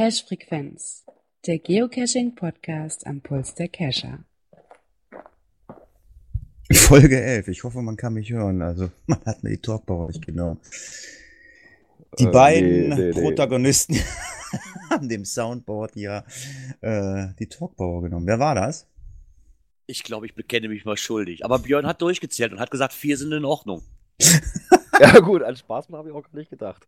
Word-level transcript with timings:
Cache-Frequenz, 0.00 1.04
der 1.46 1.58
Geocaching-Podcast 1.58 3.06
am 3.06 3.20
Puls 3.20 3.54
der 3.54 3.68
Cacher. 3.68 4.24
Folge 6.72 7.20
11. 7.20 7.48
Ich 7.48 7.64
hoffe, 7.64 7.82
man 7.82 7.98
kann 7.98 8.14
mich 8.14 8.30
hören. 8.30 8.62
Also, 8.62 8.90
man 9.06 9.22
hat 9.26 9.42
mir 9.42 9.50
die 9.50 9.58
Talkbauer 9.58 10.06
nicht 10.06 10.24
genommen. 10.24 10.58
Die 12.18 12.24
Äh, 12.24 12.30
beiden 12.30 12.88
nee, 12.88 12.94
nee, 12.94 13.10
nee. 13.10 13.12
Protagonisten 13.12 13.94
haben 14.90 15.10
dem 15.10 15.26
Soundboard 15.26 15.94
ja 15.96 16.24
äh, 16.80 17.34
die 17.38 17.48
Talkbauer 17.48 18.00
genommen. 18.00 18.26
Wer 18.26 18.38
war 18.38 18.54
das? 18.54 18.86
Ich 19.84 20.02
glaube, 20.02 20.24
ich 20.24 20.34
bekenne 20.34 20.70
mich 20.70 20.86
mal 20.86 20.96
schuldig. 20.96 21.44
Aber 21.44 21.58
Björn 21.58 21.86
hat 21.86 22.00
durchgezählt 22.00 22.52
und 22.52 22.58
hat 22.60 22.70
gesagt, 22.70 22.94
vier 22.94 23.18
sind 23.18 23.32
in 23.32 23.44
Ordnung. 23.44 23.82
Ja 24.98 25.18
gut, 25.20 25.42
an 25.42 25.56
Spaß 25.56 25.88
habe 25.92 26.10
ich 26.10 26.14
auch 26.14 26.22
gar 26.22 26.38
nicht 26.38 26.50
gedacht. 26.50 26.86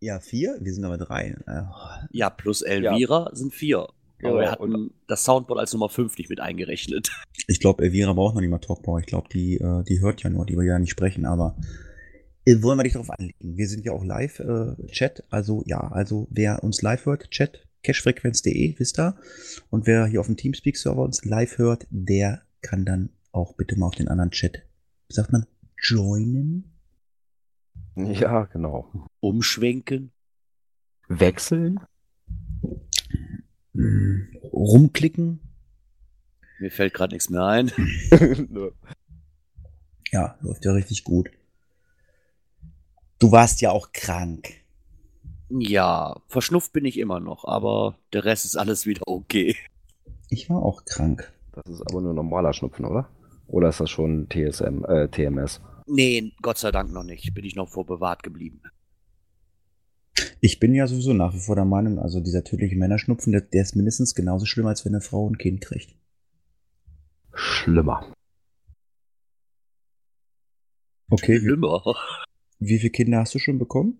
Ja, 0.00 0.18
vier? 0.20 0.56
Wir 0.60 0.72
sind 0.72 0.84
aber 0.84 0.98
drei. 0.98 1.36
Äh, 1.46 1.62
Ja, 2.10 2.30
plus 2.30 2.62
Elvira 2.62 3.30
sind 3.34 3.52
vier. 3.54 3.86
Aber 4.22 4.40
wir 4.40 4.50
hatten 4.50 4.74
und- 4.74 4.92
das 5.06 5.24
Soundboard 5.24 5.60
als 5.60 5.72
Nummer 5.72 5.88
fünf 5.88 6.16
nicht 6.18 6.28
mit 6.30 6.40
eingerechnet. 6.40 7.10
Ich 7.46 7.58
glaube, 7.58 7.82
Elvira 7.84 8.12
braucht 8.12 8.34
noch 8.34 8.42
nicht 8.42 8.50
mal 8.50 8.58
Talkbauer. 8.58 9.00
Ich 9.00 9.06
glaube, 9.06 9.28
die, 9.32 9.56
äh, 9.56 9.82
die 9.84 10.00
hört 10.00 10.22
ja 10.22 10.28
nur, 10.30 10.44
die 10.46 10.56
will 10.56 10.66
ja 10.66 10.78
nicht 10.78 10.90
sprechen, 10.90 11.24
aber 11.24 11.56
äh, 12.44 12.62
wollen 12.62 12.78
wir 12.78 12.82
dich 12.84 12.92
darauf 12.92 13.10
anlegen. 13.10 13.34
Wir 13.56 13.66
sind 13.66 13.84
ja 13.86 13.92
auch 13.92 14.04
live 14.04 14.40
äh, 14.40 14.76
Chat, 14.88 15.24
also 15.30 15.62
ja, 15.66 15.80
also 15.80 16.28
wer 16.30 16.62
uns 16.62 16.82
live 16.82 17.06
hört, 17.06 17.30
Chat, 17.30 17.66
cashfrequenz.de, 17.82 18.78
wisst 18.78 18.98
ihr. 19.00 19.16
Und 19.70 19.86
wer 19.86 20.06
hier 20.06 20.20
auf 20.20 20.26
dem 20.26 20.36
Teamspeak-Server 20.36 21.00
uns 21.02 21.24
live 21.24 21.56
hört, 21.58 21.86
der 21.90 22.42
kann 22.60 22.84
dann 22.84 23.08
auch 23.32 23.54
bitte 23.54 23.78
mal 23.78 23.86
auf 23.86 23.94
den 23.96 24.08
anderen 24.08 24.30
Chat, 24.30 24.62
wie 25.08 25.14
sagt 25.14 25.32
man, 25.32 25.46
joinen. 25.82 26.70
Ja, 27.96 28.44
genau. 28.44 28.90
Umschwenken. 29.20 30.12
Wechseln? 31.08 31.80
Mm, 33.72 34.36
rumklicken. 34.52 35.40
Mir 36.60 36.70
fällt 36.70 36.94
gerade 36.94 37.14
nichts 37.14 37.30
mehr 37.30 37.44
ein. 37.44 37.72
Ja, 40.12 40.36
läuft 40.40 40.64
ja 40.64 40.72
richtig 40.72 41.04
gut. 41.04 41.30
Du 43.20 43.30
warst 43.30 43.60
ja 43.60 43.70
auch 43.70 43.92
krank. 43.92 44.54
Ja, 45.50 46.20
verschnupft 46.26 46.72
bin 46.72 46.84
ich 46.84 46.98
immer 46.98 47.20
noch, 47.20 47.44
aber 47.44 47.96
der 48.12 48.24
Rest 48.24 48.44
ist 48.44 48.56
alles 48.56 48.86
wieder 48.86 49.02
okay. 49.06 49.56
Ich 50.28 50.48
war 50.48 50.62
auch 50.62 50.84
krank. 50.84 51.32
das 51.52 51.66
ist 51.66 51.82
aber 51.82 52.00
nur 52.00 52.14
normaler 52.14 52.52
Schnupfen, 52.52 52.84
oder? 52.84 53.08
Oder 53.46 53.68
ist 53.68 53.80
das 53.80 53.90
schon 53.90 54.28
TSM, 54.28 54.84
äh, 54.84 55.08
TMS? 55.08 55.60
Nee, 55.92 56.34
Gott 56.40 56.58
sei 56.58 56.70
Dank 56.70 56.92
noch 56.92 57.02
nicht. 57.02 57.34
Bin 57.34 57.44
ich 57.44 57.56
noch 57.56 57.68
vorbewahrt 57.68 58.22
geblieben. 58.22 58.62
Ich 60.40 60.60
bin 60.60 60.72
ja 60.72 60.86
sowieso 60.86 61.12
nach 61.12 61.34
wie 61.34 61.40
vor 61.40 61.56
der 61.56 61.64
Meinung, 61.64 61.98
also 61.98 62.20
dieser 62.20 62.44
tödliche 62.44 62.76
Männerschnupfen, 62.76 63.32
der, 63.32 63.40
der 63.40 63.62
ist 63.62 63.74
mindestens 63.74 64.14
genauso 64.14 64.46
schlimm, 64.46 64.66
als 64.66 64.84
wenn 64.84 64.94
eine 64.94 65.00
Frau 65.00 65.28
ein 65.28 65.36
Kind 65.36 65.60
kriegt. 65.60 65.96
Schlimmer. 67.34 68.12
Okay, 71.10 71.40
wie, 71.40 71.46
Schlimmer. 71.46 71.82
wie 72.60 72.78
viele 72.78 72.90
Kinder 72.90 73.18
hast 73.18 73.34
du 73.34 73.40
schon 73.40 73.58
bekommen? 73.58 73.98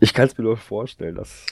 Ich 0.00 0.12
kann 0.12 0.28
es 0.28 0.36
mir 0.36 0.44
nur 0.44 0.58
vorstellen, 0.58 1.14
dass. 1.14 1.46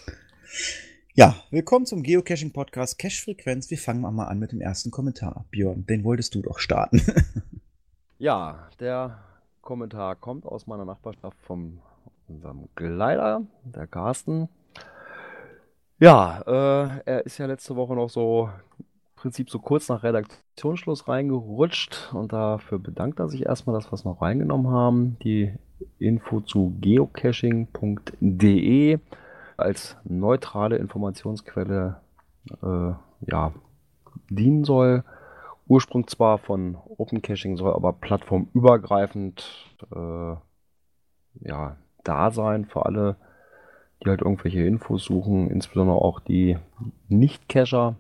Ja, 1.15 1.43
willkommen 1.51 1.87
zum 1.87 2.03
Geocaching-Podcast 2.03 2.99
Cache 2.99 3.23
Frequenz. 3.23 3.71
Wir 3.71 3.79
fangen 3.79 4.03
mal 4.03 4.27
an 4.27 4.39
mit 4.39 4.53
dem 4.53 4.61
ersten 4.61 4.91
Kommentar. 4.91 5.47
Björn, 5.51 5.87
den 5.87 6.05
wolltest 6.05 6.35
du 6.35 6.43
doch 6.43 6.59
starten. 6.59 7.01
Ja, 8.19 8.69
der 8.81 9.19
Kommentar 9.61 10.17
kommt 10.17 10.47
aus 10.47 10.67
meiner 10.67 10.87
Nachbarschaft 10.87 11.37
von 11.43 11.81
unserem 12.29 12.71
Gleiter, 12.75 13.43
der 13.65 13.87
Carsten. 13.87 14.49
Ja, 15.99 16.41
äh, 16.47 17.01
er 17.05 17.27
ist 17.27 17.37
ja 17.37 17.45
letzte 17.45 17.77
Woche 17.77 17.95
noch 17.95 18.09
so 18.09 18.49
im 18.79 18.87
Prinzip 19.17 19.51
so 19.51 19.59
kurz 19.59 19.91
nach 19.91 20.03
Redaktionsschluss 20.03 21.09
reingerutscht 21.09 22.15
und 22.15 22.33
dafür 22.33 22.79
bedankt 22.79 23.19
er 23.19 23.29
sich 23.29 23.45
erstmal, 23.45 23.77
dass 23.77 23.91
wir 23.91 23.95
es 23.95 24.07
noch 24.07 24.23
reingenommen 24.23 24.71
haben. 24.71 25.19
Die 25.23 25.53
Info 25.99 26.41
zu 26.41 26.75
geocaching.de 26.81 28.99
als 29.59 29.99
neutrale 30.05 30.77
Informationsquelle 30.77 32.01
äh, 32.63 32.93
ja, 33.31 33.53
dienen 34.31 34.65
soll. 34.65 35.05
Ursprung 35.67 36.07
zwar 36.07 36.39
von 36.39 36.77
Open 36.97 37.23
Caching, 37.23 37.57
soll 37.57 37.73
aber 37.73 37.93
plattformübergreifend 37.93 39.75
äh, 39.95 40.37
ja, 41.41 41.77
da 42.05 42.31
sein 42.31 42.67
für 42.67 42.87
alle, 42.87 43.17
die 44.03 44.09
halt 44.09 44.23
irgendwelche 44.23 44.63
Infos 44.63 45.05
suchen, 45.05 45.51
insbesondere 45.51 45.97
auch 45.97 46.21
die 46.21 46.57
Nicht-Cacher, 47.09 47.97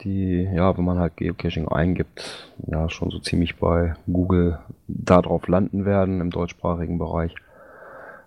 die, 0.00 0.48
ja, 0.54 0.76
wenn 0.76 0.84
man 0.84 0.98
halt 0.98 1.16
Geocaching 1.16 1.68
eingibt, 1.68 2.52
ja, 2.66 2.88
schon 2.88 3.10
so 3.10 3.18
ziemlich 3.18 3.56
bei 3.56 3.94
Google 4.06 4.60
darauf 4.86 5.48
landen 5.48 5.84
werden 5.84 6.20
im 6.20 6.30
deutschsprachigen 6.30 6.98
Bereich. 6.98 7.34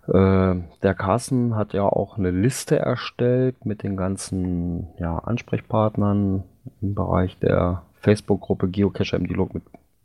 Äh, 0.08 0.56
der 0.84 0.94
Carsten 0.96 1.56
hat 1.56 1.74
ja 1.74 1.84
auch 1.84 2.18
eine 2.18 2.32
Liste 2.32 2.78
erstellt 2.78 3.66
mit 3.66 3.84
den 3.84 3.96
ganzen 3.96 4.90
ja, 4.98 5.18
Ansprechpartnern 5.20 6.44
im 6.82 6.96
Bereich 6.96 7.38
der 7.40 7.84
Facebook-Gruppe 8.02 8.70
Geocacher 8.70 9.18
im 9.18 9.28
Dialog 9.28 9.54
mit, 9.54 9.64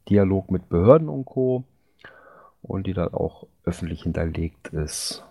Dialog 0.09 0.51
mit 0.51 0.69
Behörden 0.69 1.09
und 1.09 1.25
Co. 1.25 1.65
Und 2.63 2.87
die 2.87 2.95
dann 2.95 3.15
auch 3.15 3.47
öffentlich 3.65 4.03
hinterlegt 4.03 4.69
ist. 4.69 5.25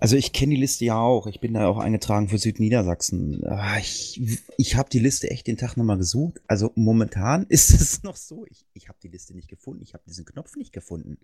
Also 0.00 0.16
ich 0.16 0.32
kenne 0.32 0.54
die 0.54 0.60
Liste 0.60 0.84
ja 0.84 0.98
auch. 0.98 1.26
Ich 1.26 1.40
bin 1.40 1.54
da 1.54 1.66
auch 1.66 1.78
eingetragen 1.78 2.28
für 2.28 2.38
Südniedersachsen. 2.38 3.42
Ah, 3.46 3.78
Ich, 3.78 4.20
ich 4.58 4.76
habe 4.76 4.90
die 4.90 4.98
Liste 4.98 5.30
echt 5.30 5.46
den 5.46 5.56
Tag 5.56 5.76
nochmal 5.76 5.96
gesucht. 5.96 6.42
Also 6.46 6.72
momentan 6.74 7.44
ist 7.48 7.70
es 7.70 8.02
noch 8.02 8.16
so. 8.16 8.44
Ich, 8.50 8.66
ich 8.74 8.88
habe 8.88 8.98
die 9.02 9.08
Liste 9.08 9.34
nicht 9.34 9.48
gefunden. 9.48 9.82
Ich 9.82 9.94
habe 9.94 10.04
diesen 10.06 10.24
Knopf 10.26 10.56
nicht 10.56 10.72
gefunden. 10.72 11.18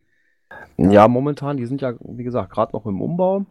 Ja, 0.78 1.06
momentan, 1.09 1.59
die 1.59 1.66
sind 1.66 1.81
ja, 1.81 1.94
wie 2.00 2.25
gesagt, 2.25 2.53
gerade 2.53 2.72
noch 2.72 2.87
im 2.87 3.00
Umbau. 3.00 3.47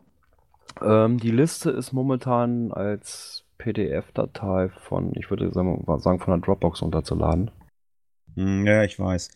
Ähm, 0.82 1.20
die 1.20 1.32
Liste 1.32 1.70
ist 1.72 1.94
momentan 1.94 2.72
als 2.72 3.46
PDF-Datei 3.60 4.70
von, 4.70 5.14
ich 5.16 5.30
würde 5.30 5.52
sagen, 5.52 6.20
von 6.20 6.34
der 6.34 6.38
Dropbox 6.40 6.82
runterzuladen. 6.82 7.52
Hm, 8.36 8.66
Ja, 8.66 8.84
ich 8.84 8.98
weiß. 8.98 9.30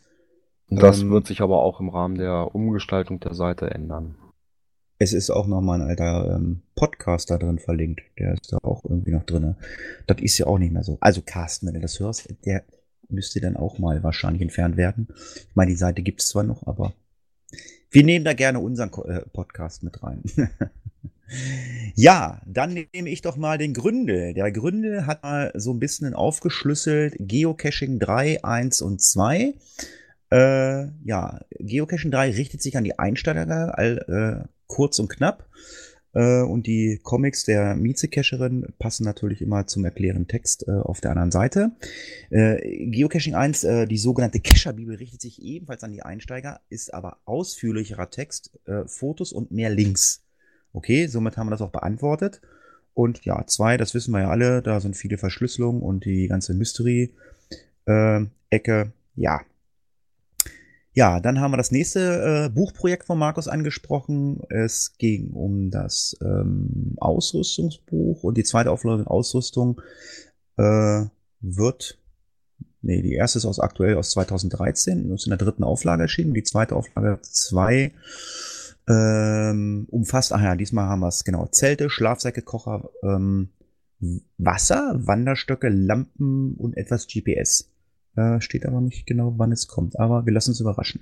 Das 0.69 1.01
Ähm, 1.01 1.11
wird 1.11 1.28
sich 1.28 1.41
aber 1.41 1.61
auch 1.61 1.79
im 1.79 1.89
Rahmen 1.89 2.16
der 2.16 2.56
Umgestaltung 2.56 3.19
der 3.19 3.35
Seite 3.35 3.69
ändern. 3.69 4.16
Es 4.97 5.13
ist 5.13 5.29
auch 5.29 5.47
noch 5.47 5.61
mal 5.61 5.81
ein 5.81 5.88
alter 5.88 6.35
ähm, 6.35 6.61
Podcast 6.75 7.29
da 7.29 7.38
drin 7.38 7.59
verlinkt. 7.59 8.01
Der 8.17 8.34
ist 8.34 8.51
da 8.53 8.57
auch 8.63 8.84
irgendwie 8.85 9.11
noch 9.11 9.23
drin. 9.25 9.56
Das 10.07 10.22
ist 10.22 10.38
ja 10.38 10.47
auch 10.47 10.57
nicht 10.57 10.72
mehr 10.72 10.84
so. 10.84 10.97
Also 11.01 11.22
Carsten, 11.22 11.67
wenn 11.67 11.73
du 11.73 11.81
das 11.81 12.00
hörst, 12.00 12.34
der 12.45 12.63
müsste 13.09 13.41
dann 13.41 13.57
auch 13.57 13.78
mal 13.79 14.01
wahrscheinlich 14.01 14.41
entfernt 14.41 14.78
werden. 14.78 15.07
Ich 15.11 15.55
meine, 15.55 15.72
die 15.72 15.78
Seite 15.78 16.01
gibt 16.01 16.22
es 16.22 16.29
zwar 16.29 16.44
noch, 16.44 16.66
aber 16.66 16.94
wir 17.91 18.03
nehmen 18.03 18.23
da 18.25 18.34
gerne 18.34 18.59
unseren 18.59 18.91
äh, 19.05 19.22
Podcast 19.34 19.84
mit 19.84 20.01
rein. 20.01 20.23
ja, 21.96 22.41
dann 22.46 22.74
nehme 22.74 23.09
ich 23.09 23.22
doch 23.22 23.38
mal 23.38 23.58
den 23.58 23.74
Gründel. 23.74 24.34
Der 24.34 24.52
Gründel 24.52 25.06
hat 25.06 25.24
mal 25.24 25.52
so 25.56 25.72
ein 25.72 25.80
bisschen 25.80 26.14
aufgeschlüsselt 26.14 27.16
Geocaching 27.19 28.00
3, 28.00 28.44
1 28.44 28.81
und 28.81 29.02
2. 29.02 29.53
Äh, 30.31 30.88
ja, 31.03 31.41
Geocaching 31.59 32.12
3 32.12 32.31
richtet 32.31 32.62
sich 32.62 32.78
an 32.78 32.84
die 32.84 32.97
Einsteiger, 33.00 33.78
all, 33.78 34.46
äh, 34.46 34.47
kurz 34.68 35.00
und 35.00 35.09
knapp. 35.09 35.47
Äh, 36.14 36.41
und 36.41 36.68
die 36.68 37.00
Comics 37.02 37.46
der 37.46 37.76
Mieze-Cacherin 37.76 38.67
passen 38.79 39.03
natürlich 39.03 39.41
immer 39.41 39.67
zum 39.67 39.84
erklärenden 39.85 40.28
Text 40.28 40.67
äh, 40.67 40.72
auf 40.72 41.02
der 41.02 41.11
anderen 41.11 41.32
Seite. 41.32 41.72
Äh, 42.29 42.88
Geocaching 42.88 43.35
1, 43.35 43.64
äh, 43.64 43.88
die 43.88 43.97
sogenannte 43.97 44.40
Cacher-Bibel, 44.40 44.96
richtet 44.96 45.22
sich 45.22 45.41
ebenfalls 45.41 45.84
an 45.84 45.91
die 45.91 46.03
Einsteiger, 46.03 46.61
ist 46.70 46.94
aber 46.94 47.17
ausführlicherer 47.26 48.09
Text, 48.09 48.52
Fotos 48.85 49.32
und 49.32 49.52
mehr 49.52 49.70
Links. 49.70 50.23
Okay, 50.73 51.08
somit 51.08 51.37
haben 51.37 51.47
wir 51.47 51.52
das 51.52 51.61
auch 51.61 51.72
beantwortet. 51.72 52.41
Und 52.93 53.25
ja, 53.25 53.46
zwei, 53.47 53.78
das 53.78 53.93
wissen 53.93 54.11
wir 54.11 54.22
ja 54.22 54.29
alle, 54.29 54.61
da 54.61 54.79
sind 54.79 54.96
viele 54.96 55.17
Verschlüsselungen 55.17 55.81
und 55.81 56.05
die 56.05 56.28
ganze 56.28 56.53
Mystery-Ecke. 56.53 58.91
ja, 59.16 59.41
ja, 60.96 61.20
dann 61.20 61.40
haben 61.40 61.52
wir 61.52 61.58
das 61.58 61.72
nächste 61.72 62.46
äh, 62.46 62.49
Buchprojekt 62.49 63.05
von 63.05 63.17
Markus 63.17 63.47
angesprochen. 63.47 64.41
Es 64.49 64.96
ging 64.99 65.31
um 65.31 65.72
das 65.72 66.16
ähm, 66.22 66.93
Ausrüstungsbuch 66.97 68.23
und 68.23 68.37
die 68.37 68.43
zweite 68.43 68.70
Auflage 68.70 69.09
Ausrüstung 69.09 69.81
äh, 70.58 71.05
wird, 71.40 71.97
nee, 72.84 73.02
die 73.02 73.14
erste 73.14 73.40
ist 73.40 73.46
aus 73.46 73.59
aktuell 73.59 73.97
aus 73.97 74.11
2013, 74.11 75.11
ist 75.11 75.25
in 75.25 75.31
der 75.31 75.40
dritten 75.40 75.64
Auflage 75.64 76.03
erschienen. 76.03 76.35
Die 76.35 76.43
zweite 76.43 76.75
Auflage 76.75 77.17
2 77.23 77.91
ähm, 78.88 79.88
umfasst, 79.90 80.34
ach 80.34 80.41
ja, 80.41 80.56
diesmal 80.56 80.88
haben 80.88 81.02
wir 81.02 81.08
es, 81.08 81.24
genau, 81.24 81.47
Zelte, 81.47 81.90
Schlafsäcke, 81.90 82.41
Kocher, 82.41 82.90
ähm, 83.03 83.50
Wasser, 84.38 84.96
Wanderstöcke, 84.96 85.70
Lampen 85.70 86.56
und 86.56 86.76
etwas 86.76 87.08
GPS. 87.08 87.72
Äh, 88.16 88.41
steht 88.41 88.66
aber 88.66 88.82
nicht 88.82 89.08
genau, 89.08 89.34
wann 89.38 89.52
es 89.52 89.68
kommt, 89.68 90.00
aber 90.00 90.26
wir 90.26 90.34
lassen 90.34 90.52
uns 90.52 90.59
überraschen. 90.59 91.02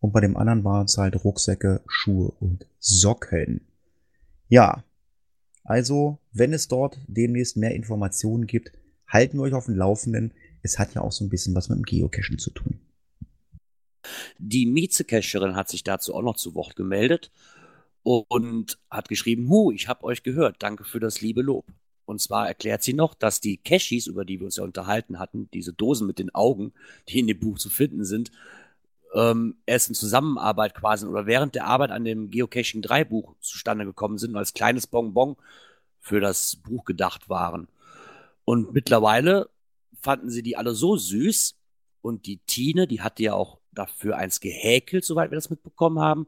Und 0.00 0.12
bei 0.12 0.20
dem 0.20 0.36
anderen 0.36 0.64
waren 0.64 0.84
es 0.84 0.96
halt 0.96 1.24
Rucksäcke, 1.24 1.80
Schuhe 1.88 2.30
und 2.38 2.66
Socken. 2.78 3.62
Ja, 4.48 4.84
also 5.64 6.18
wenn 6.32 6.52
es 6.52 6.68
dort 6.68 6.98
demnächst 7.08 7.56
mehr 7.56 7.74
Informationen 7.74 8.46
gibt, 8.46 8.72
halten 9.06 9.38
wir 9.38 9.42
euch 9.42 9.54
auf 9.54 9.66
dem 9.66 9.76
Laufenden. 9.76 10.32
Es 10.62 10.78
hat 10.78 10.94
ja 10.94 11.00
auch 11.00 11.12
so 11.12 11.24
ein 11.24 11.28
bisschen 11.28 11.54
was 11.54 11.68
mit 11.68 11.78
dem 11.78 11.84
Geocachen 11.84 12.38
zu 12.38 12.50
tun. 12.50 12.80
Die 14.38 14.66
Mieze-Cacherin 14.66 15.56
hat 15.56 15.68
sich 15.68 15.84
dazu 15.84 16.14
auch 16.14 16.22
noch 16.22 16.36
zu 16.36 16.54
Wort 16.54 16.76
gemeldet 16.76 17.30
und 18.02 18.78
hat 18.90 19.08
geschrieben, 19.08 19.48
Hu, 19.48 19.70
ich 19.70 19.88
habe 19.88 20.04
euch 20.04 20.22
gehört, 20.22 20.56
danke 20.60 20.84
für 20.84 21.00
das 21.00 21.20
liebe 21.20 21.42
Lob. 21.42 21.66
Und 22.04 22.22
zwar 22.22 22.48
erklärt 22.48 22.82
sie 22.82 22.94
noch, 22.94 23.12
dass 23.12 23.40
die 23.40 23.58
Cashis, 23.58 24.06
über 24.06 24.24
die 24.24 24.40
wir 24.40 24.46
uns 24.46 24.56
ja 24.56 24.64
unterhalten 24.64 25.18
hatten, 25.18 25.50
diese 25.52 25.74
Dosen 25.74 26.06
mit 26.06 26.18
den 26.18 26.34
Augen, 26.34 26.72
die 27.08 27.18
in 27.18 27.26
dem 27.26 27.38
Buch 27.38 27.58
zu 27.58 27.68
finden 27.68 28.04
sind, 28.04 28.30
ähm, 29.14 29.56
erst 29.66 29.90
in 29.90 29.94
Zusammenarbeit 29.94 30.74
quasi 30.74 31.06
oder 31.06 31.26
während 31.26 31.54
der 31.54 31.66
Arbeit 31.66 31.90
an 31.90 32.04
dem 32.04 32.30
Geocaching 32.30 32.80
3 32.80 33.04
Buch 33.04 33.34
zustande 33.40 33.84
gekommen 33.84 34.16
sind 34.16 34.30
und 34.30 34.36
als 34.36 34.54
kleines 34.54 34.86
Bonbon 34.86 35.36
für 36.00 36.20
das 36.20 36.56
Buch 36.56 36.84
gedacht 36.84 37.28
waren. 37.28 37.68
Und 38.44 38.72
mittlerweile 38.72 39.50
fanden 40.00 40.30
sie 40.30 40.42
die 40.42 40.56
alle 40.56 40.74
so 40.74 40.96
süß 40.96 41.56
und 42.00 42.26
die 42.26 42.38
Tine, 42.38 42.86
die 42.86 43.02
hatte 43.02 43.22
ja 43.22 43.34
auch 43.34 43.57
dafür 43.72 44.16
eins 44.16 44.40
gehäkelt, 44.40 45.04
soweit 45.04 45.30
wir 45.30 45.36
das 45.36 45.50
mitbekommen 45.50 46.00
haben. 46.00 46.26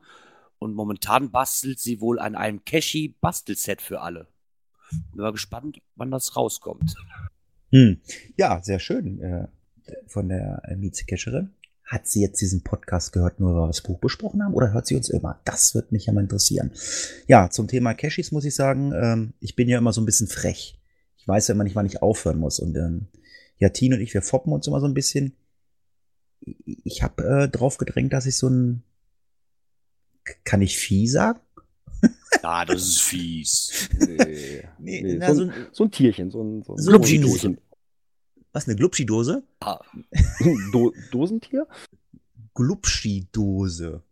Und 0.59 0.75
momentan 0.75 1.31
bastelt 1.31 1.81
sie 1.81 2.01
wohl 2.01 2.19
an 2.19 2.35
einem 2.35 2.65
Cashy-Bastelset 2.65 3.81
für 3.81 4.01
alle. 4.01 4.29
Bin 5.13 5.23
mal 5.23 5.33
gespannt, 5.33 5.81
wann 5.97 6.11
das 6.11 6.37
rauskommt. 6.37 6.95
Hm. 7.71 8.01
Ja, 8.37 8.61
sehr 8.63 8.79
schön 8.79 9.21
äh, 9.21 9.49
von 10.07 10.29
der 10.29 10.63
äh, 10.65 10.77
Mieze-Cacherin. 10.77 11.51
Hat 11.85 12.07
sie 12.07 12.21
jetzt 12.21 12.41
diesen 12.41 12.63
Podcast 12.63 13.13
gehört, 13.13 13.41
nur 13.41 13.55
weil 13.55 13.63
wir 13.63 13.67
das 13.69 13.83
Buch 13.83 13.99
besprochen 13.99 14.45
haben, 14.45 14.55
oder 14.55 14.73
hört 14.73 14.87
sie 14.87 14.95
uns 14.95 15.09
immer? 15.09 15.41
Das 15.45 15.75
wird 15.75 15.91
mich 15.91 16.07
ja 16.07 16.13
mal 16.13 16.21
interessieren. 16.21 16.71
Ja, 17.27 17.51
zum 17.51 17.67
Thema 17.67 17.95
Cashis 17.95 18.31
muss 18.31 18.45
ich 18.45 18.55
sagen, 18.55 18.93
ähm, 18.93 19.33
ich 19.41 19.57
bin 19.57 19.69
ja 19.69 19.79
immer 19.79 19.93
so 19.93 20.01
ein 20.01 20.07
bisschen 20.07 20.29
frech. 20.29 20.79
Ich 21.17 21.27
weiß 21.27 21.49
ja 21.49 21.55
immer 21.55 21.65
nicht, 21.65 21.75
wann 21.75 21.87
ich 21.87 22.03
aufhören 22.03 22.39
muss. 22.39 22.61
Und 22.61 22.77
ähm, 22.77 23.09
ja, 23.59 23.71
Tine 23.71 23.97
und 23.97 24.03
ich, 24.03 24.15
wir 24.15 24.23
foppen 24.23 24.53
uns 24.53 24.67
immer 24.67 24.81
so 24.81 24.87
ein 24.87 24.95
bisschen. 24.95 25.35
Ich 26.85 27.03
habe 27.03 27.23
äh, 27.25 27.49
drauf 27.49 27.77
gedrängt, 27.79 28.13
dass 28.13 28.27
ich 28.27 28.37
so 28.37 28.49
ein 28.49 28.83
kann 30.45 30.63
ich 30.63 30.79
Vieh 30.79 31.07
sagen? 31.07 31.41
Ah, 32.43 32.65
das 32.65 32.83
ist 32.83 33.03
fies. 33.03 33.89
Nee, 33.99 34.63
Nee, 34.79 35.03
nee, 35.03 35.15
na, 35.17 35.35
so, 35.35 35.43
ein, 35.43 35.53
so 35.73 35.85
ein 35.85 35.91
Tierchen, 35.91 36.31
so 36.31 36.43
ein, 36.43 36.63
so 36.63 36.75
ein 36.75 36.79
so 36.79 36.93
Dosentier. 36.93 37.59
Was, 38.53 38.67
eine 38.67 38.77
Glubschi-Dose? 38.77 39.43
Ah, 39.61 39.81
Do 40.73 40.95
Dosentier? 41.11 41.67
Glubschi-Dose. 42.55 44.03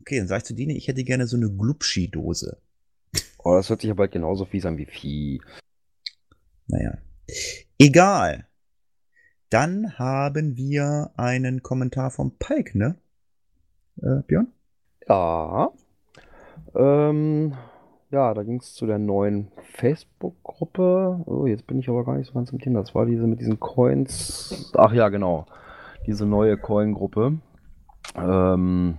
Okay, 0.00 0.18
dann 0.18 0.28
sag 0.28 0.38
ich 0.38 0.44
zu 0.44 0.54
Dine, 0.54 0.74
ich 0.74 0.88
hätte 0.88 1.04
gerne 1.04 1.26
so 1.26 1.36
eine 1.36 1.50
Glubschi-Dose. 1.50 2.56
Oh, 3.38 3.56
das 3.56 3.68
hört 3.68 3.82
sich 3.82 3.90
aber 3.90 4.08
genauso 4.08 4.46
fies 4.46 4.64
an 4.64 4.78
wie 4.78 4.86
Vieh. 4.86 5.42
Naja. 6.66 6.98
Egal. 7.78 8.46
Dann 9.50 9.98
haben 9.98 10.56
wir 10.56 11.10
einen 11.16 11.62
Kommentar 11.64 12.12
vom 12.12 12.38
Palk, 12.38 12.76
ne? 12.76 12.94
Äh, 14.00 14.22
Björn? 14.26 14.46
Ja. 15.08 15.70
Ähm, 16.76 17.54
ja, 18.10 18.32
da 18.32 18.44
ging 18.44 18.60
es 18.60 18.74
zu 18.74 18.86
der 18.86 19.00
neuen 19.00 19.50
Facebook-Gruppe. 19.74 21.24
Oh, 21.26 21.46
jetzt 21.46 21.66
bin 21.66 21.80
ich 21.80 21.88
aber 21.88 22.04
gar 22.04 22.16
nicht 22.16 22.28
so 22.28 22.34
ganz 22.34 22.52
im 22.52 22.60
Thema. 22.60 22.78
Das 22.78 22.94
war 22.94 23.06
diese 23.06 23.26
mit 23.26 23.40
diesen 23.40 23.58
Coins. 23.58 24.72
Ach 24.76 24.92
ja, 24.92 25.08
genau. 25.08 25.46
Diese 26.06 26.26
neue 26.26 26.56
Coin-Gruppe. 26.56 27.38
Ähm, 28.16 28.98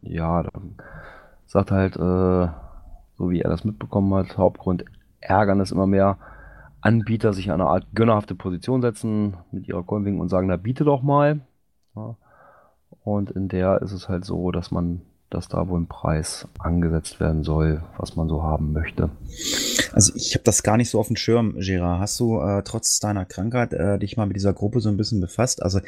ja, 0.00 0.42
da 0.44 0.50
sagt 1.46 1.70
halt, 1.70 1.96
äh, 1.96 2.48
so 3.18 3.30
wie 3.30 3.42
er 3.42 3.50
das 3.50 3.64
mitbekommen 3.64 4.14
hat, 4.14 4.38
Hauptgrund 4.38 4.86
Ärgernis 5.20 5.72
immer 5.72 5.86
mehr. 5.86 6.16
Anbieter 6.82 7.32
sich 7.32 7.46
in 7.46 7.52
eine 7.52 7.66
Art 7.66 7.86
gönnerhafte 7.94 8.34
Position 8.34 8.82
setzen 8.82 9.36
mit 9.52 9.68
ihrer 9.68 9.84
Coinwing 9.84 10.20
und 10.20 10.28
sagen, 10.28 10.48
na 10.48 10.56
biete 10.56 10.84
doch 10.84 11.02
mal. 11.02 11.40
Ja. 11.96 12.16
Und 13.04 13.30
in 13.30 13.48
der 13.48 13.80
ist 13.82 13.92
es 13.92 14.08
halt 14.08 14.24
so, 14.24 14.50
dass 14.50 14.70
man, 14.70 15.00
dass 15.30 15.48
da 15.48 15.68
wohl 15.68 15.80
ein 15.80 15.86
Preis 15.86 16.46
angesetzt 16.58 17.20
werden 17.20 17.42
soll, 17.44 17.82
was 17.96 18.16
man 18.16 18.28
so 18.28 18.42
haben 18.42 18.72
möchte. 18.72 19.10
Also 19.92 20.12
ich 20.14 20.34
habe 20.34 20.44
das 20.44 20.62
gar 20.62 20.76
nicht 20.76 20.90
so 20.90 20.98
auf 20.98 21.06
dem 21.06 21.16
Schirm, 21.16 21.54
Gerard. 21.58 22.00
Hast 22.00 22.18
du 22.20 22.40
äh, 22.40 22.62
trotz 22.64 22.98
deiner 23.00 23.24
Krankheit 23.24 23.72
äh, 23.72 23.98
dich 23.98 24.16
mal 24.16 24.26
mit 24.26 24.36
dieser 24.36 24.52
Gruppe 24.52 24.80
so 24.80 24.88
ein 24.88 24.96
bisschen 24.96 25.20
befasst? 25.20 25.62
Also 25.62 25.80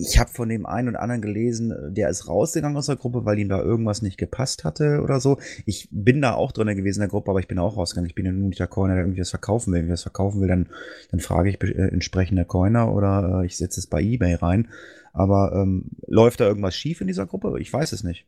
ich 0.00 0.18
habe 0.18 0.30
von 0.30 0.48
dem 0.48 0.66
einen 0.66 0.88
und 0.88 0.96
anderen 0.96 1.22
gelesen, 1.22 1.74
der 1.94 2.08
ist 2.08 2.28
rausgegangen 2.28 2.76
aus 2.76 2.86
der 2.86 2.96
Gruppe, 2.96 3.24
weil 3.24 3.38
ihm 3.38 3.48
da 3.48 3.60
irgendwas 3.60 4.02
nicht 4.02 4.18
gepasst 4.18 4.64
hatte 4.64 5.00
oder 5.02 5.20
so. 5.20 5.38
Ich 5.66 5.88
bin 5.90 6.20
da 6.22 6.34
auch 6.34 6.52
drin 6.52 6.68
gewesen 6.76 6.98
in 6.98 7.02
der 7.02 7.08
Gruppe, 7.08 7.30
aber 7.30 7.40
ich 7.40 7.48
bin 7.48 7.58
auch 7.58 7.76
rausgegangen. 7.76 8.08
Ich 8.08 8.14
bin 8.14 8.26
ja 8.26 8.32
nur 8.32 8.48
nicht 8.48 8.60
der 8.60 8.66
Coiner, 8.66 8.94
der 8.94 9.04
irgendwie 9.04 9.20
was 9.20 9.30
verkaufen 9.30 9.72
will. 9.72 9.80
Wenn 9.80 9.86
ich 9.86 9.92
was 9.92 10.02
verkaufen 10.02 10.40
will, 10.40 10.48
dann, 10.48 10.68
dann 11.10 11.20
frage 11.20 11.50
ich 11.50 11.62
äh, 11.62 11.88
entsprechende 11.88 12.44
Coiner 12.44 12.92
oder 12.92 13.42
äh, 13.42 13.46
ich 13.46 13.56
setze 13.56 13.80
es 13.80 13.86
bei 13.86 14.02
Ebay 14.02 14.34
rein. 14.34 14.68
Aber 15.12 15.52
ähm, 15.54 15.90
läuft 16.06 16.40
da 16.40 16.46
irgendwas 16.46 16.76
schief 16.76 17.00
in 17.00 17.06
dieser 17.06 17.26
Gruppe? 17.26 17.58
Ich 17.60 17.72
weiß 17.72 17.92
es 17.92 18.04
nicht. 18.04 18.26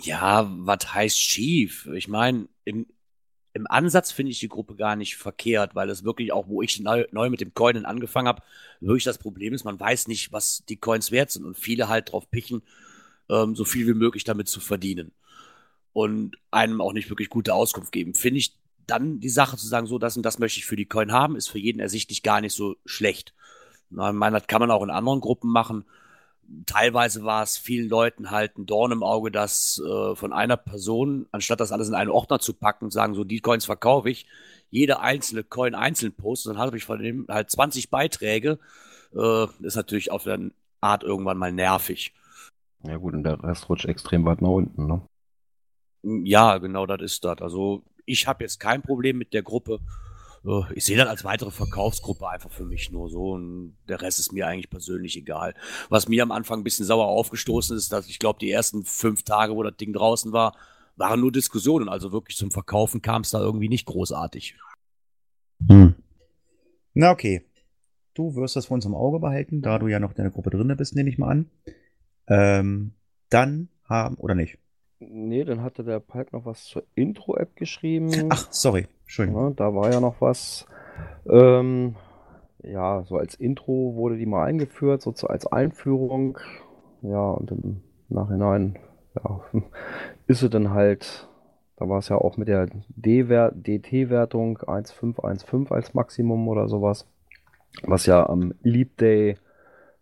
ja, 0.00 0.50
was 0.50 0.94
heißt 0.94 1.18
schief? 1.18 1.88
Ich 1.94 2.08
meine, 2.08 2.48
im, 2.64 2.86
im 3.54 3.66
Ansatz 3.66 4.12
finde 4.12 4.32
ich 4.32 4.40
die 4.40 4.48
Gruppe 4.48 4.76
gar 4.76 4.96
nicht 4.96 5.16
verkehrt, 5.16 5.74
weil 5.74 5.90
es 5.90 6.04
wirklich 6.04 6.32
auch, 6.32 6.48
wo 6.48 6.62
ich 6.62 6.80
neu, 6.80 7.06
neu 7.12 7.28
mit 7.28 7.40
dem 7.40 7.54
Coinen 7.54 7.84
angefangen 7.84 8.28
habe, 8.28 8.42
wirklich 8.80 9.04
das 9.04 9.18
Problem 9.18 9.52
ist, 9.52 9.64
man 9.64 9.78
weiß 9.78 10.08
nicht, 10.08 10.32
was 10.32 10.64
die 10.68 10.76
Coins 10.76 11.10
wert 11.10 11.30
sind 11.30 11.44
und 11.44 11.58
viele 11.58 11.88
halt 11.88 12.12
drauf 12.12 12.30
pichen, 12.30 12.62
ähm, 13.28 13.54
so 13.54 13.64
viel 13.64 13.86
wie 13.86 13.94
möglich 13.94 14.24
damit 14.24 14.48
zu 14.48 14.60
verdienen 14.60 15.12
und 15.92 16.36
einem 16.50 16.80
auch 16.80 16.92
nicht 16.92 17.10
wirklich 17.10 17.28
gute 17.28 17.54
Auskunft 17.54 17.92
geben. 17.92 18.14
Finde 18.14 18.38
ich 18.38 18.56
dann 18.86 19.20
die 19.20 19.28
Sache 19.28 19.56
zu 19.56 19.66
sagen, 19.66 19.86
so 19.86 19.98
das 19.98 20.16
und 20.16 20.22
das 20.24 20.38
möchte 20.38 20.58
ich 20.58 20.66
für 20.66 20.76
die 20.76 20.86
Coin 20.86 21.12
haben, 21.12 21.36
ist 21.36 21.48
für 21.48 21.58
jeden 21.58 21.80
ersichtlich 21.80 22.22
gar 22.22 22.40
nicht 22.40 22.54
so 22.54 22.76
schlecht. 22.84 23.34
Na, 23.90 24.12
meine, 24.12 24.38
das 24.38 24.46
kann 24.46 24.60
man 24.60 24.70
auch 24.70 24.82
in 24.82 24.90
anderen 24.90 25.20
Gruppen 25.20 25.50
machen. 25.50 25.84
Teilweise 26.66 27.24
war 27.24 27.42
es 27.42 27.56
vielen 27.56 27.88
Leuten 27.88 28.30
halt 28.30 28.58
ein 28.58 28.66
Dorn 28.66 28.92
im 28.92 29.02
Auge, 29.02 29.30
dass 29.30 29.82
äh, 29.84 30.14
von 30.14 30.32
einer 30.32 30.56
Person, 30.56 31.26
anstatt 31.32 31.60
das 31.60 31.72
alles 31.72 31.88
in 31.88 31.94
einen 31.94 32.10
Ordner 32.10 32.38
zu 32.38 32.52
packen 32.52 32.86
und 32.86 32.90
sagen, 32.90 33.14
so 33.14 33.24
die 33.24 33.40
Coins 33.40 33.64
verkaufe 33.64 34.10
ich, 34.10 34.26
jede 34.70 35.00
einzelne 35.00 35.44
Coin 35.44 35.74
einzeln 35.74 36.12
posten, 36.12 36.50
dann 36.50 36.58
habe 36.58 36.76
ich 36.76 36.84
von 36.84 37.02
dem 37.02 37.26
halt 37.28 37.50
20 37.50 37.90
Beiträge. 37.90 38.58
Äh, 39.14 39.46
ist 39.60 39.76
natürlich 39.76 40.10
auf 40.10 40.26
eine 40.26 40.52
Art 40.80 41.02
irgendwann 41.04 41.38
mal 41.38 41.52
nervig. 41.52 42.14
Ja 42.84 42.96
gut, 42.96 43.14
und 43.14 43.22
der 43.22 43.42
Rest 43.42 43.68
rutscht 43.68 43.84
extrem 43.84 44.24
weit 44.24 44.42
nach 44.42 44.48
unten, 44.48 44.86
ne? 44.86 45.02
Ja, 46.02 46.58
genau, 46.58 46.86
das 46.86 47.00
ist 47.00 47.24
das. 47.24 47.40
Also 47.40 47.84
ich 48.06 48.26
habe 48.26 48.44
jetzt 48.44 48.58
kein 48.58 48.82
Problem 48.82 49.18
mit 49.18 49.32
der 49.32 49.42
Gruppe. 49.42 49.78
Ich 50.74 50.84
sehe 50.84 50.96
das 50.96 51.08
als 51.08 51.24
weitere 51.24 51.52
Verkaufsgruppe 51.52 52.28
einfach 52.28 52.50
für 52.50 52.64
mich 52.64 52.90
nur 52.90 53.08
so 53.08 53.32
und 53.32 53.76
der 53.88 54.00
Rest 54.00 54.18
ist 54.18 54.32
mir 54.32 54.48
eigentlich 54.48 54.70
persönlich 54.70 55.16
egal. 55.16 55.54
Was 55.88 56.08
mir 56.08 56.22
am 56.22 56.32
Anfang 56.32 56.60
ein 56.60 56.64
bisschen 56.64 56.84
sauer 56.84 57.06
aufgestoßen 57.06 57.76
ist, 57.76 57.92
dass 57.92 58.08
ich 58.08 58.18
glaube, 58.18 58.40
die 58.40 58.50
ersten 58.50 58.84
fünf 58.84 59.22
Tage, 59.22 59.54
wo 59.54 59.62
das 59.62 59.76
Ding 59.76 59.92
draußen 59.92 60.32
war, 60.32 60.56
waren 60.96 61.20
nur 61.20 61.30
Diskussionen. 61.30 61.88
Also 61.88 62.10
wirklich 62.10 62.36
zum 62.36 62.50
Verkaufen 62.50 63.02
kam 63.02 63.22
es 63.22 63.30
da 63.30 63.40
irgendwie 63.40 63.68
nicht 63.68 63.86
großartig. 63.86 64.56
Hm. 65.68 65.94
Na 66.94 67.12
okay. 67.12 67.44
Du 68.14 68.34
wirst 68.34 68.56
das 68.56 68.66
vor 68.66 68.74
uns 68.74 68.84
im 68.84 68.94
Auge 68.94 69.20
behalten, 69.20 69.62
da 69.62 69.78
du 69.78 69.86
ja 69.86 69.98
noch 69.98 70.10
in 70.10 70.22
der 70.22 70.30
Gruppe 70.30 70.50
drinne 70.50 70.76
bist, 70.76 70.94
nehme 70.94 71.08
ich 71.08 71.18
mal 71.18 71.30
an. 71.30 71.50
Ähm, 72.26 72.92
dann 73.30 73.68
haben, 73.84 74.16
oder 74.16 74.34
nicht? 74.34 74.58
Nee, 74.98 75.44
dann 75.44 75.62
hatte 75.62 75.82
der 75.82 76.00
Palk 76.00 76.32
noch 76.32 76.44
was 76.44 76.64
zur 76.64 76.84
Intro-App 76.94 77.56
geschrieben. 77.56 78.28
Ach, 78.28 78.52
sorry. 78.52 78.86
Entschuldigung. 79.12 79.48
Ja, 79.48 79.54
da 79.56 79.74
war 79.74 79.92
ja 79.92 80.00
noch 80.00 80.22
was. 80.22 80.66
Ähm, 81.28 81.96
ja, 82.62 83.02
so 83.04 83.18
als 83.18 83.34
Intro 83.34 83.94
wurde 83.94 84.16
die 84.16 84.24
mal 84.24 84.46
eingeführt, 84.46 85.02
so 85.02 85.12
zu, 85.12 85.28
als 85.28 85.46
Einführung. 85.46 86.38
Ja, 87.02 87.32
und 87.32 87.50
im 87.50 87.82
Nachhinein 88.08 88.78
ja, 89.14 89.40
ist 90.28 90.40
sie 90.40 90.48
dann 90.48 90.70
halt, 90.70 91.28
da 91.76 91.90
war 91.90 91.98
es 91.98 92.08
ja 92.08 92.16
auch 92.16 92.38
mit 92.38 92.48
der 92.48 92.68
DT-Wertung 92.96 94.56
1.515 94.56 95.70
als 95.70 95.92
Maximum 95.92 96.48
oder 96.48 96.68
sowas, 96.68 97.06
was 97.82 98.06
ja 98.06 98.26
am 98.26 98.54
Leap 98.62 98.96
Day 98.96 99.36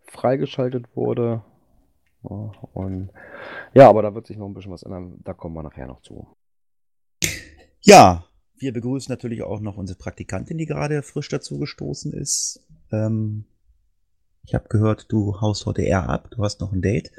freigeschaltet 0.07 0.95
wurde. 0.95 1.41
Ja, 2.23 2.51
und 2.73 3.09
ja, 3.73 3.89
aber 3.89 4.03
da 4.03 4.15
wird 4.15 4.27
sich 4.27 4.37
noch 4.37 4.45
ein 4.45 4.53
bisschen 4.53 4.71
was 4.71 4.83
ändern, 4.83 5.19
da 5.25 5.33
kommen 5.33 5.55
wir 5.55 5.63
nachher 5.63 5.87
noch 5.87 5.99
zu. 5.99 6.27
Ja, 7.81 8.23
wir 8.61 8.73
begrüßen 8.73 9.11
natürlich 9.11 9.41
auch 9.43 9.59
noch 9.59 9.77
unsere 9.77 9.97
Praktikantin, 9.97 10.57
die 10.57 10.65
gerade 10.65 11.01
frisch 11.01 11.29
dazu 11.29 11.57
gestoßen 11.57 12.13
ist. 12.13 12.61
Ähm, 12.91 13.45
ich 14.43 14.53
habe 14.53 14.69
gehört, 14.69 15.05
du 15.09 15.41
haust 15.41 15.65
heute 15.65 15.81
eher 15.81 16.09
ab, 16.09 16.29
du 16.31 16.43
hast 16.43 16.61
noch 16.61 16.71
ein 16.71 16.81
Date. 16.81 17.11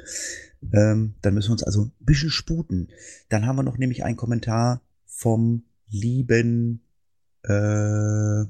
Ähm, 0.73 1.15
dann 1.21 1.33
müssen 1.33 1.49
wir 1.49 1.53
uns 1.53 1.63
also 1.63 1.83
ein 1.83 1.91
bisschen 1.99 2.29
sputen. 2.29 2.89
Dann 3.29 3.45
haben 3.45 3.55
wir 3.55 3.63
noch 3.63 3.77
nämlich 3.77 4.03
einen 4.03 4.17
Kommentar 4.17 4.81
vom 5.05 5.63
lieben 5.89 6.81
äh, 7.43 8.45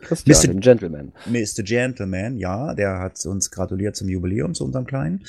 Christian, 0.00 0.56
Mr. 0.56 0.60
Gentleman. 0.60 1.12
Mr. 1.26 1.62
Gentleman, 1.62 2.36
ja, 2.38 2.74
der 2.74 2.98
hat 2.98 3.24
uns 3.26 3.50
gratuliert 3.50 3.96
zum 3.96 4.08
Jubiläum, 4.08 4.54
zu 4.54 4.64
unserem 4.64 4.86
Kleinen. 4.86 5.24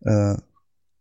Äh, 0.00 0.36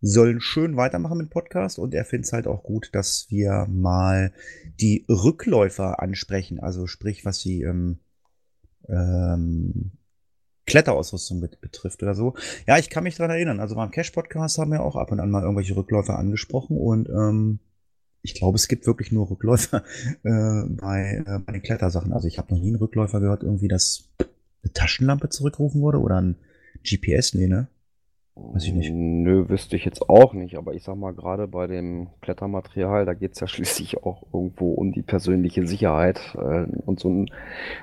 sollen 0.01 0.41
schön 0.41 0.77
weitermachen 0.77 1.17
mit 1.17 1.29
Podcast 1.29 1.79
und 1.79 1.93
er 1.93 2.05
findet 2.05 2.27
es 2.27 2.33
halt 2.33 2.47
auch 2.47 2.63
gut, 2.63 2.89
dass 2.93 3.27
wir 3.29 3.67
mal 3.69 4.31
die 4.79 5.05
Rückläufer 5.09 6.01
ansprechen, 6.01 6.59
also 6.59 6.87
sprich, 6.87 7.25
was 7.25 7.39
die 7.39 7.63
ähm, 7.63 7.99
ähm, 8.87 9.91
Kletterausrüstung 10.65 11.41
bet 11.41 11.61
betrifft 11.61 12.03
oder 12.03 12.13
so. 12.13 12.35
Ja, 12.67 12.77
ich 12.77 12.89
kann 12.89 13.05
mich 13.05 13.15
dran 13.15 13.29
erinnern. 13.29 13.59
Also 13.59 13.75
beim 13.75 13.89
Cash-Podcast 13.89 14.57
haben 14.57 14.71
wir 14.71 14.81
auch 14.81 14.97
ab 14.97 15.11
und 15.11 15.19
an 15.19 15.31
mal 15.31 15.41
irgendwelche 15.41 15.75
Rückläufer 15.75 16.19
angesprochen 16.19 16.77
und 16.77 17.09
ähm, 17.09 17.59
ich 18.21 18.33
glaube, 18.33 18.57
es 18.57 18.67
gibt 18.67 18.85
wirklich 18.85 19.11
nur 19.11 19.29
Rückläufer 19.29 19.83
äh, 20.23 20.63
bei, 20.69 21.23
äh, 21.25 21.39
bei 21.39 21.53
den 21.53 21.61
Klettersachen. 21.61 22.11
Also 22.13 22.27
ich 22.27 22.37
habe 22.37 22.53
noch 22.53 22.61
nie 22.61 22.67
einen 22.67 22.75
Rückläufer 22.75 23.21
gehört, 23.21 23.43
irgendwie, 23.43 23.69
dass 23.69 24.09
eine 24.63 24.73
Taschenlampe 24.73 25.29
zurückrufen 25.29 25.81
wurde 25.81 25.99
oder 25.99 26.19
ein 26.19 26.35
GPS, 26.83 27.33
nee, 27.33 27.47
ne? 27.47 27.67
Weiß 28.53 28.65
ich 28.65 28.73
nicht. 28.73 28.91
Nö, 28.91 29.49
wüsste 29.49 29.75
ich 29.75 29.85
jetzt 29.85 30.09
auch 30.09 30.33
nicht, 30.33 30.57
aber 30.57 30.73
ich 30.73 30.83
sag 30.83 30.95
mal, 30.95 31.13
gerade 31.13 31.47
bei 31.47 31.67
dem 31.67 32.09
Klettermaterial, 32.21 33.05
da 33.05 33.13
geht 33.13 33.33
es 33.33 33.39
ja 33.39 33.47
schließlich 33.47 34.03
auch 34.03 34.23
irgendwo 34.33 34.73
um 34.73 34.91
die 34.91 35.01
persönliche 35.01 35.65
Sicherheit. 35.65 36.19
Äh, 36.35 36.65
und 36.85 36.99
so 36.99 37.09
ein 37.09 37.31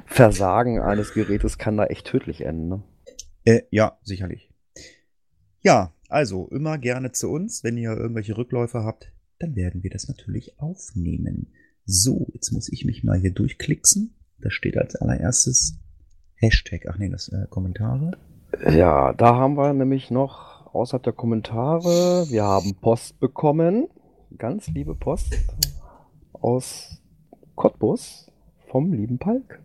Versagen 0.06 0.80
eines 0.80 1.14
Gerätes 1.14 1.58
kann 1.58 1.76
da 1.76 1.87
echt 1.87 2.06
tödlich 2.06 2.44
enden. 2.44 2.68
Ne? 2.68 2.82
Äh, 3.44 3.62
ja, 3.70 3.99
sicherlich. 4.02 4.50
Ja, 5.61 5.92
also 6.08 6.49
immer 6.49 6.78
gerne 6.78 7.12
zu 7.12 7.30
uns. 7.30 7.64
Wenn 7.64 7.76
ihr 7.76 7.92
irgendwelche 7.92 8.37
Rückläufer 8.37 8.84
habt, 8.84 9.12
dann 9.38 9.56
werden 9.56 9.82
wir 9.82 9.90
das 9.90 10.08
natürlich 10.08 10.58
aufnehmen. 10.61 11.52
So, 11.84 12.28
jetzt 12.32 12.52
muss 12.52 12.70
ich 12.73 12.84
mich 12.84 13.04
mal 13.04 13.18
hier 13.18 13.32
durchklicksen. 13.32 14.14
Da 14.38 14.50
steht 14.50 14.76
als 14.76 14.96
allererstes 14.96 15.78
Hashtag, 16.37 16.87
ach 16.88 16.99
nee, 16.99 17.08
das 17.08 17.28
äh, 17.28 17.46
Kommentare. 17.49 18.18
Ja, 18.62 19.12
da 19.12 19.37
haben 19.37 19.56
wir 19.56 19.73
nämlich 19.73 20.11
noch 20.11 20.73
außerhalb 20.75 21.02
der 21.02 21.12
Kommentare, 21.12 22.26
wir 22.28 22.44
haben 22.44 22.75
Post 22.75 23.18
bekommen, 23.20 23.88
ganz 24.38 24.68
liebe 24.68 24.94
Post 24.94 25.37
aus 26.32 27.02
Cottbus 27.54 28.30
vom 28.68 28.92
lieben 28.92 29.18
Palk. 29.18 29.61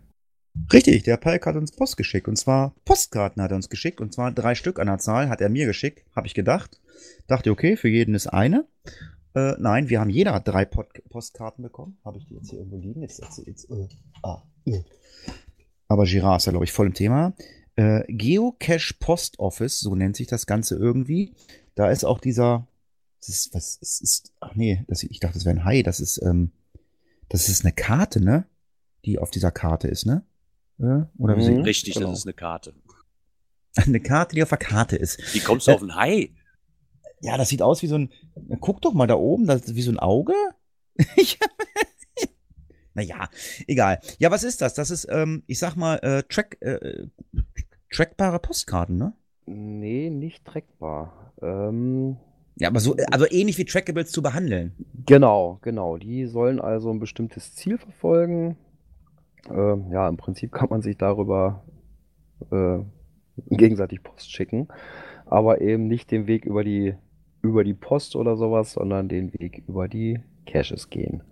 Richtig, 0.72 1.04
der 1.04 1.18
Palk 1.18 1.46
hat 1.46 1.56
uns 1.56 1.72
Post 1.72 1.98
geschickt. 1.98 2.28
Und 2.28 2.36
zwar 2.36 2.74
Postkarten 2.86 3.42
hat 3.42 3.52
er 3.52 3.56
uns 3.56 3.70
geschickt. 3.70 4.02
Und 4.02 4.14
zwar 4.14 4.32
drei 4.32 4.56
Stück 4.56 4.80
an 4.80 4.88
der 4.88 4.98
Zahl 4.98 5.30
hat 5.30 5.42
er 5.42 5.50
mir 5.50 5.66
geschickt, 5.66 6.04
habe 6.16 6.28
ich 6.28 6.34
gedacht. 6.34 6.80
Dachte, 7.28 7.52
okay, 7.52 7.78
für 7.78 7.88
jeden 7.88 8.14
ist 8.14 8.28
eine. 8.28 8.66
Äh, 9.36 9.54
nein, 9.60 9.90
wir 9.90 10.00
haben 10.00 10.10
jeder 10.10 10.40
drei 10.40 10.66
Pod 10.66 10.88
Postkarten 11.10 11.64
bekommen. 11.64 11.98
Habe 12.04 12.18
ich 12.18 12.26
die 12.26 12.36
jetzt 12.36 12.50
hier 12.50 12.60
irgendwo 12.60 12.78
liegen? 12.78 13.02
Jetzt, 13.02 13.22
jetzt, 13.22 13.46
jetzt, 13.48 13.70
äh, 13.70 13.88
ah, 14.24 14.44
äh. 14.66 14.82
Aber 15.88 16.06
Girard 16.06 16.42
ist 16.42 16.46
ja, 16.46 16.52
glaube 16.52 16.66
ich, 16.66 16.72
voll 16.72 16.88
im 16.88 16.94
Thema. 16.94 17.34
Äh, 17.80 18.04
Geocache 18.10 18.94
Post 19.00 19.40
Office, 19.40 19.80
so 19.80 19.96
nennt 19.96 20.18
sich 20.18 20.28
das 20.28 20.46
Ganze 20.46 20.76
irgendwie. 20.76 21.34
Da 21.76 21.90
ist 21.90 22.04
auch 22.04 22.20
dieser, 22.20 22.68
das 23.22 23.30
ist, 23.30 23.54
was 23.54 23.78
ist, 23.78 24.02
ist 24.02 24.34
ach 24.42 24.54
nee, 24.56 24.84
das, 24.90 25.04
ich 25.04 25.22
dachte, 25.22 25.36
das 25.36 25.46
wäre 25.46 25.56
ein 25.56 25.64
Hai. 25.64 25.82
Das 25.82 26.02
ist, 26.02 26.22
ähm, 26.22 26.52
das 27.30 27.48
ist 27.48 27.64
eine 27.64 27.72
Karte, 27.72 28.22
ne? 28.22 28.46
Die 29.06 29.18
auf 29.18 29.32
dieser 29.32 29.52
Karte 29.52 29.88
ist, 29.88 30.06
ne? 30.06 30.26
Äh, 30.80 31.06
oder 31.18 31.38
wie 31.38 31.50
Mhm. 31.50 31.62
Richtig, 31.62 31.94
Genau. 31.94 32.10
das 32.10 32.20
ist 32.20 32.26
eine 32.26 32.34
Karte. 32.34 32.74
Eine 33.76 34.02
Karte, 34.02 34.36
die 34.36 34.44
auf 34.44 34.50
der 34.50 34.58
Karte 34.58 34.98
ist. 34.98 35.34
Wie 35.34 35.40
kommst 35.40 35.68
du 35.68 35.72
auf 35.72 35.82
ein 35.82 35.96
Hai? 35.96 36.34
Ja, 37.22 37.38
das 37.38 37.48
sieht 37.48 37.62
aus 37.62 37.82
wie 37.82 37.88
so 37.88 37.98
ein. 37.98 38.12
Guck 38.60 38.82
doch 38.82 38.94
mal 38.94 39.08
da 39.08 39.14
oben, 39.16 39.46
das 39.48 39.62
ist 39.62 39.76
wie 39.76 39.84
so 39.84 39.92
ein 39.92 40.00
Auge. 40.00 40.34
Naja, 42.96 43.30
egal. 43.68 44.02
Ja, 44.18 44.32
was 44.32 44.44
ist 44.44 44.62
das? 44.62 44.74
Das 44.74 44.90
ist, 44.92 45.08
ähm, 45.10 45.44
ich 45.48 45.60
sag 45.60 45.76
mal, 45.76 45.98
äh, 46.00 46.24
track, 46.24 46.58
äh, 46.60 47.08
trackbare 47.92 48.40
Postkarten, 48.40 48.98
ne? 48.98 49.14
Nee, 49.46 50.10
nicht 50.10 50.46
trackbar. 50.46 51.34
Ähm, 51.42 52.18
Ja, 52.56 52.68
aber 52.68 52.80
so, 52.80 52.96
also 53.12 53.26
ähnlich 53.30 53.58
wie 53.58 53.66
Trackables 53.66 54.12
zu 54.12 54.22
behandeln. 54.22 54.74
Genau, 55.06 55.60
genau. 55.62 55.98
Die 55.98 56.26
sollen 56.28 56.60
also 56.60 56.92
ein 56.92 57.00
bestimmtes 57.00 57.56
Ziel 57.56 57.78
verfolgen. 57.78 58.58
Ähm, 59.50 59.92
ja, 59.92 60.08
im 60.08 60.18
Prinzip 60.18 60.52
kann 60.52 60.70
man 60.70 60.82
sich 60.82 60.98
darüber 60.98 61.64
äh, 62.52 62.80
gegenseitig 63.50 64.04
Post 64.04 64.32
schicken, 64.32 64.68
aber 65.26 65.62
eben 65.62 65.88
nicht 65.88 66.12
den 66.12 66.28
Weg 66.28 66.46
über 66.46 66.64
die, 66.64 66.96
über 67.42 67.64
die 67.64 67.74
Post 67.74 68.16
oder 68.16 68.36
sowas, 68.36 68.74
sondern 68.74 69.08
den 69.08 69.34
Weg 69.34 69.64
über 69.68 69.88
die 69.88 70.20
Caches 70.46 70.90
gehen. 70.90 71.24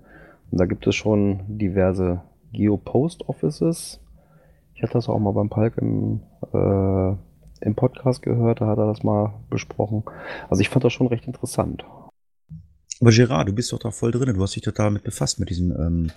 Und 0.49 0.59
da 0.59 0.65
gibt 0.65 0.87
es 0.87 0.95
schon 0.95 1.41
diverse 1.57 2.21
Geo-Post 2.53 3.27
Offices. 3.27 3.99
Ich 4.77 4.83
hatte 4.83 4.93
das 4.93 5.09
auch 5.09 5.17
mal 5.17 5.31
beim 5.31 5.49
Palk 5.49 5.75
im, 5.77 6.21
äh, 6.53 7.65
im 7.65 7.75
Podcast 7.75 8.21
gehört, 8.21 8.61
da 8.61 8.67
hat 8.67 8.77
er 8.77 8.85
das 8.85 9.01
mal 9.01 9.33
besprochen. 9.49 10.03
Also 10.49 10.61
ich 10.61 10.69
fand 10.69 10.85
das 10.85 10.93
schon 10.93 11.07
recht 11.07 11.25
interessant. 11.25 11.83
Aber 13.01 13.09
Gerard, 13.09 13.47
du 13.47 13.53
bist 13.53 13.73
doch 13.73 13.79
da 13.79 13.89
voll 13.89 14.11
drin. 14.11 14.35
Du 14.35 14.41
hast 14.41 14.55
dich 14.55 14.61
total 14.61 14.91
mit 14.91 15.03
befasst 15.03 15.39
mit 15.39 15.49
diesem 15.49 15.71
ähm, 15.71 16.11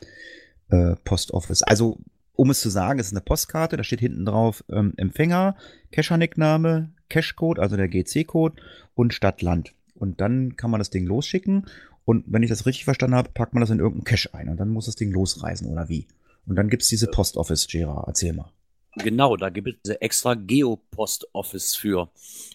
äh, 0.69 0.95
Post 1.07 1.33
Office. 1.33 1.62
Also, 1.62 2.00
um 2.35 2.50
es 2.50 2.61
zu 2.61 2.69
sagen, 2.69 2.99
es 2.99 3.07
ist 3.07 3.14
eine 3.14 3.23
Postkarte, 3.23 3.79
da 3.79 3.83
steht 3.83 4.00
hinten 4.00 4.26
drauf 4.26 4.62
ähm, 4.71 4.93
Empfänger, 4.99 5.57
Cacher-Nickname, 5.93 6.90
Cache-Code, 7.09 7.62
also 7.62 7.79
der 7.79 7.88
GC-Code 7.88 8.57
und 8.95 9.14
Stadt, 9.14 9.40
Land. 9.40 9.73
Und 9.95 10.21
dann 10.21 10.57
kann 10.57 10.71
man 10.71 10.81
das 10.81 10.90
Ding 10.90 11.07
losschicken. 11.07 11.64
Und 12.05 12.25
wenn 12.26 12.43
ich 12.43 12.50
das 12.50 12.67
richtig 12.67 12.85
verstanden 12.85 13.17
habe, 13.17 13.31
packt 13.31 13.55
man 13.55 13.62
das 13.62 13.71
in 13.71 13.79
irgendeinen 13.79 14.05
Cache 14.05 14.35
ein 14.35 14.50
und 14.50 14.59
dann 14.61 14.69
muss 14.69 14.85
das 14.85 14.97
Ding 14.97 15.12
losreisen 15.12 15.67
oder 15.67 15.88
wie? 15.88 16.07
Und 16.47 16.56
dann 16.56 16.68
gibt's 16.68 16.88
diese 16.88 17.06
Post 17.06 17.37
Office, 17.37 17.66
Gerard. 17.66 18.09
Erzähl 18.09 18.32
mal. 18.32 18.50
Genau, 18.97 19.37
da 19.37 19.50
gibt 19.50 19.87
es 19.87 19.94
extra 19.97 20.35
Geo-Post-Office 20.35 21.76
für. 21.76 22.11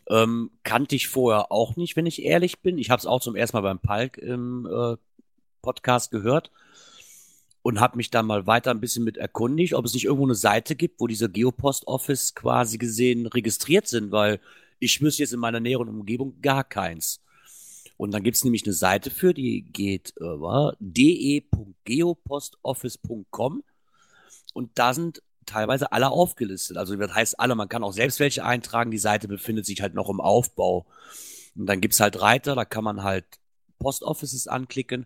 Ähm, 0.10 0.52
kannte 0.64 0.96
ich 0.96 1.08
vorher 1.08 1.52
auch 1.52 1.76
nicht, 1.78 1.96
wenn 1.96 2.06
ich 2.06 2.22
ehrlich 2.24 2.60
bin. 2.60 2.78
Ich 2.78 2.90
habe 2.90 3.00
es 3.00 3.06
auch 3.06 3.22
zum 3.22 3.38
ersten 3.38 3.56
Mal 3.58 3.62
beim 3.62 3.80
Palk 3.80 4.18
im 4.18 4.66
äh, 4.66 4.98
Podcast 5.62 6.12
gehört 6.12 6.52
und 7.62 7.80
habe 7.80 7.96
mich 7.98 8.10
dann 8.12 8.26
mal 8.26 8.48
weiter 8.48 8.72
ein 8.72 8.82
bisschen 8.82 9.06
mit 9.06 9.18
erkundigt, 9.18 9.74
ob 9.74 9.86
es 9.86 9.94
nicht 9.94 10.06
irgendwo 10.06 10.26
eine 10.26 10.36
Seite 10.36 10.76
gibt, 10.76 11.00
wo 11.00 11.08
diese 11.08 11.30
Geopost-Office 11.30 12.36
quasi 12.36 12.78
gesehen 12.78 13.28
registriert 13.28 13.88
sind, 13.88 14.12
weil 14.12 14.42
ich 14.80 15.02
wüsste 15.02 15.24
jetzt 15.24 15.32
in 15.34 15.40
meiner 15.40 15.62
näheren 15.62 15.88
Umgebung 15.88 16.42
gar 16.42 16.66
keins. 16.66 17.22
Und 17.98 18.14
dann 18.14 18.24
gibt 18.24 18.36
es 18.36 18.44
nämlich 18.44 18.66
eine 18.66 18.74
Seite 18.74 19.10
für, 19.10 19.34
die 19.34 19.62
geht 19.62 20.14
über 20.18 20.76
de.geopostoffice.com 20.80 23.64
und 24.56 24.72
da 24.76 24.94
sind 24.94 25.22
teilweise 25.46 25.92
alle 25.92 26.10
aufgelistet. 26.10 26.78
Also 26.78 26.96
das 26.96 27.14
heißt 27.14 27.40
alle, 27.40 27.56
man 27.56 27.68
kann 27.68 27.84
auch 27.84 27.92
selbst 27.92 28.22
welche 28.22 28.46
eintragen. 28.46 28.90
Die 28.90 28.98
Seite 28.98 29.28
befindet 29.28 29.66
sich 29.66 29.82
halt 29.82 29.94
noch 29.94 30.10
im 30.10 30.22
Aufbau. 30.22 30.86
Und 31.56 31.66
dann 31.68 31.82
gibt's 31.82 32.00
halt 32.00 32.22
Reiter, 32.22 32.56
da 32.56 32.64
kann 32.64 32.86
man 32.86 33.04
halt 33.04 33.26
Postoffices 33.80 34.48
anklicken 34.48 35.06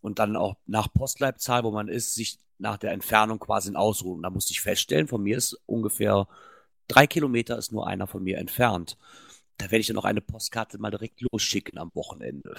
und 0.00 0.18
dann 0.18 0.36
auch 0.36 0.56
nach 0.66 0.92
Postleitzahl, 0.92 1.62
wo 1.62 1.70
man 1.70 1.88
ist, 1.88 2.14
sich 2.14 2.38
nach 2.58 2.76
der 2.76 2.90
Entfernung 2.90 3.38
quasi 3.38 3.74
ausruhen. 3.74 4.22
Da 4.22 4.30
musste 4.30 4.52
ich 4.52 4.60
feststellen, 4.60 5.06
von 5.06 5.22
mir 5.22 5.36
ist 5.38 5.56
ungefähr 5.66 6.26
drei 6.88 7.06
Kilometer 7.06 7.56
ist 7.56 7.70
nur 7.70 7.86
einer 7.86 8.08
von 8.08 8.22
mir 8.24 8.38
entfernt. 8.38 8.98
Da 9.58 9.66
werde 9.66 9.78
ich 9.78 9.86
dann 9.86 9.96
noch 9.96 10.04
eine 10.04 10.20
Postkarte 10.20 10.78
mal 10.78 10.90
direkt 10.90 11.20
losschicken 11.20 11.78
am 11.78 11.92
Wochenende. 11.94 12.56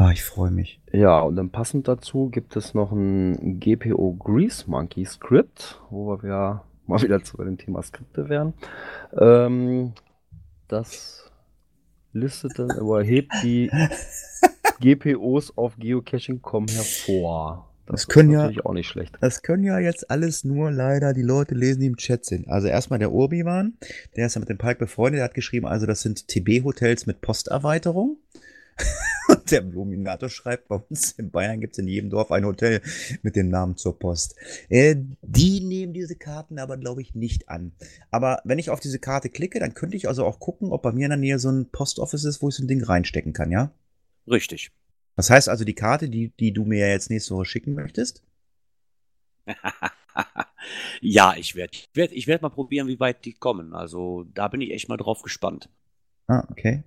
Ah, 0.00 0.12
ich 0.12 0.22
freue 0.22 0.52
mich. 0.52 0.80
Ja, 0.92 1.20
und 1.20 1.34
dann 1.34 1.50
passend 1.50 1.88
dazu 1.88 2.28
gibt 2.30 2.54
es 2.54 2.72
noch 2.72 2.92
ein 2.92 3.58
GPO 3.58 4.14
Grease 4.14 4.64
Monkey 4.70 5.04
Script, 5.04 5.80
wo 5.90 6.22
wir 6.22 6.28
ja 6.28 6.64
mal 6.86 7.02
wieder 7.02 7.22
zu 7.24 7.36
dem 7.38 7.58
Thema 7.58 7.82
Skripte 7.82 8.28
wären. 8.28 8.54
Ähm, 9.18 9.92
das 10.68 11.28
listet 12.12 12.58
dann, 12.60 12.70
aber 12.70 13.02
hebt 13.02 13.32
die 13.42 13.70
GPOs 14.80 15.58
auf 15.58 15.76
Geocaching.com 15.78 16.66
hervor. 16.68 17.68
Das 17.86 18.06
können 18.06 18.28
ist 18.30 18.34
ja- 18.34 18.38
natürlich 18.42 18.66
auch 18.66 18.74
nicht 18.74 18.86
schlecht. 18.86 19.16
Das 19.20 19.42
können 19.42 19.64
ja 19.64 19.80
jetzt 19.80 20.10
alles 20.12 20.44
nur 20.44 20.70
leider 20.70 21.12
die 21.12 21.22
Leute 21.22 21.56
lesen, 21.56 21.80
die 21.80 21.86
im 21.86 21.96
Chat 21.96 22.24
sind. 22.24 22.46
Also 22.48 22.68
erstmal 22.68 23.00
der 23.00 23.10
Urbiwan, 23.10 23.78
der 24.14 24.26
ist 24.26 24.34
ja 24.36 24.40
mit 24.40 24.48
dem 24.48 24.58
Palk 24.58 24.78
befreundet, 24.78 25.18
der 25.18 25.24
hat 25.24 25.34
geschrieben, 25.34 25.66
also 25.66 25.86
das 25.86 26.02
sind 26.02 26.28
TB-Hotels 26.28 27.06
mit 27.06 27.20
Posterweiterung. 27.20 28.16
Der 29.50 29.60
Bluminator 29.62 30.28
schreibt, 30.28 30.68
bei 30.68 30.76
uns 30.76 31.12
in 31.12 31.30
Bayern 31.30 31.60
gibt 31.60 31.74
es 31.74 31.78
in 31.78 31.88
jedem 31.88 32.10
Dorf 32.10 32.30
ein 32.32 32.44
Hotel 32.44 32.82
mit 33.22 33.36
dem 33.36 33.48
Namen 33.48 33.76
zur 33.76 33.98
Post. 33.98 34.34
Äh, 34.68 34.96
die 35.22 35.60
nehmen 35.60 35.92
diese 35.92 36.16
Karten 36.16 36.58
aber, 36.58 36.76
glaube 36.76 37.02
ich, 37.02 37.14
nicht 37.14 37.48
an. 37.48 37.72
Aber 38.10 38.40
wenn 38.44 38.58
ich 38.58 38.70
auf 38.70 38.80
diese 38.80 38.98
Karte 38.98 39.28
klicke, 39.28 39.60
dann 39.60 39.74
könnte 39.74 39.96
ich 39.96 40.08
also 40.08 40.24
auch 40.24 40.38
gucken, 40.40 40.72
ob 40.72 40.82
bei 40.82 40.92
mir 40.92 41.04
in 41.04 41.10
der 41.10 41.18
Nähe 41.18 41.38
so 41.38 41.50
ein 41.50 41.70
Postoffice 41.70 42.24
ist, 42.24 42.42
wo 42.42 42.48
ich 42.48 42.54
so 42.54 42.64
ein 42.64 42.68
Ding 42.68 42.82
reinstecken 42.82 43.32
kann, 43.32 43.50
ja? 43.50 43.72
Richtig. 44.26 44.70
Das 45.16 45.30
heißt 45.30 45.48
also, 45.48 45.64
die 45.64 45.74
Karte, 45.74 46.08
die, 46.08 46.32
die 46.38 46.52
du 46.52 46.64
mir 46.64 46.88
jetzt 46.88 47.10
nächste 47.10 47.34
Woche 47.34 47.46
schicken 47.46 47.74
möchtest, 47.74 48.22
ja, 51.00 51.34
ich 51.36 51.54
werde 51.54 51.72
ich 51.72 51.88
werd, 51.94 52.12
ich 52.12 52.26
werd 52.26 52.42
mal 52.42 52.50
probieren, 52.50 52.88
wie 52.88 53.00
weit 53.00 53.24
die 53.24 53.32
kommen. 53.32 53.74
Also 53.74 54.24
da 54.34 54.48
bin 54.48 54.60
ich 54.60 54.70
echt 54.70 54.88
mal 54.88 54.96
drauf 54.96 55.22
gespannt. 55.22 55.68
Ah, 56.26 56.46
okay. 56.50 56.82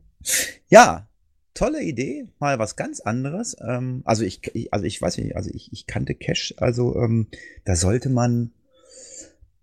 Ja, 0.70 1.08
tolle 1.54 1.82
Idee, 1.84 2.28
mal 2.40 2.60
was 2.60 2.76
ganz 2.76 3.00
anderes. 3.00 3.56
Ähm, 3.62 4.02
also 4.06 4.24
ich, 4.24 4.42
ich, 4.56 4.74
also 4.74 4.86
ich 4.86 5.02
weiß 5.02 5.18
nicht, 5.18 5.36
also 5.36 5.50
ich, 5.54 5.72
ich 5.74 5.88
kannte 5.88 6.16
Cash, 6.16 6.54
also 6.58 6.96
ähm, 6.96 7.28
da 7.66 7.76
sollte 7.76 8.10
man 8.10 8.52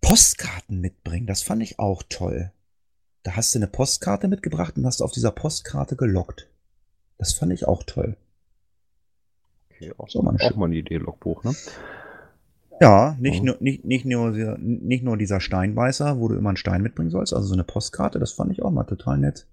Postkarten 0.00 0.80
mitbringen, 0.80 1.26
das 1.26 1.42
fand 1.42 1.62
ich 1.62 1.78
auch 1.78 2.02
toll. 2.08 2.52
Da 3.24 3.36
hast 3.36 3.54
du 3.54 3.58
eine 3.58 3.66
Postkarte 3.66 4.28
mitgebracht 4.28 4.76
und 4.76 4.86
hast 4.86 5.02
auf 5.02 5.12
dieser 5.12 5.32
Postkarte 5.32 5.96
gelockt. 5.96 6.48
Das 7.18 7.32
fand 7.32 7.52
ich 7.52 7.66
auch 7.66 7.82
toll. 7.82 8.16
Okay, 9.70 9.92
auch, 9.98 10.08
So, 10.08 10.20
auch 10.20 10.56
mal 10.56 10.66
eine 10.66 10.76
Idee, 10.76 10.96
Logbuch, 10.98 11.42
ne? 11.44 11.54
Ja, 12.80 13.16
nicht, 13.18 13.38
Ja. 13.38 13.42
Nur, 13.44 13.56
nicht, 13.60 13.84
nicht, 13.84 14.04
nur, 14.04 14.32
dieser- 14.32 14.56
nicht 14.58 15.02
nur 15.02 15.16
dieser 15.16 15.40
Steinbeißer, 15.40 16.20
wo 16.20 16.28
du 16.28 16.36
immer 16.36 16.50
einen 16.50 16.56
Stein 16.56 16.80
mitbringen 16.82 17.10
sollst, 17.10 17.32
also 17.34 17.46
so 17.48 17.54
eine 17.54 17.64
Postkarte, 17.64 18.18
das 18.20 18.32
fand 18.32 18.52
ich 18.52 18.62
auch 18.62 18.70
mal 18.70 18.84
total 18.84 19.18
nett. 19.18 19.46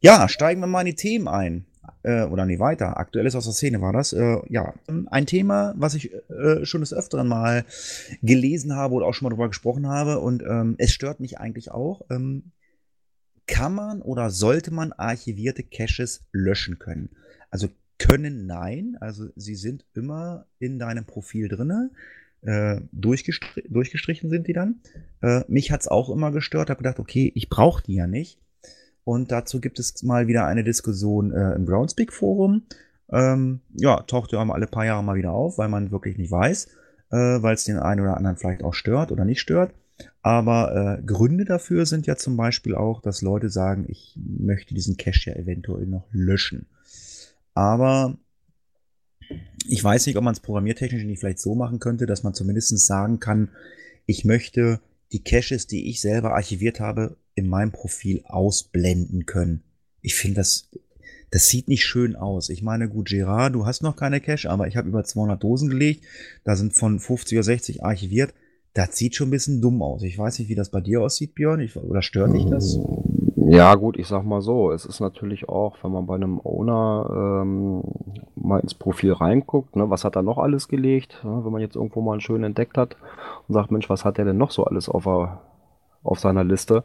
Ja, 0.00 0.28
steigen 0.28 0.60
wir 0.60 0.66
mal 0.66 0.80
in 0.82 0.86
die 0.86 0.94
Themen 0.94 1.28
ein. 1.28 1.66
Äh, 2.02 2.24
oder 2.24 2.46
nee, 2.46 2.58
weiter. 2.58 2.98
Aktuelles 2.98 3.34
aus 3.34 3.44
der 3.44 3.52
Szene 3.52 3.80
war 3.80 3.92
das. 3.92 4.12
Äh, 4.12 4.38
ja, 4.48 4.74
ein 5.10 5.26
Thema, 5.26 5.74
was 5.76 5.94
ich 5.94 6.12
äh, 6.30 6.64
schon 6.64 6.82
des 6.82 6.94
Öfteren 6.94 7.26
mal 7.26 7.64
gelesen 8.22 8.74
habe 8.76 8.94
oder 8.94 9.06
auch 9.06 9.14
schon 9.14 9.26
mal 9.26 9.30
drüber 9.30 9.48
gesprochen 9.48 9.88
habe 9.88 10.20
und 10.20 10.42
ähm, 10.42 10.76
es 10.78 10.92
stört 10.92 11.18
mich 11.20 11.38
eigentlich 11.38 11.70
auch. 11.70 12.02
Ähm, 12.10 12.52
kann 13.46 13.74
man 13.74 14.02
oder 14.02 14.30
sollte 14.30 14.72
man 14.72 14.92
archivierte 14.92 15.64
Caches 15.64 16.20
löschen 16.32 16.78
können? 16.78 17.10
Also 17.50 17.68
können 17.98 18.46
nein, 18.46 18.96
also 19.00 19.28
sie 19.34 19.56
sind 19.56 19.84
immer 19.94 20.46
in 20.60 20.78
deinem 20.78 21.04
Profil 21.04 21.48
drinne. 21.48 21.90
Äh, 22.42 22.82
durchgestri 22.92 23.64
durchgestrichen 23.68 24.30
sind 24.30 24.46
die 24.46 24.52
dann. 24.52 24.80
Äh, 25.22 25.42
mich 25.48 25.72
hat's 25.72 25.88
auch 25.88 26.08
immer 26.08 26.30
gestört, 26.30 26.70
habe 26.70 26.78
gedacht, 26.78 27.00
okay, 27.00 27.32
ich 27.34 27.48
brauche 27.48 27.82
die 27.82 27.94
ja 27.94 28.06
nicht. 28.06 28.38
Und 29.08 29.32
dazu 29.32 29.58
gibt 29.58 29.78
es 29.78 30.02
mal 30.02 30.26
wieder 30.26 30.44
eine 30.44 30.62
Diskussion 30.62 31.32
äh, 31.32 31.54
im 31.54 31.64
Groundspeak 31.64 32.12
Forum. 32.12 32.64
Ähm, 33.10 33.60
ja, 33.72 34.02
taucht 34.02 34.32
ja 34.32 34.38
alle 34.38 34.66
paar 34.66 34.84
Jahre 34.84 35.02
mal 35.02 35.16
wieder 35.16 35.32
auf, 35.32 35.56
weil 35.56 35.70
man 35.70 35.90
wirklich 35.90 36.18
nicht 36.18 36.30
weiß, 36.30 36.66
äh, 37.12 37.16
weil 37.16 37.54
es 37.54 37.64
den 37.64 37.78
einen 37.78 38.02
oder 38.02 38.18
anderen 38.18 38.36
vielleicht 38.36 38.62
auch 38.62 38.74
stört 38.74 39.10
oder 39.10 39.24
nicht 39.24 39.40
stört. 39.40 39.72
Aber 40.20 40.98
äh, 40.98 41.02
Gründe 41.06 41.46
dafür 41.46 41.86
sind 41.86 42.06
ja 42.06 42.16
zum 42.16 42.36
Beispiel 42.36 42.74
auch, 42.74 43.00
dass 43.00 43.22
Leute 43.22 43.48
sagen, 43.48 43.86
ich 43.88 44.14
möchte 44.22 44.74
diesen 44.74 44.98
Cache 44.98 45.30
ja 45.30 45.36
eventuell 45.36 45.86
noch 45.86 46.06
löschen. 46.12 46.66
Aber 47.54 48.18
ich 49.66 49.82
weiß 49.82 50.06
nicht, 50.06 50.18
ob 50.18 50.24
man 50.24 50.34
es 50.34 50.40
programmiertechnisch 50.40 51.04
nicht 51.04 51.20
vielleicht 51.20 51.40
so 51.40 51.54
machen 51.54 51.78
könnte, 51.78 52.04
dass 52.04 52.24
man 52.24 52.34
zumindest 52.34 52.78
sagen 52.86 53.20
kann, 53.20 53.48
ich 54.04 54.26
möchte 54.26 54.80
die 55.12 55.24
Caches, 55.24 55.66
die 55.66 55.88
ich 55.88 56.02
selber 56.02 56.34
archiviert 56.34 56.78
habe, 56.78 57.16
in 57.38 57.48
meinem 57.48 57.72
Profil 57.72 58.22
ausblenden 58.26 59.26
können. 59.26 59.62
Ich 60.02 60.14
finde 60.14 60.36
das, 60.36 60.68
das 61.30 61.48
sieht 61.48 61.68
nicht 61.68 61.84
schön 61.84 62.16
aus. 62.16 62.48
Ich 62.48 62.62
meine, 62.62 62.88
gut, 62.88 63.08
Gerard, 63.08 63.54
du 63.54 63.66
hast 63.66 63.82
noch 63.82 63.96
keine 63.96 64.20
Cache, 64.20 64.50
aber 64.50 64.66
ich 64.66 64.76
habe 64.76 64.88
über 64.88 65.04
200 65.04 65.42
Dosen 65.42 65.68
gelegt. 65.68 66.04
Da 66.44 66.56
sind 66.56 66.74
von 66.74 66.98
50 66.98 67.38
oder 67.38 67.44
60 67.44 67.84
archiviert. 67.84 68.34
Das 68.74 68.96
sieht 68.96 69.14
schon 69.14 69.28
ein 69.28 69.32
bisschen 69.32 69.60
dumm 69.60 69.82
aus. 69.82 70.02
Ich 70.02 70.18
weiß 70.18 70.38
nicht, 70.38 70.48
wie 70.48 70.54
das 70.54 70.70
bei 70.70 70.80
dir 70.80 71.02
aussieht, 71.02 71.34
Björn. 71.34 71.60
Ich, 71.60 71.76
oder 71.76 72.02
stört 72.02 72.34
dich 72.34 72.46
das? 72.46 72.78
Ja, 73.50 73.74
gut, 73.76 73.98
ich 73.98 74.06
sag 74.06 74.24
mal 74.24 74.42
so, 74.42 74.72
es 74.72 74.84
ist 74.84 75.00
natürlich 75.00 75.48
auch, 75.48 75.76
wenn 75.82 75.90
man 75.90 76.06
bei 76.06 76.16
einem 76.16 76.38
Owner 76.38 77.40
ähm, 77.42 77.82
mal 78.36 78.60
ins 78.60 78.74
Profil 78.74 79.14
reinguckt, 79.14 79.74
ne, 79.74 79.88
was 79.88 80.04
hat 80.04 80.16
er 80.16 80.22
noch 80.22 80.36
alles 80.36 80.68
gelegt, 80.68 81.22
ne, 81.24 81.40
wenn 81.42 81.52
man 81.52 81.62
jetzt 81.62 81.74
irgendwo 81.74 82.02
mal 82.02 82.12
einen 82.12 82.20
schönen 82.20 82.44
entdeckt 82.44 82.76
hat 82.76 82.96
und 83.46 83.54
sagt, 83.54 83.70
Mensch, 83.70 83.88
was 83.88 84.04
hat 84.04 84.18
der 84.18 84.26
denn 84.26 84.36
noch 84.36 84.50
so 84.50 84.64
alles 84.64 84.90
auf, 84.90 85.06
er, 85.06 85.40
auf 86.02 86.18
seiner 86.18 86.44
Liste? 86.44 86.84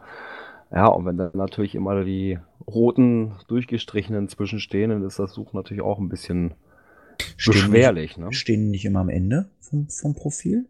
Ja, 0.73 0.87
und 0.87 1.05
wenn 1.05 1.17
dann 1.17 1.31
natürlich 1.33 1.75
immer 1.75 2.03
die 2.03 2.39
roten 2.67 3.33
durchgestrichenen 3.47 4.27
zwischenstehen, 4.27 4.89
dann 4.89 5.03
ist 5.03 5.19
das 5.19 5.33
Suchen 5.33 5.55
natürlich 5.55 5.83
auch 5.83 5.99
ein 5.99 6.09
bisschen 6.09 6.55
beschwerlich. 7.45 8.17
Ne? 8.17 8.27
Nicht, 8.27 8.39
stehen 8.39 8.71
nicht 8.71 8.85
immer 8.85 9.01
am 9.01 9.09
Ende 9.09 9.49
vom, 9.59 9.87
vom 9.89 10.15
Profil? 10.15 10.65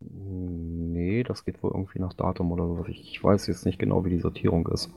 Nee, 0.00 1.22
das 1.22 1.44
geht 1.44 1.62
wohl 1.62 1.70
irgendwie 1.72 2.00
nach 2.00 2.14
Datum 2.14 2.50
oder 2.50 2.66
sowas. 2.66 2.86
Ich 2.88 3.22
weiß 3.22 3.46
jetzt 3.46 3.64
nicht 3.64 3.78
genau, 3.78 4.04
wie 4.04 4.10
die 4.10 4.20
Sortierung 4.20 4.66
ist. 4.68 4.90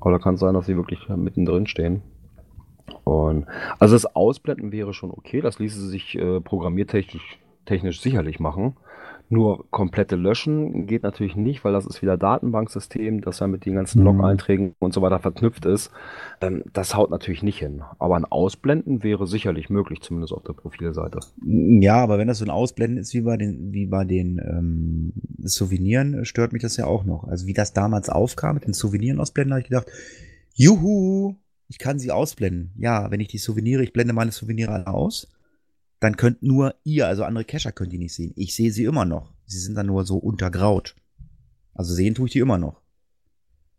Aber 0.00 0.12
da 0.12 0.18
kann 0.18 0.34
es 0.34 0.40
sein, 0.40 0.54
dass 0.54 0.66
sie 0.66 0.76
wirklich 0.76 1.08
mittendrin 1.08 1.66
stehen. 1.66 2.02
Und 3.04 3.46
also 3.78 3.94
das 3.94 4.14
Ausblenden 4.14 4.70
wäre 4.70 4.92
schon 4.92 5.10
okay. 5.10 5.40
Das 5.40 5.58
ließe 5.58 5.88
sich 5.88 6.16
äh, 6.16 6.40
programmiertechnisch 6.40 7.38
technisch 7.64 8.00
sicherlich 8.00 8.40
machen. 8.40 8.76
Nur 9.30 9.68
komplette 9.70 10.16
Löschen 10.16 10.86
geht 10.86 11.02
natürlich 11.02 11.34
nicht, 11.34 11.64
weil 11.64 11.72
das 11.72 11.86
ist 11.86 12.02
wieder 12.02 12.16
Datenbanksystem, 12.16 13.22
das 13.22 13.40
ja 13.40 13.46
mit 13.46 13.64
den 13.64 13.74
ganzen 13.74 14.00
Mhm. 14.00 14.04
Log-Einträgen 14.04 14.74
und 14.78 14.92
so 14.92 15.02
weiter 15.02 15.18
verknüpft 15.18 15.64
ist. 15.64 15.90
Ähm, 16.40 16.62
das 16.72 16.94
haut 16.94 17.10
natürlich 17.10 17.42
nicht 17.42 17.58
hin. 17.58 17.82
Aber 17.98 18.16
ein 18.16 18.26
Ausblenden 18.26 19.02
wäre 19.02 19.26
sicherlich 19.26 19.70
möglich, 19.70 20.02
zumindest 20.02 20.32
auf 20.32 20.42
der 20.44 20.52
Profilseite. 20.52 21.20
Ja, 21.42 21.96
aber 21.96 22.18
wenn 22.18 22.28
das 22.28 22.38
so 22.38 22.44
ein 22.44 22.50
Ausblenden 22.50 22.98
ist 22.98 23.14
wie 23.14 23.22
bei 23.22 23.36
den, 23.36 23.72
wie 23.72 23.86
bei 23.86 24.04
den 24.04 24.38
ähm, 24.38 25.12
Souveniren, 25.42 26.24
stört 26.24 26.52
mich 26.52 26.62
das 26.62 26.76
ja 26.76 26.86
auch 26.86 27.04
noch. 27.04 27.24
Also 27.24 27.46
wie 27.46 27.54
das 27.54 27.72
damals 27.72 28.08
aufkam 28.10 28.54
mit 28.54 28.66
den 28.66 28.74
Souveniren 28.74 29.20
ausblenden, 29.20 29.52
habe 29.54 29.62
ich 29.62 29.68
gedacht, 29.68 29.86
juhu, 30.54 31.34
ich 31.68 31.78
kann 31.78 31.98
sie 31.98 32.12
ausblenden. 32.12 32.72
Ja, 32.76 33.10
wenn 33.10 33.20
ich 33.20 33.28
die 33.28 33.38
Souveniere, 33.38 33.82
ich 33.82 33.92
blende 33.92 34.12
meine 34.12 34.32
Souveniere 34.32 34.72
alle 34.72 34.86
aus, 34.86 35.32
dann 36.04 36.16
könnt 36.16 36.42
nur 36.42 36.74
ihr, 36.84 37.06
also 37.08 37.24
andere 37.24 37.44
Cacher 37.44 37.72
könnt 37.72 37.92
die 37.92 37.98
nicht 37.98 38.14
sehen. 38.14 38.32
Ich 38.36 38.54
sehe 38.54 38.70
sie 38.70 38.84
immer 38.84 39.04
noch. 39.04 39.32
Sie 39.46 39.58
sind 39.58 39.74
dann 39.74 39.86
nur 39.86 40.04
so 40.04 40.18
untergraut. 40.18 40.94
Also 41.74 41.94
sehen 41.94 42.14
tue 42.14 42.26
ich 42.26 42.32
die 42.32 42.38
immer 42.40 42.58
noch. 42.58 42.80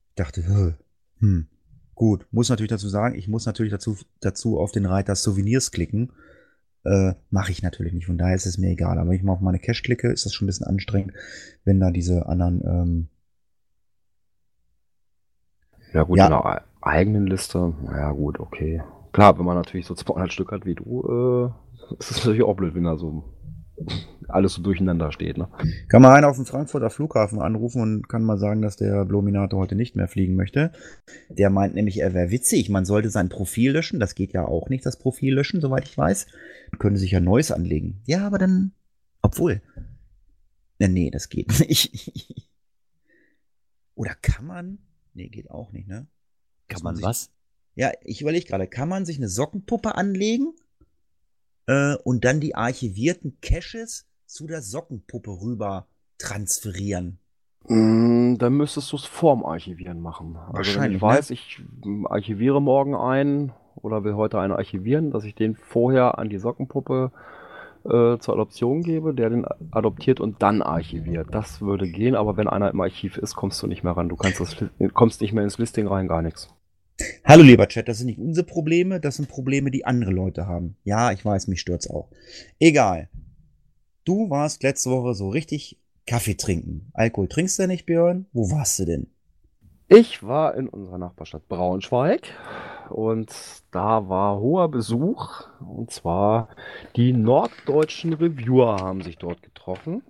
Ich 0.10 0.16
dachte, 0.16 0.42
"Hä, 0.44 0.74
hm, 1.20 1.48
gut, 1.94 2.26
muss 2.32 2.50
natürlich 2.50 2.70
dazu 2.72 2.90
sagen, 2.90 3.16
ich 3.16 3.28
muss 3.28 3.46
natürlich 3.46 3.72
dazu, 3.72 3.98
dazu 4.22 4.60
auf 4.60 4.72
den 4.72 4.86
Reiter 4.86 5.16
Souvenirs 5.16 5.72
klicken. 5.72 6.12
Äh, 6.84 7.14
Mache 7.30 7.52
ich 7.52 7.62
natürlich 7.64 7.94
nicht, 7.94 8.06
von 8.06 8.18
daher 8.18 8.36
ist 8.36 8.46
es 8.46 8.58
mir 8.58 8.70
egal. 8.72 8.98
Aber 8.98 9.10
wenn 9.10 9.18
ich 9.18 9.24
mal 9.24 9.34
auf 9.34 9.42
meine 9.42 9.60
Cache 9.60 9.82
klicke, 9.84 10.12
ist 10.12 10.26
das 10.26 10.34
schon 10.34 10.46
ein 10.46 10.48
bisschen 10.48 10.68
anstrengend, 10.68 11.14
wenn 11.64 11.80
da 11.80 11.92
diese 11.92 12.26
anderen, 12.28 12.62
ähm, 12.66 13.08
Ja, 15.94 16.04
gut, 16.04 16.18
Ja. 16.18 16.28
in 16.28 16.34
einer 16.34 16.62
eigenen 16.82 17.26
Liste, 17.28 17.74
ja 17.86 18.12
gut, 18.12 18.40
okay. 18.40 18.84
Klar, 19.14 19.38
wenn 19.40 19.46
man 19.46 19.56
natürlich 19.56 19.86
so 19.86 19.96
200 19.96 20.34
Stück 20.34 20.52
hat 20.52 20.66
wie 20.66 20.76
du, 20.76 21.02
äh, 21.08 21.65
ist 22.00 22.12
es 22.12 22.18
natürlich 22.18 22.44
auch 22.44 22.56
blöd, 22.56 22.74
wenn 22.76 22.84
da 22.84 22.98
so 22.98 23.24
alles 24.30 24.54
so 24.54 24.62
durcheinander 24.62 25.12
steht, 25.12 25.38
ne? 25.38 25.50
kann 25.90 26.02
man 26.02 26.14
einen 26.14 26.26
auf 26.26 26.38
dem 26.38 26.46
Frankfurter 26.46 26.90
Flughafen 26.90 27.40
anrufen 27.42 27.82
und 27.82 28.08
kann 28.10 28.24
mal 28.24 28.38
sagen, 28.38 28.62
dass 28.62 28.78
der 28.78 29.04
Blominator 29.06 29.60
heute 29.60 29.76
nicht 29.76 29.96
mehr 29.98 30.08
fliegen 30.08 30.36
möchte. 30.36 30.72
Der 31.30 31.50
meint 31.50 31.76
nämlich, 31.76 32.00
er 32.00 32.14
wäre 32.14 32.32
witzig, 32.32 32.70
man 32.70 32.86
sollte 32.86 33.10
sein 33.10 33.28
Profil 33.30 33.72
löschen. 33.74 34.00
Das 34.00 34.16
geht 34.16 34.32
ja 34.34 34.46
auch 34.46 34.70
nicht, 34.70 34.86
das 34.86 34.98
Profil 34.98 35.34
löschen, 35.36 35.60
soweit 35.62 35.86
ich 35.88 35.98
weiß. 35.98 36.28
Man 36.72 36.80
könnte 36.80 37.00
sich 37.00 37.12
ja 37.12 37.20
neues 37.20 37.52
anlegen. 37.52 38.02
Ja, 38.06 38.26
aber 38.26 38.38
dann, 38.38 38.72
obwohl. 39.22 39.62
Nee, 40.80 40.88
nee, 40.88 41.12
das 41.12 41.28
geht 41.30 41.60
nicht. 41.68 42.50
Oder 43.94 44.16
kann 44.22 44.46
man? 44.46 44.78
Nee, 45.14 45.28
geht 45.30 45.52
auch 45.52 45.72
nicht, 45.72 45.88
ne? 45.88 46.08
Kann 46.68 46.78
Muss 46.78 46.84
man 46.84 46.96
sich- 46.96 47.06
was? 47.06 47.30
Ja, 47.76 47.92
ich 48.04 48.22
überlege 48.22 48.46
gerade, 48.48 48.68
kann 48.68 48.88
man 48.88 49.06
sich 49.06 49.18
eine 49.18 49.28
Sockenpuppe 49.28 49.96
anlegen 49.96 50.54
äh, 51.68 51.96
und 52.04 52.26
dann 52.26 52.40
die 52.40 52.56
archivierten 52.56 53.38
Caches 53.42 54.08
zu 54.26 54.48
der 54.48 54.62
Sockenpuppe 54.62 55.32
rüber 55.32 55.88
transferieren? 56.18 57.20
Mm, 57.68 58.38
Dann 58.38 58.54
müsstest 58.54 58.92
du 58.92 58.98
es 58.98 59.06
vorm 59.06 59.46
Archivieren 59.46 60.00
machen. 60.00 60.36
Also 60.36 60.48
wenn 60.48 60.56
Wahrscheinlich, 60.58 60.98
ich 60.98 61.02
weiß, 61.02 61.30
ich 61.32 61.62
mm, 61.84 62.06
archiviere 62.08 62.62
morgen 62.62 62.96
einen 62.96 63.54
oder 63.76 64.04
will 64.04 64.16
heute 64.16 64.40
einen 64.40 64.54
archivieren, 64.54 65.12
dass 65.12 65.24
ich 65.24 65.36
den 65.36 65.56
vorher 65.56 66.18
an 66.18 66.30
die 66.30 66.38
Sockenpuppe 66.38 67.12
äh, 67.86 68.18
zur 68.18 68.34
Adoption 68.34 68.82
gebe, 68.82 69.14
der 69.14 69.30
den 69.30 69.46
adoptiert 69.72 70.20
und 70.20 70.42
dann 70.42 70.62
archiviert. 70.62 71.28
Das 71.32 71.62
würde 71.62 71.88
gehen, 71.88 72.16
aber 72.16 72.38
wenn 72.38 72.48
einer 72.48 72.72
im 72.72 72.82
Archiv 72.82 73.18
ist, 73.18 73.36
kommst 73.36 73.62
du 73.62 73.68
nicht 73.68 73.84
mehr 73.84 73.94
ran. 73.96 74.10
Du 74.10 74.16
kannst 74.16 74.40
das, 74.40 74.56
kommst 74.94 75.22
nicht 75.22 75.34
mehr 75.34 75.44
ins 75.44 75.58
Listing 75.58 75.88
rein, 75.88 76.08
gar 76.08 76.22
nichts. 76.22 76.55
Hallo 77.26 77.44
lieber 77.44 77.68
Chat, 77.68 77.90
das 77.90 77.98
sind 77.98 78.08
nicht 78.08 78.20
unsere 78.20 78.46
Probleme, 78.46 79.00
das 79.00 79.18
sind 79.18 79.28
Probleme, 79.28 79.70
die 79.70 79.86
andere 79.86 80.12
Leute 80.12 80.48
haben. 80.48 80.78
Ja, 80.84 81.12
ich 81.12 81.26
weiß, 81.26 81.48
mich 81.48 81.60
stört's 81.60 81.90
auch. 81.90 82.10
Egal. 82.60 83.10
Du 84.06 84.30
warst 84.30 84.64
letzte 84.64 84.92
Woche 84.92 85.14
so 85.14 85.30
richtig 85.30 85.78
Kaffee 86.08 86.36
trinken. 86.36 86.92
Alkohol 86.94 87.28
trinkst 87.28 87.60
du 87.60 87.68
nicht, 87.68 87.86
Björn? 87.86 88.28
Wo 88.32 88.52
warst 88.52 88.80
du 88.80 88.86
denn? 88.86 89.08
Ich 89.88 90.24
war 90.24 90.56
in 90.56 90.70
unserer 90.70 90.98
Nachbarstadt 90.98 91.48
Braunschweig 91.48 92.34
und 92.90 93.34
da 93.72 94.08
war 94.08 94.40
hoher 94.40 94.70
Besuch 94.70 95.48
und 95.60 95.92
zwar 95.92 96.50
die 96.96 97.12
norddeutschen 97.12 98.14
Reviewer 98.14 98.78
haben 98.78 99.02
sich 99.02 99.18
dort 99.18 99.44
getroffen. 99.44 100.02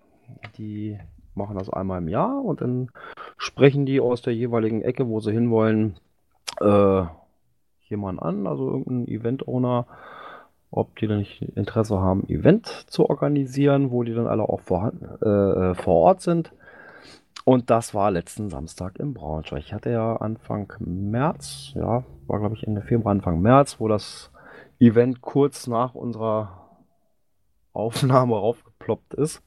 Die 0.57 0.97
machen 1.33 1.57
das 1.57 1.69
einmal 1.69 2.01
im 2.01 2.07
Jahr 2.07 2.43
und 2.43 2.61
dann 2.61 2.89
sprechen 3.37 3.85
die 3.85 3.99
aus 3.99 4.21
der 4.21 4.33
jeweiligen 4.33 4.81
Ecke, 4.81 5.07
wo 5.07 5.19
sie 5.19 5.31
hinwollen, 5.31 5.97
äh, 6.61 7.05
jemanden 7.87 8.21
an, 8.21 8.47
also 8.47 8.69
irgendein 8.69 9.07
Event-Owner, 9.07 9.85
ob 10.71 10.95
die 10.97 11.07
dann 11.07 11.19
nicht 11.19 11.41
Interesse 11.41 11.99
haben, 11.99 12.27
Event 12.27 12.67
zu 12.67 13.09
organisieren, 13.09 13.91
wo 13.91 14.03
die 14.03 14.13
dann 14.13 14.27
alle 14.27 14.43
auch 14.43 14.61
äh, 14.69 15.27
äh, 15.27 15.75
vor 15.75 15.95
Ort 15.95 16.21
sind. 16.21 16.51
Und 17.45 17.69
das 17.69 17.93
war 17.93 18.09
letzten 18.09 18.49
Samstag 18.49 18.99
in 18.99 19.13
Braunschweig. 19.13 19.59
Ich 19.59 19.73
hatte 19.73 19.91
ja 19.91 20.15
Anfang 20.15 20.73
März, 20.79 21.73
ja, 21.75 22.03
war 22.25 22.39
glaube 22.39 22.55
ich 22.55 22.65
Ende 22.65 22.81
Februar, 22.81 23.11
Anfang 23.11 23.39
März, 23.41 23.79
wo 23.79 23.87
das 23.87 24.31
Event 24.79 25.21
kurz 25.21 25.67
nach 25.67 25.93
unserer 25.93 26.65
Aufnahme 27.73 28.35
raufgeploppt 28.35 29.13
ist. 29.13 29.43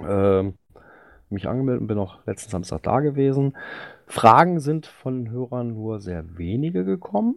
Ähm, 0.00 0.54
mich 1.28 1.48
angemeldet 1.48 1.82
und 1.82 1.86
bin 1.88 1.98
auch 1.98 2.18
letzten 2.26 2.50
Samstag 2.50 2.82
da 2.82 3.00
gewesen. 3.00 3.56
Fragen 4.10 4.58
sind 4.58 4.86
von 4.86 5.30
Hörern 5.30 5.74
nur 5.74 6.00
sehr 6.00 6.36
wenige 6.36 6.84
gekommen. 6.84 7.36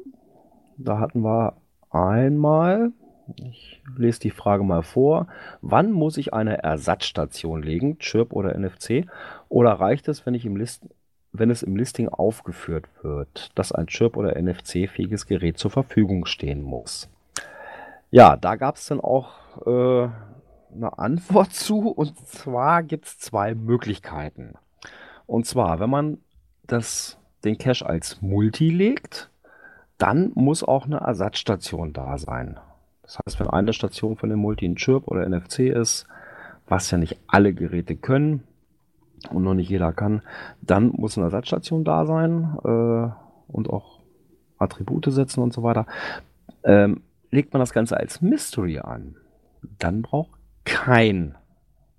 Da 0.75 0.97
hatten 0.97 1.21
wir 1.21 1.53
einmal, 1.91 2.91
ich 3.35 3.83
lese 3.95 4.21
die 4.21 4.31
Frage 4.31 4.63
mal 4.63 4.81
vor, 4.81 5.27
wann 5.61 5.91
muss 5.91 6.17
ich 6.17 6.33
eine 6.33 6.63
Ersatzstation 6.63 7.61
legen, 7.61 7.99
Chirp 7.99 8.33
oder 8.33 8.57
NFC? 8.57 9.05
Oder 9.49 9.73
reicht 9.73 10.07
es, 10.07 10.25
wenn, 10.25 10.33
ich 10.33 10.47
im 10.47 10.55
List, 10.55 10.83
wenn 11.31 11.51
es 11.51 11.61
im 11.61 11.75
Listing 11.75 12.09
aufgeführt 12.09 12.85
wird, 13.03 13.51
dass 13.53 13.71
ein 13.71 13.85
Chirp 13.85 14.17
oder 14.17 14.35
NFC-fähiges 14.41 15.27
Gerät 15.27 15.59
zur 15.59 15.69
Verfügung 15.69 16.25
stehen 16.25 16.63
muss? 16.63 17.07
Ja, 18.09 18.35
da 18.35 18.55
gab 18.55 18.77
es 18.77 18.87
dann 18.87 18.99
auch 18.99 19.29
äh, 19.67 20.09
eine 20.75 20.97
Antwort 20.97 21.53
zu. 21.53 21.89
Und 21.89 22.17
zwar 22.27 22.81
gibt 22.81 23.05
es 23.05 23.19
zwei 23.19 23.53
Möglichkeiten. 23.53 24.55
Und 25.27 25.45
zwar, 25.45 25.79
wenn 25.79 25.91
man 25.91 26.17
das, 26.67 27.17
den 27.43 27.57
Cache 27.57 27.85
als 27.85 28.21
Multi 28.21 28.69
legt, 28.69 29.29
dann 29.97 30.31
muss 30.35 30.63
auch 30.63 30.85
eine 30.85 30.97
Ersatzstation 30.97 31.93
da 31.93 32.17
sein. 32.17 32.59
Das 33.03 33.19
heißt, 33.19 33.39
wenn 33.39 33.49
eine 33.49 33.73
Station 33.73 34.15
von 34.15 34.29
dem 34.29 34.39
Multi 34.39 34.65
ein 34.65 34.75
Chirp 34.75 35.07
oder 35.07 35.27
NFC 35.27 35.59
ist, 35.59 36.07
was 36.67 36.89
ja 36.91 36.97
nicht 36.97 37.17
alle 37.27 37.53
Geräte 37.53 37.95
können 37.95 38.43
und 39.29 39.43
noch 39.43 39.53
nicht 39.53 39.69
jeder 39.69 39.93
kann, 39.93 40.21
dann 40.61 40.87
muss 40.89 41.17
eine 41.17 41.27
Ersatzstation 41.27 41.83
da 41.83 42.05
sein 42.05 42.57
äh, 42.63 43.09
und 43.51 43.69
auch 43.69 43.99
Attribute 44.57 45.05
setzen 45.09 45.41
und 45.41 45.53
so 45.53 45.63
weiter. 45.63 45.85
Ähm, 46.63 47.01
legt 47.29 47.53
man 47.53 47.59
das 47.59 47.73
Ganze 47.73 47.97
als 47.97 48.21
Mystery 48.21 48.79
an, 48.79 49.15
dann 49.79 50.01
braucht 50.01 50.39
kein, 50.63 51.35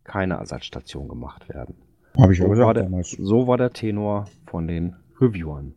keine 0.05 0.35
Ersatzstation 0.35 1.09
gemacht 1.09 1.49
werden. 1.49 1.77
Habe 2.19 2.33
ich 2.33 2.41
auch 2.43 2.47
So 2.47 2.51
gesagt 2.51 2.67
war, 2.67 2.75
der, 2.75 2.83
damals. 2.85 3.11
so 3.11 3.47
war 3.47 3.57
der 3.57 3.71
Tenor 3.71 4.27
von 4.47 4.67
den 4.67 4.97
Reviewern. 5.21 5.75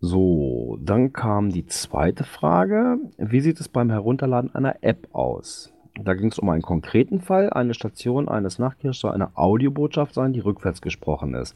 So, 0.00 0.78
dann 0.82 1.12
kam 1.12 1.50
die 1.50 1.66
zweite 1.66 2.24
Frage. 2.24 2.98
Wie 3.16 3.40
sieht 3.40 3.58
es 3.60 3.68
beim 3.68 3.90
Herunterladen 3.90 4.54
einer 4.54 4.82
App 4.82 5.08
aus? 5.14 5.72
Da 6.02 6.14
ging 6.14 6.30
es 6.30 6.38
um 6.38 6.48
einen 6.48 6.62
konkreten 6.62 7.20
Fall. 7.20 7.50
Eine 7.50 7.72
Station 7.72 8.28
eines 8.28 8.58
Nachtcaches 8.58 8.98
soll 8.98 9.12
eine 9.12 9.36
Audiobotschaft 9.36 10.12
sein, 10.12 10.32
die 10.32 10.40
rückwärts 10.40 10.82
gesprochen 10.82 11.34
ist. 11.34 11.54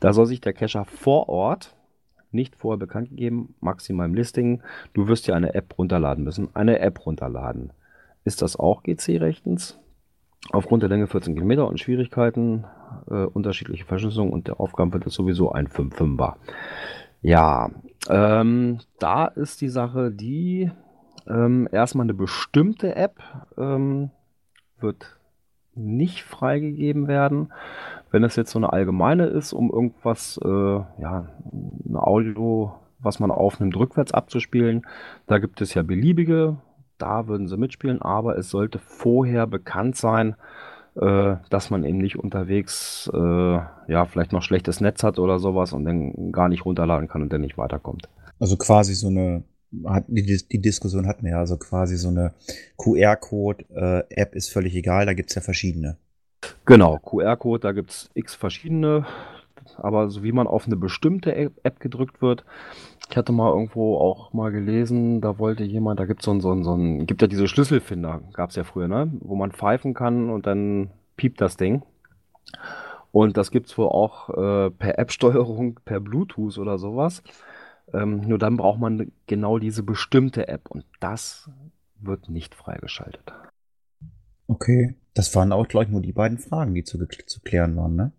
Da 0.00 0.12
soll 0.12 0.26
sich 0.26 0.40
der 0.40 0.54
Cacher 0.54 0.86
vor 0.86 1.28
Ort, 1.28 1.76
nicht 2.32 2.56
vorher 2.56 2.78
bekannt 2.78 3.10
gegeben, 3.10 3.54
maximal 3.60 4.06
im 4.06 4.14
Listing, 4.14 4.62
du 4.94 5.06
wirst 5.06 5.28
dir 5.28 5.36
eine 5.36 5.54
App 5.54 5.78
runterladen 5.78 6.24
müssen. 6.24 6.48
Eine 6.54 6.80
App 6.80 7.04
runterladen. 7.06 7.72
Ist 8.24 8.42
das 8.42 8.56
auch 8.58 8.82
GC 8.82 9.20
rechtens? 9.20 9.78
Aufgrund 10.52 10.82
der 10.82 10.90
Länge 10.90 11.06
14 11.06 11.34
Kilometer 11.34 11.66
und 11.66 11.80
Schwierigkeiten, 11.80 12.64
äh, 13.10 13.24
unterschiedliche 13.24 13.84
Verschlüsselung 13.84 14.32
und 14.32 14.46
der 14.46 14.60
Aufgaben 14.60 14.92
wird 14.92 15.06
es 15.06 15.14
sowieso 15.14 15.52
ein 15.52 15.68
5-5er. 15.68 16.34
Ja, 17.22 17.70
ähm, 18.08 18.78
da 18.98 19.26
ist 19.26 19.60
die 19.60 19.68
Sache 19.68 20.10
die, 20.10 20.70
ähm, 21.26 21.68
erstmal 21.72 22.04
eine 22.04 22.14
bestimmte 22.14 22.94
App 22.96 23.22
ähm, 23.56 24.10
wird 24.78 25.18
nicht 25.74 26.22
freigegeben 26.22 27.08
werden. 27.08 27.52
Wenn 28.10 28.22
es 28.22 28.36
jetzt 28.36 28.50
so 28.50 28.58
eine 28.58 28.72
allgemeine 28.72 29.26
ist, 29.26 29.52
um 29.52 29.70
irgendwas, 29.70 30.38
äh, 30.44 30.48
ja, 30.48 31.28
ein 31.52 31.96
Audio, 31.96 32.74
was 33.00 33.18
man 33.18 33.30
aufnimmt, 33.30 33.76
rückwärts 33.76 34.12
abzuspielen, 34.12 34.86
da 35.26 35.38
gibt 35.38 35.60
es 35.60 35.74
ja 35.74 35.82
beliebige, 35.82 36.58
da 36.98 37.26
würden 37.26 37.48
sie 37.48 37.56
mitspielen, 37.56 38.02
aber 38.02 38.38
es 38.38 38.50
sollte 38.50 38.78
vorher 38.78 39.46
bekannt 39.46 39.96
sein, 39.96 40.36
äh, 40.96 41.36
dass 41.50 41.70
man 41.70 41.84
eben 41.84 41.98
nicht 41.98 42.18
unterwegs, 42.18 43.10
äh, 43.12 43.18
ja, 43.18 44.04
vielleicht 44.06 44.32
noch 44.32 44.42
schlechtes 44.42 44.80
Netz 44.80 45.02
hat 45.02 45.18
oder 45.18 45.38
sowas 45.38 45.72
und 45.72 45.84
dann 45.84 46.32
gar 46.32 46.48
nicht 46.48 46.64
runterladen 46.64 47.08
kann 47.08 47.22
und 47.22 47.32
dann 47.32 47.40
nicht 47.40 47.58
weiterkommt. 47.58 48.08
Also 48.38 48.56
quasi 48.56 48.94
so 48.94 49.08
eine, 49.08 49.44
hat, 49.86 50.04
die, 50.06 50.24
die 50.24 50.60
Diskussion 50.60 51.06
hatten 51.06 51.24
wir 51.24 51.32
ja, 51.32 51.38
also 51.38 51.56
quasi 51.56 51.96
so 51.96 52.08
eine 52.08 52.34
QR-Code-App 52.78 54.34
ist 54.34 54.52
völlig 54.52 54.74
egal, 54.74 55.06
da 55.06 55.14
gibt's 55.14 55.34
ja 55.34 55.42
verschiedene. 55.42 55.96
Genau, 56.64 56.98
QR-Code, 56.98 57.60
da 57.60 57.72
gibt 57.72 57.90
es 57.90 58.10
x 58.14 58.34
verschiedene, 58.34 59.06
aber 59.78 60.08
so 60.08 60.22
wie 60.22 60.32
man 60.32 60.46
auf 60.46 60.66
eine 60.66 60.76
bestimmte 60.76 61.34
App 61.34 61.80
gedrückt 61.80 62.22
wird, 62.22 62.44
ich 63.10 63.16
hatte 63.16 63.32
mal 63.32 63.50
irgendwo 63.50 63.98
auch 63.98 64.32
mal 64.32 64.50
gelesen, 64.50 65.20
da 65.20 65.38
wollte 65.38 65.64
jemand, 65.64 66.00
da 66.00 66.06
gibt 66.06 66.20
es 66.20 66.24
so 66.24 66.32
ein, 66.32 66.40
so 66.40 66.52
ein, 66.52 66.64
so 66.64 66.74
ein, 66.74 67.06
gibt 67.06 67.22
ja 67.22 67.28
diese 67.28 67.48
Schlüsselfinder, 67.48 68.22
gab 68.32 68.50
es 68.50 68.56
ja 68.56 68.64
früher, 68.64 68.88
ne? 68.88 69.10
Wo 69.20 69.34
man 69.34 69.52
pfeifen 69.52 69.94
kann 69.94 70.30
und 70.30 70.46
dann 70.46 70.90
piept 71.16 71.40
das 71.40 71.56
Ding. 71.56 71.82
Und 73.12 73.36
das 73.36 73.50
gibt 73.50 73.68
es 73.68 73.78
wohl 73.78 73.88
auch 73.88 74.30
äh, 74.30 74.70
per 74.70 74.98
App-Steuerung, 74.98 75.80
per 75.84 76.00
Bluetooth 76.00 76.58
oder 76.58 76.78
sowas. 76.78 77.22
Ähm, 77.92 78.22
nur 78.22 78.38
dann 78.38 78.56
braucht 78.56 78.80
man 78.80 79.12
genau 79.26 79.58
diese 79.58 79.82
bestimmte 79.82 80.48
App 80.48 80.70
und 80.70 80.84
das 81.00 81.50
wird 82.00 82.28
nicht 82.28 82.54
freigeschaltet. 82.54 83.32
Okay. 84.46 84.96
Das 85.14 85.34
waren 85.36 85.52
auch, 85.52 85.68
glaube 85.68 85.84
ich, 85.84 85.90
nur 85.92 86.02
die 86.02 86.12
beiden 86.12 86.38
Fragen, 86.38 86.74
die 86.74 86.82
zu, 86.82 86.98
zu 87.06 87.40
klären 87.40 87.76
waren, 87.76 87.94
ne? 87.94 88.12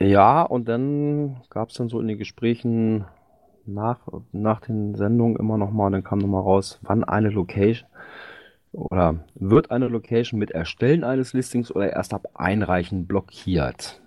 Ja, 0.00 0.42
und 0.42 0.68
dann 0.68 1.40
gab 1.50 1.70
es 1.70 1.74
dann 1.74 1.88
so 1.88 2.00
in 2.00 2.06
den 2.08 2.18
Gesprächen 2.18 3.04
nach, 3.66 4.00
nach 4.32 4.60
den 4.60 4.94
Sendungen 4.94 5.36
immer 5.36 5.58
noch 5.58 5.72
mal, 5.72 5.90
dann 5.90 6.04
kam 6.04 6.20
noch 6.20 6.28
mal 6.28 6.40
raus, 6.40 6.78
wann 6.82 7.04
eine 7.04 7.30
Location 7.30 7.88
oder 8.72 9.24
wird 9.34 9.70
eine 9.70 9.88
Location 9.88 10.38
mit 10.38 10.50
Erstellen 10.50 11.04
eines 11.04 11.32
Listings 11.32 11.74
oder 11.74 11.92
erst 11.92 12.14
ab 12.14 12.28
Einreichen 12.34 13.06
blockiert. 13.06 14.00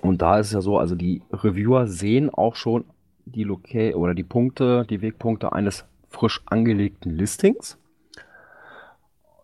Und 0.00 0.22
da 0.22 0.38
ist 0.38 0.48
es 0.48 0.52
ja 0.52 0.60
so, 0.60 0.78
also 0.78 0.94
die 0.94 1.22
Reviewer 1.32 1.86
sehen 1.86 2.30
auch 2.30 2.54
schon 2.54 2.84
die 3.26 3.44
Loca 3.44 3.94
oder 3.94 4.14
die 4.14 4.24
Punkte, 4.24 4.86
die 4.88 5.02
Wegpunkte 5.02 5.52
eines 5.52 5.84
frisch 6.08 6.40
angelegten 6.46 7.10
Listings. 7.12 7.78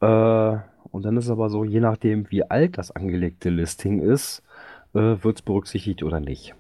Äh, 0.01 0.57
und 0.91 1.05
dann 1.05 1.17
ist 1.17 1.25
es 1.25 1.31
aber 1.31 1.51
so, 1.51 1.65
je 1.65 1.81
nachdem, 1.81 2.31
wie 2.31 2.45
alt 2.49 2.79
das 2.79 2.91
angelegte 2.91 3.51
Listing 3.51 4.01
ist, 4.01 4.43
äh, 4.97 5.23
wird 5.23 5.37
es 5.37 5.43
berücksichtigt 5.43 6.03
oder 6.03 6.21
nicht. 6.21 6.55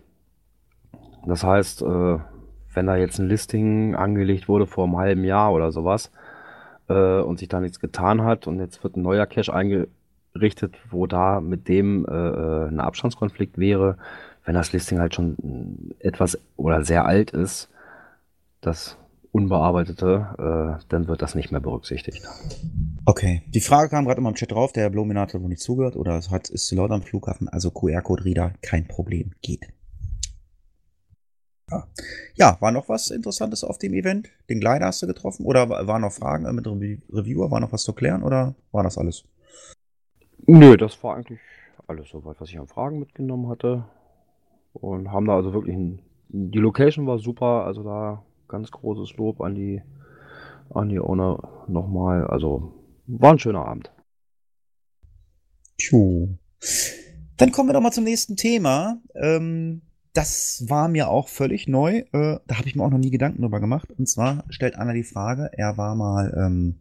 Das 1.27 1.42
heißt, 1.42 1.83
äh, 1.83 2.18
wenn 2.75 2.87
da 2.87 2.96
jetzt 2.96 3.18
ein 3.18 3.29
Listing 3.29 3.94
angelegt 3.94 4.49
wurde 4.49 4.66
vor 4.66 4.85
einem 4.85 4.99
halben 4.99 5.25
Jahr 5.25 5.53
oder 5.53 5.72
sowas 5.72 6.12
äh, 6.88 7.20
und 7.20 7.38
sich 7.38 7.49
da 7.49 7.61
nichts 7.61 7.81
getan 7.81 8.22
hat 8.22 8.46
und 8.46 8.61
jetzt 8.61 8.85
wird 8.85 8.96
ein 8.96 9.03
neuer 9.03 9.27
Cache 9.27 9.53
eingerichtet, 9.53 10.77
wo 10.90 11.07
da 11.07 11.40
mit 11.40 11.68
dem 11.68 12.07
äh, 12.07 12.12
äh, 12.12 12.68
ein 12.68 12.81
Abstandskonflikt 12.81 13.59
wäre, 13.59 13.96
wenn 14.44 14.55
das 14.55 14.72
Listing 14.72 15.01
halt 15.01 15.14
schon 15.14 15.94
etwas 15.99 16.38
oder 16.57 16.85
sehr 16.85 17.07
alt 17.07 17.33
ist, 17.33 17.70
das 18.61 18.96
unbearbeitete, 19.37 20.79
äh, 20.81 20.85
dann 20.88 21.09
wird 21.09 21.20
das 21.22 21.35
nicht 21.35 21.53
mehr 21.53 21.61
berücksichtigt. 21.61 22.27
Okay. 23.05 23.42
Die 23.46 23.61
Frage 23.61 23.90
kam 23.90 24.05
gerade 24.05 24.18
immer 24.18 24.31
im 24.31 24.35
Chat 24.35 24.51
drauf, 24.51 24.72
der 24.72 24.90
Bluminator 24.90 25.35
hat 25.35 25.42
wohl 25.42 25.49
nicht 25.51 25.62
zugehört 25.62 25.96
oder 25.96 26.16
es 26.16 26.31
hat, 26.31 26.49
ist 26.49 26.66
zu 26.66 26.75
laut 26.75 26.90
am 26.90 27.03
Flughafen, 27.03 27.49
also 27.49 27.70
QR-Code-Reader, 27.70 28.55
kein 28.62 28.88
Problem, 28.88 29.33
geht. 29.42 29.66
Ja. 31.70 31.87
ja, 32.37 32.57
war 32.61 32.70
noch 32.70 32.88
was 32.88 33.11
Interessantes 33.11 33.64
auf 33.64 33.79
dem 33.79 33.92
Event? 33.92 34.31
Den 34.49 34.61
Glider 34.61 34.87
hast 34.87 35.03
du 35.03 35.07
getroffen? 35.09 35.44
Oder 35.44 35.68
wa- 35.68 35.87
waren 35.87 36.03
noch 36.03 36.12
Fragen 36.12 36.46
äh, 36.46 36.53
mit 36.53 36.64
dem 36.64 36.79
Re- 36.79 36.99
Reviewer? 37.12 37.51
War 37.51 37.61
noch 37.61 37.72
was 37.72 37.83
zu 37.83 37.92
klären 37.92 38.22
oder 38.22 38.55
war 38.72 38.85
das 38.85 38.96
alles? 38.99 39.25
Nö, 40.46 40.77
das 40.77 41.03
war 41.03 41.16
eigentlich 41.16 41.40
alles 41.88 42.09
soweit, 42.09 42.40
was 42.40 42.49
ich 42.51 42.59
an 42.59 42.68
Fragen 42.68 43.01
mitgenommen 43.01 43.49
hatte. 43.49 43.85
Und 44.75 45.11
haben 45.11 45.27
da 45.27 45.35
also 45.35 45.53
wirklich 45.53 45.75
ein, 45.75 45.99
die 46.29 46.59
Location 46.59 47.07
war 47.07 47.18
super, 47.18 47.64
also 47.64 47.83
da 47.83 48.22
ganz 48.48 48.70
großes 48.70 49.16
Lob 49.16 49.40
an 49.40 49.54
die 49.54 49.82
an 50.70 50.88
die 50.88 51.00
Owner 51.00 51.64
nochmal. 51.68 52.26
Also 52.26 52.74
war 53.06 53.32
ein 53.32 53.38
schöner 53.38 53.66
Abend. 53.66 53.92
Tschu. 55.78 56.28
Dann 57.37 57.52
kommen 57.52 57.68
wir 57.68 57.74
doch 57.74 57.80
mal 57.80 57.92
zum 57.92 58.04
nächsten 58.04 58.37
Thema. 58.37 59.00
Ähm, 59.14 59.82
das 60.12 60.64
war 60.68 60.88
mir 60.88 61.09
auch 61.09 61.28
völlig 61.28 61.68
neu. 61.68 61.98
Äh, 62.12 62.38
da 62.46 62.59
habe 62.59 62.68
ich 62.68 62.74
mir 62.74 62.82
auch 62.82 62.90
noch 62.90 62.98
nie 62.98 63.11
Gedanken 63.11 63.42
drüber 63.42 63.61
gemacht. 63.61 63.92
Und 63.96 64.09
zwar 64.09 64.44
stellt 64.48 64.76
Anna 64.76 64.94
die 64.94 65.04
Frage, 65.04 65.50
er 65.52 65.76
war 65.76 65.94
mal 65.94 66.32
ähm, 66.37 66.76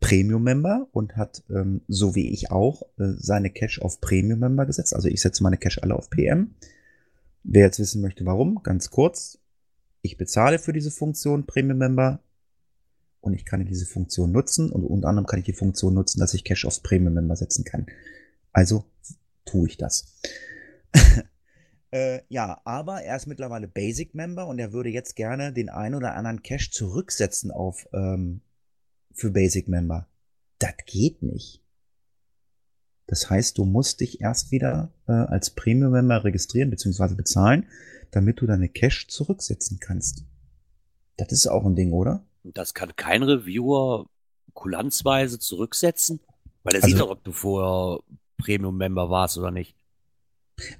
Premium-Member 0.00 0.86
und 0.92 1.16
hat, 1.16 1.42
ähm, 1.50 1.80
so 1.88 2.14
wie 2.14 2.30
ich 2.30 2.52
auch, 2.52 2.82
äh, 2.98 3.14
seine 3.16 3.50
Cache 3.50 3.82
auf 3.82 4.00
Premium-Member 4.00 4.66
gesetzt. 4.66 4.94
Also 4.94 5.08
ich 5.08 5.20
setze 5.20 5.42
meine 5.42 5.58
Cache 5.58 5.82
alle 5.82 5.96
auf 5.96 6.08
PM. 6.08 6.54
Wer 7.42 7.64
jetzt 7.64 7.80
wissen 7.80 8.00
möchte, 8.00 8.24
warum, 8.24 8.62
ganz 8.62 8.90
kurz. 8.90 9.40
Ich 10.08 10.16
bezahle 10.16 10.58
für 10.58 10.72
diese 10.72 10.90
Funktion 10.90 11.44
Premium-Member 11.44 12.22
und 13.20 13.34
ich 13.34 13.44
kann 13.44 13.66
diese 13.66 13.84
Funktion 13.84 14.32
nutzen 14.32 14.72
und 14.72 14.82
unter 14.82 15.08
anderem 15.08 15.26
kann 15.26 15.38
ich 15.38 15.44
die 15.44 15.52
Funktion 15.52 15.92
nutzen, 15.92 16.18
dass 16.18 16.32
ich 16.32 16.44
Cache 16.44 16.66
aufs 16.66 16.80
Premium-Member 16.80 17.36
setzen 17.36 17.62
kann. 17.62 17.84
Also 18.50 18.86
tue 19.44 19.68
ich 19.68 19.76
das. 19.76 20.18
äh, 21.90 22.20
ja, 22.30 22.58
aber 22.64 23.02
er 23.02 23.16
ist 23.16 23.26
mittlerweile 23.26 23.68
Basic-Member 23.68 24.46
und 24.46 24.58
er 24.58 24.72
würde 24.72 24.88
jetzt 24.88 25.14
gerne 25.14 25.52
den 25.52 25.68
einen 25.68 25.94
oder 25.94 26.14
anderen 26.14 26.42
Cache 26.42 26.70
zurücksetzen 26.70 27.50
auf 27.50 27.86
ähm, 27.92 28.40
für 29.12 29.30
Basic-Member. 29.30 30.08
Das 30.58 30.72
geht 30.86 31.22
nicht. 31.22 31.62
Das 33.08 33.28
heißt, 33.28 33.58
du 33.58 33.64
musst 33.64 34.00
dich 34.00 34.20
erst 34.20 34.52
wieder 34.52 34.92
äh, 35.08 35.12
als 35.12 35.50
Premium-Member 35.50 36.24
registrieren 36.24 36.70
bzw. 36.70 37.14
bezahlen, 37.14 37.66
damit 38.12 38.40
du 38.40 38.46
deine 38.46 38.68
Cash 38.68 39.08
zurücksetzen 39.08 39.78
kannst. 39.80 40.24
Das 41.16 41.32
ist 41.32 41.46
auch 41.48 41.64
ein 41.66 41.74
Ding, 41.74 41.92
oder? 41.92 42.24
Das 42.44 42.74
kann 42.74 42.94
kein 42.94 43.22
Reviewer 43.22 44.06
kulanzweise 44.54 45.38
zurücksetzen, 45.38 46.20
weil 46.62 46.74
er 46.74 46.82
Also- 46.84 46.88
sieht 46.94 47.00
doch, 47.00 47.10
ob 47.10 47.24
du 47.24 47.32
vorher 47.32 48.00
Premium-Member 48.36 49.10
warst 49.10 49.36
oder 49.38 49.50
nicht. 49.50 49.74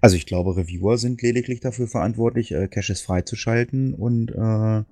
Also 0.01 0.17
ich 0.17 0.27
glaube, 0.27 0.57
Reviewer 0.57 0.99
sind 0.99 1.23
lediglich 1.23 1.61
dafür 1.61 1.87
verantwortlich, 1.88 2.53
äh, 2.53 2.69
Caches 2.69 3.01
freizuschalten 3.01 3.95
und 3.95 4.31
äh, 4.33 4.85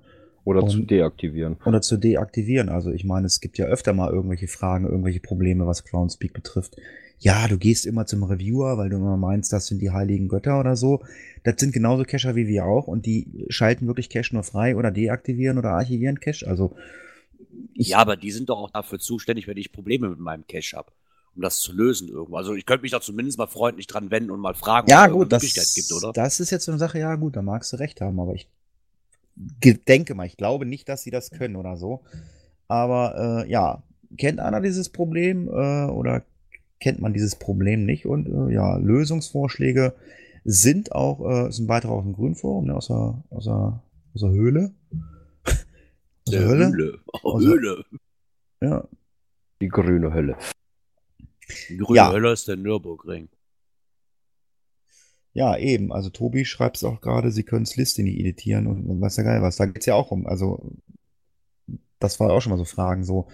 Oder 0.47 0.65
zu 0.65 0.77
Und- 0.79 0.89
deaktivieren. 0.89 1.57
oder 1.65 1.81
zu 1.81 1.97
deaktivieren. 1.97 2.69
Also 2.69 2.89
ich 2.91 3.03
meine, 3.03 3.27
es 3.27 3.41
gibt 3.41 3.57
ja 3.57 3.65
öfter 3.65 3.91
mal 3.93 4.09
irgendwelche 4.11 4.47
Fragen, 4.47 4.85
irgendwelche 4.85 5.19
Probleme, 5.19 5.67
was 5.67 5.83
Clownspeak 5.83 6.31
betrifft. 6.33 6.77
Ja, 7.19 7.47
du 7.49 7.57
gehst 7.57 7.85
immer 7.85 8.05
zum 8.05 8.23
Reviewer, 8.23 8.77
weil 8.77 8.89
du 8.89 8.95
immer 8.95 9.17
meinst, 9.17 9.51
das 9.51 9.67
sind 9.67 9.81
die 9.81 9.91
heiligen 9.91 10.29
Götter 10.29 10.59
oder 10.59 10.75
so. 10.77 11.01
Das 11.43 11.55
sind 11.57 11.73
genauso 11.73 12.03
Cacher 12.03 12.35
wie 12.37 12.47
wir 12.47 12.65
auch 12.65 12.87
und 12.87 13.05
die 13.05 13.45
schalten 13.49 13.87
wirklich 13.87 14.09
Cache 14.09 14.33
nur 14.35 14.43
frei 14.43 14.75
oder 14.77 14.89
deaktivieren 14.91 15.57
oder 15.57 15.71
archivieren 15.71 16.19
Cache. 16.21 16.47
Also 16.47 16.75
ich, 17.73 17.89
Ja, 17.89 17.97
aber 17.97 18.15
die 18.15 18.31
sind 18.31 18.49
doch 18.49 18.59
auch 18.59 18.69
dafür 18.71 18.99
zuständig, 18.99 19.47
wenn 19.47 19.57
ich 19.57 19.71
Probleme 19.73 20.07
mit 20.09 20.19
meinem 20.19 20.45
Cache 20.47 20.77
habe, 20.77 20.91
um 21.35 21.41
das 21.41 21.59
zu 21.59 21.73
lösen 21.73 22.07
irgendwo. 22.07 22.37
Also 22.37 22.53
ich 22.53 22.65
könnte 22.65 22.83
mich 22.83 22.91
da 22.91 23.01
zumindest 23.01 23.37
mal 23.37 23.47
freundlich 23.47 23.87
dran 23.87 24.11
wenden 24.11 24.31
und 24.31 24.39
mal 24.39 24.53
fragen, 24.53 24.89
ja 24.89 25.03
ob 25.05 25.09
es 25.09 25.13
gut, 25.17 25.31
das, 25.33 25.43
Möglichkeit 25.43 25.67
gibt, 25.75 25.91
oder? 25.91 26.13
das 26.13 26.39
ist 26.39 26.51
jetzt 26.51 26.65
so 26.65 26.71
eine 26.71 26.79
Sache, 26.79 26.99
ja 26.99 27.15
gut, 27.15 27.35
da 27.35 27.41
magst 27.41 27.73
du 27.73 27.77
recht 27.77 27.99
haben, 27.99 28.19
aber 28.19 28.33
ich 28.35 28.47
denke 29.39 30.15
mal, 30.15 30.25
ich 30.25 30.37
glaube 30.37 30.65
nicht, 30.65 30.89
dass 30.89 31.03
sie 31.03 31.11
das 31.11 31.31
können 31.31 31.55
oder 31.55 31.77
so. 31.77 32.03
Aber 32.67 33.43
äh, 33.45 33.49
ja, 33.51 33.83
kennt 34.17 34.39
einer 34.39 34.61
dieses 34.61 34.89
Problem 34.89 35.47
äh, 35.47 35.85
oder 35.85 36.23
kennt 36.79 36.99
man 36.99 37.13
dieses 37.13 37.35
Problem 37.37 37.85
nicht? 37.85 38.05
Und 38.05 38.27
äh, 38.27 38.53
ja, 38.53 38.77
Lösungsvorschläge 38.77 39.93
sind 40.43 40.91
auch, 40.91 41.19
äh, 41.45 41.49
ist 41.49 41.59
ein 41.59 41.67
Beitrag 41.67 41.91
aus 41.91 42.03
dem 42.03 42.13
Grünforum, 42.13 42.65
ne, 42.65 42.75
aus, 42.75 42.87
der, 42.87 43.23
aus, 43.29 43.43
der, 43.45 43.81
aus 44.13 44.21
der 44.21 44.31
Höhle. 44.31 44.71
aus 45.45 45.55
der 46.31 46.45
Hölle? 46.45 46.67
Höhle. 46.69 46.99
Oh, 47.23 47.33
Aus 47.33 47.43
der- 47.43 47.51
Höhle. 47.51 47.83
Ja, 48.61 48.83
Die 49.61 49.67
grüne 49.67 50.13
Hölle. 50.13 50.35
Die 51.69 51.77
grüne 51.77 51.97
Ja. 51.97 52.11
Hölle 52.11 52.31
ist 52.33 52.47
der 52.47 52.57
Nürburgring. 52.57 53.29
Ja, 55.37 55.55
eben. 55.55 55.93
Also 55.93 56.09
Tobi 56.09 56.45
schreibt 56.45 56.77
es 56.77 56.83
auch 56.83 56.99
gerade, 56.99 57.31
sie 57.31 57.43
können 57.43 57.67
nicht 57.75 57.99
editieren 57.99 58.65
und, 58.65 58.87
und 58.87 58.99
weiß 58.99 59.17
ja 59.17 59.23
geil 59.23 59.43
was. 59.43 59.57
Da 59.57 59.67
geht's 59.67 59.85
ja 59.85 59.93
auch 59.93 60.09
um. 60.09 60.25
Also, 60.25 60.71
das 61.99 62.19
war 62.19 62.31
auch 62.31 62.41
schon 62.41 62.49
mal 62.49 62.57
so 62.57 62.65
Fragen. 62.65 63.03
So, 63.03 63.27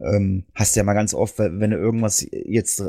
ähm, 0.00 0.42
hast 0.56 0.74
du 0.74 0.80
ja 0.80 0.84
mal 0.84 0.94
ganz 0.94 1.14
oft, 1.14 1.38
wenn 1.38 1.70
du 1.70 1.76
irgendwas 1.76 2.26
jetzt 2.30 2.82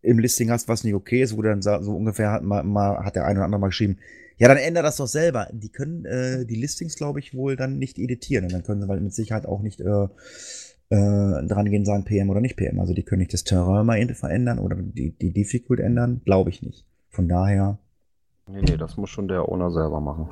im 0.00 0.20
Listing 0.20 0.52
hast, 0.52 0.68
was 0.68 0.84
nicht 0.84 0.94
okay 0.94 1.22
ist, 1.22 1.36
wo 1.36 1.42
dann 1.42 1.60
so 1.60 1.96
ungefähr 1.96 2.30
hat, 2.30 2.44
mal, 2.44 2.62
mal, 2.62 3.04
hat 3.04 3.16
der 3.16 3.24
eine 3.24 3.40
oder 3.40 3.46
andere 3.46 3.60
mal 3.60 3.66
geschrieben, 3.68 3.98
ja, 4.36 4.46
dann 4.46 4.58
änder 4.58 4.84
das 4.84 4.98
doch 4.98 5.08
selber. 5.08 5.48
Die 5.52 5.70
können 5.70 6.04
äh, 6.04 6.46
die 6.46 6.54
Listings, 6.54 6.94
glaube 6.94 7.18
ich, 7.18 7.34
wohl 7.34 7.56
dann 7.56 7.78
nicht 7.78 7.98
editieren. 7.98 8.44
Und 8.44 8.52
dann 8.52 8.62
können 8.62 8.80
sie 8.80 8.86
halt 8.86 9.02
mit 9.02 9.12
Sicherheit 9.12 9.44
auch 9.44 9.60
nicht 9.60 9.80
äh, 9.80 10.04
äh, 10.90 11.46
dran 11.48 11.68
gehen, 11.68 11.84
sagen 11.84 12.04
PM 12.04 12.30
oder 12.30 12.40
nicht 12.40 12.54
PM. 12.54 12.78
Also 12.78 12.94
die 12.94 13.02
können 13.02 13.22
nicht 13.22 13.32
das 13.32 13.42
Terrain 13.42 13.84
mal 13.84 14.14
verändern 14.14 14.60
oder 14.60 14.76
die, 14.76 15.18
die 15.18 15.32
Difficult 15.32 15.80
ändern. 15.80 16.20
Glaube 16.24 16.50
ich 16.50 16.62
nicht. 16.62 16.86
Von 17.10 17.28
daher. 17.28 17.80
Nee, 18.46 18.60
nee, 18.62 18.76
das 18.76 18.96
muss 18.96 19.10
schon 19.10 19.28
der 19.28 19.48
Owner 19.48 19.70
selber 19.70 20.00
machen. 20.00 20.28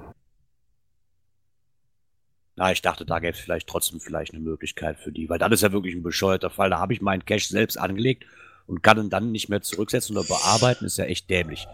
Na, 2.56 2.70
ich 2.70 2.82
dachte, 2.82 3.06
da 3.06 3.18
gäbe 3.18 3.32
es 3.32 3.40
vielleicht 3.40 3.66
trotzdem 3.66 4.00
vielleicht 4.00 4.34
eine 4.34 4.42
Möglichkeit 4.42 4.98
für 4.98 5.10
die, 5.10 5.28
weil 5.30 5.38
das 5.38 5.52
ist 5.52 5.62
ja 5.62 5.72
wirklich 5.72 5.94
ein 5.94 6.02
bescheuerter 6.02 6.50
Fall. 6.50 6.68
Da 6.68 6.78
habe 6.78 6.92
ich 6.92 7.00
meinen 7.00 7.24
Cache 7.24 7.48
selbst 7.48 7.78
angelegt 7.78 8.26
und 8.66 8.82
kann 8.82 8.98
ihn 8.98 9.08
dann 9.10 9.32
nicht 9.32 9.48
mehr 9.48 9.62
zurücksetzen 9.62 10.16
oder 10.16 10.26
bearbeiten, 10.28 10.84
ist 10.84 10.98
ja 10.98 11.06
echt 11.06 11.30
dämlich. 11.30 11.66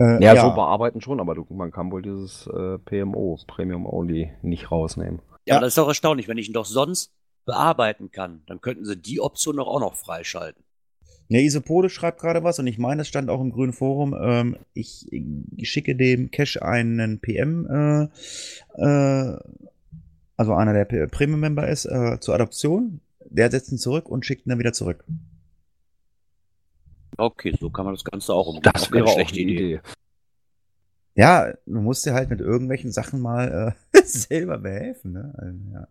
Äh, 0.00 0.22
Ja, 0.24 0.40
so 0.40 0.54
bearbeiten 0.54 1.02
schon, 1.02 1.20
aber 1.20 1.34
du, 1.34 1.46
man 1.50 1.70
kann 1.70 1.92
wohl 1.92 2.00
dieses 2.00 2.46
äh, 2.46 2.78
PMO, 2.78 3.38
Premium 3.46 3.84
Only, 3.86 4.32
nicht 4.42 4.70
rausnehmen. 4.70 5.20
Ja, 5.44 5.54
Ja. 5.54 5.56
aber 5.56 5.66
das 5.66 5.72
ist 5.72 5.78
doch 5.78 5.88
erstaunlich, 5.88 6.26
wenn 6.28 6.38
ich 6.38 6.48
ihn 6.48 6.54
doch 6.54 6.64
sonst 6.64 7.12
bearbeiten 7.44 8.10
kann, 8.10 8.42
dann 8.46 8.60
könnten 8.62 8.84
sie 8.86 8.96
die 8.96 9.20
Option 9.20 9.56
doch 9.56 9.66
auch 9.66 9.80
noch 9.80 9.94
freischalten. 9.94 10.62
Ja, 11.28 11.40
Isopode 11.40 11.90
schreibt 11.90 12.20
gerade 12.20 12.42
was 12.42 12.58
und 12.58 12.66
ich 12.66 12.78
meine, 12.78 12.98
das 12.98 13.08
stand 13.08 13.28
auch 13.28 13.40
im 13.40 13.52
grünen 13.52 13.74
Forum. 13.74 14.16
Ähm, 14.18 14.56
ich, 14.72 15.06
ich 15.12 15.70
schicke 15.70 15.94
dem 15.94 16.30
Cache 16.30 16.62
einen 16.62 17.20
PM, 17.20 17.66
äh, 17.66 18.04
äh, 18.82 19.38
also 20.36 20.54
einer, 20.54 20.72
der 20.72 20.84
Premium-Member 20.84 21.68
ist, 21.68 21.84
äh, 21.84 22.18
zur 22.20 22.34
Adoption. 22.34 23.00
Der 23.28 23.50
setzt 23.50 23.70
ihn 23.70 23.78
zurück 23.78 24.08
und 24.08 24.24
schickt 24.24 24.46
ihn 24.46 24.50
dann 24.50 24.58
wieder 24.58 24.72
zurück. 24.72 25.04
Okay, 27.18 27.54
so 27.60 27.68
kann 27.68 27.84
man 27.84 27.94
das 27.94 28.04
Ganze 28.04 28.32
auch 28.32 28.46
umgehen. 28.46 28.70
Das 28.72 28.90
wäre 28.90 29.04
auch 29.04 29.12
schlechte 29.12 29.40
eine 29.40 29.50
Idee. 29.50 29.80
Ja, 31.14 31.52
du 31.66 31.80
musst 31.80 32.06
dir 32.06 32.14
halt 32.14 32.30
mit 32.30 32.40
irgendwelchen 32.40 32.92
Sachen 32.92 33.20
mal 33.20 33.74
äh, 33.92 34.00
selber 34.04 34.56
behelfen. 34.58 35.12
Ne? 35.12 35.34
Also, 35.36 35.58
ja. 35.74 35.88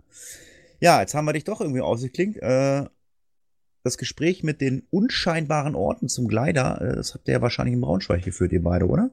ja, 0.79 1.01
jetzt 1.01 1.13
haben 1.13 1.25
wir 1.25 1.33
dich 1.33 1.43
doch 1.43 1.59
irgendwie 1.59 1.81
ausgeklinkt. 1.81 2.37
Äh, 2.37 2.85
das 3.87 3.97
Gespräch 3.97 4.43
mit 4.43 4.61
den 4.61 4.83
unscheinbaren 4.91 5.75
Orten 5.75 6.07
zum 6.07 6.27
Gleiter, 6.27 6.81
äh, 6.81 6.95
das 6.95 7.13
habt 7.13 7.27
ihr 7.27 7.35
ja 7.35 7.41
wahrscheinlich 7.41 7.73
in 7.73 7.81
Braunschweig 7.81 8.23
geführt, 8.23 8.51
ihr 8.51 8.63
beide, 8.63 8.87
oder? 8.87 9.09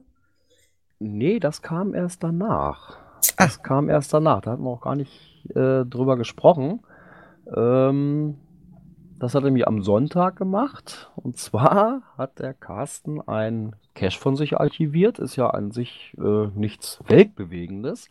Nee, 0.99 1.39
das 1.39 1.61
kam 1.61 1.93
erst 1.93 2.23
danach. 2.23 2.97
Das 3.37 3.63
kam 3.63 3.89
erst 3.89 4.13
danach. 4.13 4.41
Da 4.41 4.51
hatten 4.51 4.63
wir 4.63 4.69
auch 4.69 4.81
gar 4.81 4.95
nicht 4.95 5.45
äh, 5.49 5.83
drüber 5.85 6.17
gesprochen. 6.17 6.81
Ähm, 7.55 8.35
das 9.19 9.33
hat 9.33 9.43
er 9.43 9.51
mir 9.51 9.67
am 9.67 9.81
Sonntag 9.81 10.35
gemacht. 10.35 11.11
Und 11.15 11.37
zwar 11.37 12.01
hat 12.17 12.39
der 12.39 12.53
Carsten 12.53 13.21
ein 13.21 13.75
Cache 13.93 14.19
von 14.19 14.35
sich 14.35 14.57
archiviert. 14.57 15.19
Ist 15.19 15.35
ja 15.35 15.49
an 15.49 15.71
sich 15.71 16.15
äh, 16.17 16.47
nichts 16.55 16.99
Weltbewegendes. 17.07 18.09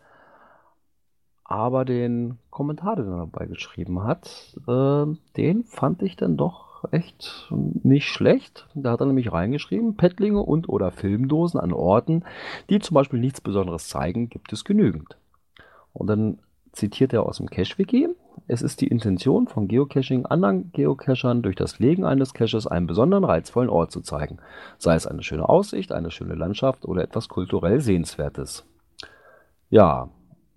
Aber 1.45 1.85
den 1.85 2.39
Kommentar, 2.51 2.97
den 2.97 3.07
er 3.07 3.19
dabei 3.19 3.47
geschrieben 3.47 4.03
hat, 4.03 4.57
äh, 4.67 5.07
den 5.37 5.65
fand 5.65 6.03
ich 6.03 6.17
dann 6.17 6.37
doch 6.37 6.91
echt 6.91 7.51
nicht 7.51 8.09
schlecht. 8.09 8.67
Da 8.75 8.93
hat 8.93 9.01
er 9.01 9.07
nämlich 9.07 9.33
reingeschrieben, 9.33 9.97
Pettlinge 9.97 10.41
und 10.41 10.69
oder 10.69 10.91
Filmdosen 10.91 11.61
an 11.61 11.73
Orten, 11.73 12.25
die 12.71 12.79
zum 12.79 12.95
Beispiel 12.95 13.21
nichts 13.21 13.41
Besonderes 13.41 13.89
zeigen, 13.89 14.29
gibt 14.31 14.53
es 14.53 14.65
genügend. 14.65 15.17
Und 15.93 16.09
dann 16.09 16.39
zitiert 16.73 17.13
er 17.13 17.25
aus 17.25 17.37
dem 17.37 17.49
Cache-Wiki. 17.49 18.09
Es 18.47 18.63
ist 18.63 18.81
die 18.81 18.89
Intention 18.89 19.47
von 19.47 19.69
Geocaching, 19.69 20.27
anderen 20.27 20.73
Geocachern 20.73 21.43
durch 21.43 21.57
das 21.57 21.79
Legen 21.79 22.05
eines 22.05 22.35
Caches 22.35 22.67
einen 22.67 22.87
besonderen 22.87 23.25
reizvollen 23.25 23.71
Ort 23.71 23.93
zu 23.93 24.01
zeigen. 24.01 24.39
Sei 24.79 24.95
es 24.95 25.07
eine 25.07 25.23
schöne 25.23 25.49
Aussicht, 25.49 25.93
eine 25.93 26.11
schöne 26.11 26.35
Landschaft 26.35 26.85
oder 26.85 27.03
etwas 27.03 27.29
kulturell 27.29 27.81
Sehenswertes. 27.81 28.67
Ja, 29.71 30.11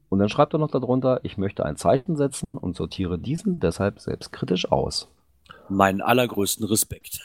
und 0.09 0.19
dann 0.19 0.29
schreibt 0.29 0.53
er 0.53 0.59
noch 0.59 0.71
darunter, 0.71 1.19
ich 1.23 1.37
möchte 1.37 1.65
ein 1.65 1.75
Zeichen 1.75 2.15
setzen 2.15 2.45
und 2.53 2.75
sortiere 2.75 3.19
diesen 3.19 3.59
deshalb 3.59 3.99
selbstkritisch 3.99 4.71
aus. 4.71 5.09
Meinen 5.69 6.01
allergrößten 6.01 6.65
Respekt. 6.65 7.19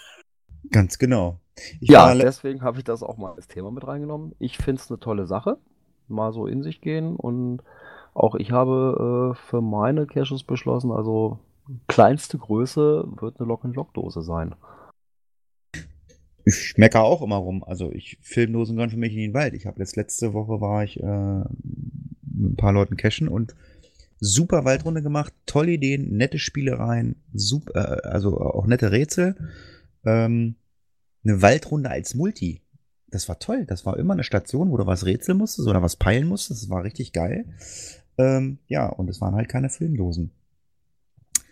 Ganz 0.71 0.99
genau. 0.99 1.39
Ich 1.81 1.91
ja, 1.91 2.15
deswegen 2.15 2.63
habe 2.63 2.79
ich 2.79 2.85
das 2.85 3.03
auch 3.03 3.17
mal 3.17 3.33
als 3.33 3.47
Thema 3.47 3.71
mit 3.71 3.87
reingenommen. 3.87 4.35
Ich 4.39 4.57
finde 4.59 4.81
es 4.81 4.91
eine 4.91 4.99
tolle 4.99 5.27
Sache, 5.27 5.59
mal 6.09 6.33
so 6.33 6.47
in 6.47 6.63
sich 6.63 6.81
gehen 6.81 7.17
und 7.17 7.63
auch 8.15 8.35
ich 8.35 8.51
habe 8.51 9.33
äh, 9.33 9.39
für 9.49 9.61
meine 9.61 10.07
Caches 10.07 10.43
beschlossen, 10.43 10.91
also 10.91 11.39
kleinste 11.89 12.39
Größe 12.39 13.07
wird 13.21 13.39
eine 13.39 13.49
Lock-and-Lock-Dose 13.49 14.23
sein. 14.23 14.55
Ich 16.45 16.75
meckere 16.77 17.03
auch 17.03 17.23
immer 17.23 17.37
rum. 17.37 17.63
Also 17.65 17.93
ich 17.93 18.19
Filmdosen 18.21 18.77
gehören 18.77 18.91
für 18.91 18.97
mich 18.97 19.13
in 19.13 19.19
den 19.19 19.35
Wald. 19.35 19.55
Ich 19.55 19.67
habe 19.67 19.81
jetzt 19.81 19.97
letzte 19.97 20.33
Woche 20.35 20.61
war 20.61 20.83
ich 20.85 20.99
äh, 21.01 21.39
mit 22.35 22.53
ein 22.53 22.57
paar 22.57 22.73
Leuten 22.73 22.97
cashen 22.97 23.29
und 23.29 23.55
super 24.19 24.65
Waldrunde 24.65 25.03
gemacht, 25.03 25.33
tolle 25.47 25.73
Ideen, 25.73 26.17
nette 26.17 26.39
Spielereien, 26.39 27.17
super, 27.33 28.05
äh, 28.05 28.09
also 28.09 28.41
auch 28.41 28.67
nette 28.67 28.91
Rätsel. 28.93 29.37
Ähm, 30.05 30.57
eine 31.25 31.43
Waldrunde 31.43 31.91
als 31.91 32.15
Multi. 32.15 32.63
Das 33.09 33.29
war 33.29 33.39
toll. 33.39 33.65
Das 33.67 33.85
war 33.87 33.97
immer 33.99 34.15
eine 34.15 34.25
Station, 34.25 34.71
wo 34.71 34.77
du 34.79 34.87
was 34.87 35.05
rätseln 35.07 35.39
musstest 35.39 35.69
oder 35.69 35.83
was 35.83 35.97
peilen 35.97 36.27
musstest. 36.27 36.63
Das 36.63 36.71
war 36.71 36.83
richtig 36.83 37.13
geil. 37.13 37.45
Ähm, 38.19 38.59
ja, 38.69 38.87
und 38.89 39.09
es 39.09 39.21
waren 39.21 39.35
halt 39.35 39.49
keine 39.49 39.69
Filmdosen. 39.71 40.31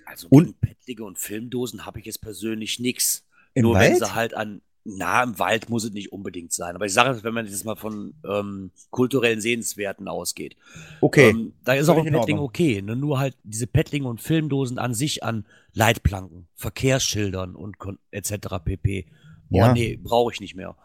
Also 0.06 0.26
Und- 0.30 0.46
gegen 0.46 0.58
Pettlinge 0.60 1.04
und 1.04 1.18
Filmdosen 1.18 1.86
habe 1.86 2.00
ich 2.00 2.06
jetzt 2.06 2.20
persönlich 2.22 2.80
nichts. 2.80 3.26
Nur 3.54 3.74
wenn 3.74 3.92
Wald? 3.92 3.98
sie 3.98 4.14
halt 4.14 4.34
an, 4.34 4.62
na, 4.96 5.22
im 5.22 5.38
Wald 5.38 5.68
muss 5.70 5.84
es 5.84 5.92
nicht 5.92 6.12
unbedingt 6.12 6.52
sein. 6.52 6.74
Aber 6.74 6.86
ich 6.86 6.92
sage 6.92 7.10
es, 7.10 7.24
wenn 7.24 7.34
man 7.34 7.46
jetzt 7.46 7.64
mal 7.64 7.76
von 7.76 8.14
ähm, 8.28 8.70
kulturellen 8.90 9.40
Sehenswerten 9.40 10.08
ausgeht. 10.08 10.56
Okay. 11.00 11.30
Ähm, 11.30 11.52
da 11.64 11.74
ist 11.74 11.88
auch 11.88 12.04
ein 12.04 12.14
Ordnung. 12.14 12.40
okay. 12.40 12.82
Ne? 12.82 12.96
Nur 12.96 13.18
halt 13.18 13.36
diese 13.44 13.66
Pettlinge 13.66 14.08
und 14.08 14.20
Filmdosen 14.20 14.78
an 14.78 14.94
sich 14.94 15.22
an 15.22 15.44
Leitplanken, 15.72 16.46
Verkehrsschildern 16.54 17.54
und 17.54 17.76
etc. 18.10 18.32
pp. 18.64 19.06
Boah, 19.48 19.58
Ja. 19.58 19.72
nee, 19.72 19.98
brauche 20.02 20.32
ich 20.32 20.40
nicht 20.40 20.54
mehr. 20.56 20.76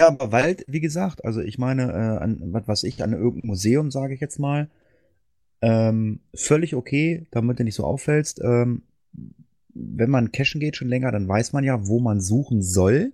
Ja, 0.00 0.08
aber 0.08 0.32
Wald, 0.32 0.64
wie 0.66 0.80
gesagt, 0.80 1.24
also 1.24 1.40
ich 1.40 1.58
meine, 1.58 1.92
äh, 1.92 2.22
an 2.22 2.40
was 2.52 2.66
weiß 2.66 2.82
ich, 2.84 3.02
an 3.02 3.12
irgendein 3.12 3.48
Museum, 3.48 3.90
sage 3.90 4.14
ich 4.14 4.20
jetzt 4.20 4.38
mal, 4.38 4.70
ähm, 5.62 6.20
völlig 6.34 6.74
okay, 6.74 7.26
damit 7.30 7.58
du 7.58 7.64
nicht 7.64 7.74
so 7.74 7.84
auffällst. 7.84 8.40
Ähm, 8.42 8.82
wenn 9.74 10.10
man 10.10 10.32
cashen 10.32 10.60
geht 10.60 10.76
schon 10.76 10.88
länger, 10.88 11.12
dann 11.12 11.28
weiß 11.28 11.52
man 11.52 11.64
ja, 11.64 11.86
wo 11.86 12.00
man 12.00 12.20
suchen 12.20 12.62
soll. 12.62 13.12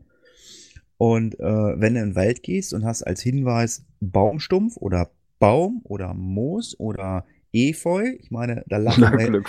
Und 0.98 1.38
äh, 1.38 1.44
wenn 1.44 1.94
du 1.94 2.00
in 2.00 2.10
den 2.10 2.16
Wald 2.16 2.42
gehst 2.42 2.72
und 2.72 2.84
hast 2.84 3.02
als 3.02 3.20
Hinweis 3.20 3.84
Baumstumpf 4.00 4.76
oder 4.76 5.10
Baum 5.38 5.80
oder 5.84 6.14
Moos 6.14 6.78
oder 6.78 7.24
Efeu, 7.52 8.16
ich 8.20 8.30
meine, 8.30 8.64
da 8.66 8.76
lachen, 8.76 9.02
wir, 9.02 9.42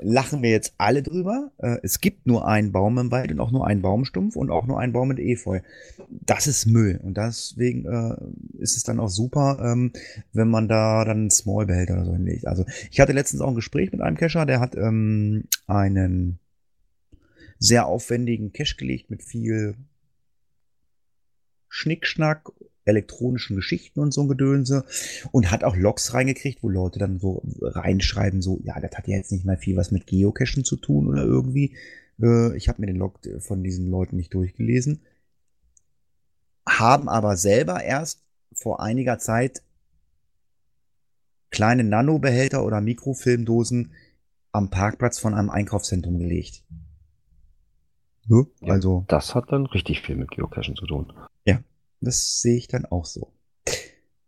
lachen 0.00 0.42
wir 0.42 0.50
jetzt 0.50 0.74
alle 0.78 1.02
drüber. 1.02 1.52
Äh, 1.58 1.78
es 1.82 2.00
gibt 2.00 2.26
nur 2.26 2.46
einen 2.46 2.72
Baum 2.72 2.98
im 2.98 3.10
Wald 3.10 3.30
und 3.30 3.40
auch 3.40 3.52
nur 3.52 3.66
einen 3.66 3.82
Baumstumpf 3.82 4.36
und 4.36 4.50
auch 4.50 4.66
nur 4.66 4.80
einen 4.80 4.92
Baum 4.92 5.08
mit 5.08 5.20
Efeu. 5.20 5.60
Das 6.08 6.46
ist 6.46 6.66
Müll 6.66 6.98
und 7.02 7.16
deswegen 7.16 7.84
äh, 7.84 8.16
ist 8.60 8.76
es 8.76 8.82
dann 8.82 8.98
auch 8.98 9.08
super, 9.08 9.58
ähm, 9.62 9.92
wenn 10.32 10.48
man 10.48 10.68
da 10.68 11.04
dann 11.04 11.18
einen 11.18 11.30
Small-Behälter 11.30 11.94
oder 11.94 12.04
so 12.06 12.12
hinlegt. 12.12 12.46
Also 12.46 12.64
ich 12.90 13.00
hatte 13.00 13.12
letztens 13.12 13.42
auch 13.42 13.48
ein 13.48 13.54
Gespräch 13.54 13.92
mit 13.92 14.00
einem 14.00 14.16
Cacher, 14.16 14.44
der 14.44 14.58
hat 14.58 14.74
ähm, 14.76 15.44
einen 15.66 16.38
sehr 17.58 17.86
aufwendigen 17.86 18.52
Cache 18.52 18.76
gelegt 18.76 19.08
mit 19.08 19.22
viel 19.22 19.76
Schnickschnack, 21.72 22.52
elektronischen 22.84 23.56
Geschichten 23.56 24.00
und 24.00 24.12
so 24.12 24.22
ein 24.22 24.28
Gedönse 24.28 24.84
und 25.30 25.50
hat 25.50 25.64
auch 25.64 25.74
Logs 25.74 26.12
reingekriegt, 26.12 26.62
wo 26.62 26.68
Leute 26.68 26.98
dann 26.98 27.18
so 27.18 27.42
reinschreiben, 27.62 28.42
so, 28.42 28.60
ja, 28.62 28.78
das 28.78 28.92
hat 28.92 29.08
ja 29.08 29.16
jetzt 29.16 29.32
nicht 29.32 29.46
mal 29.46 29.56
viel 29.56 29.76
was 29.76 29.90
mit 29.90 30.06
Geocachen 30.06 30.64
zu 30.64 30.76
tun 30.76 31.08
oder 31.08 31.22
irgendwie. 31.24 31.76
Äh, 32.20 32.54
ich 32.58 32.68
habe 32.68 32.82
mir 32.82 32.88
den 32.88 32.96
Log 32.96 33.20
von 33.38 33.62
diesen 33.64 33.90
Leuten 33.90 34.16
nicht 34.16 34.34
durchgelesen. 34.34 35.00
Haben 36.68 37.08
aber 37.08 37.36
selber 37.38 37.82
erst 37.82 38.22
vor 38.52 38.82
einiger 38.82 39.18
Zeit 39.18 39.62
kleine 41.50 41.84
Nanobehälter 41.84 42.66
oder 42.66 42.82
Mikrofilmdosen 42.82 43.92
am 44.52 44.68
Parkplatz 44.68 45.18
von 45.18 45.32
einem 45.32 45.48
Einkaufszentrum 45.48 46.18
gelegt. 46.18 46.64
Ne? 48.26 48.46
Ja, 48.60 48.74
Also, 48.74 49.04
Das 49.08 49.34
hat 49.34 49.50
dann 49.52 49.64
richtig 49.64 50.02
viel 50.02 50.16
mit 50.16 50.30
Geocachen 50.30 50.76
zu 50.76 50.86
tun. 50.86 51.12
Das 52.02 52.40
sehe 52.40 52.56
ich 52.56 52.68
dann 52.68 52.84
auch 52.84 53.04
so. 53.04 53.32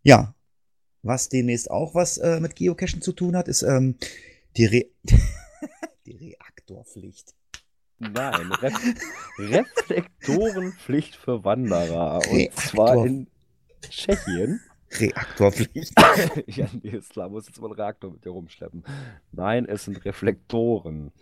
Ja, 0.02 0.34
was 1.02 1.28
demnächst 1.28 1.70
auch 1.70 1.94
was 1.94 2.18
äh, 2.18 2.40
mit 2.40 2.56
Geocachen 2.56 3.02
zu 3.02 3.12
tun 3.12 3.36
hat, 3.36 3.48
ist 3.48 3.62
ähm, 3.62 3.96
die, 4.56 4.66
Re 4.66 4.86
die 6.06 6.12
Reaktorpflicht. 6.12 7.34
Nein, 7.98 8.52
Ref 8.52 8.74
Reflektorenpflicht 9.38 11.16
für 11.16 11.44
Wanderer. 11.44 12.20
Und 12.28 12.36
Reaktor. 12.36 12.62
zwar 12.64 13.06
in 13.06 13.28
Tschechien. 13.82 14.60
Reaktorpflicht. 14.98 15.92
ja, 16.46 16.66
nee, 16.82 16.90
ist 16.90 17.10
klar, 17.10 17.28
muss 17.28 17.46
jetzt 17.46 17.60
mal 17.60 17.66
einen 17.68 17.80
Reaktor 17.80 18.10
mit 18.10 18.24
dir 18.24 18.30
rumschleppen. 18.30 18.84
Nein, 19.32 19.66
es 19.66 19.84
sind 19.84 20.04
Reflektoren. 20.04 21.12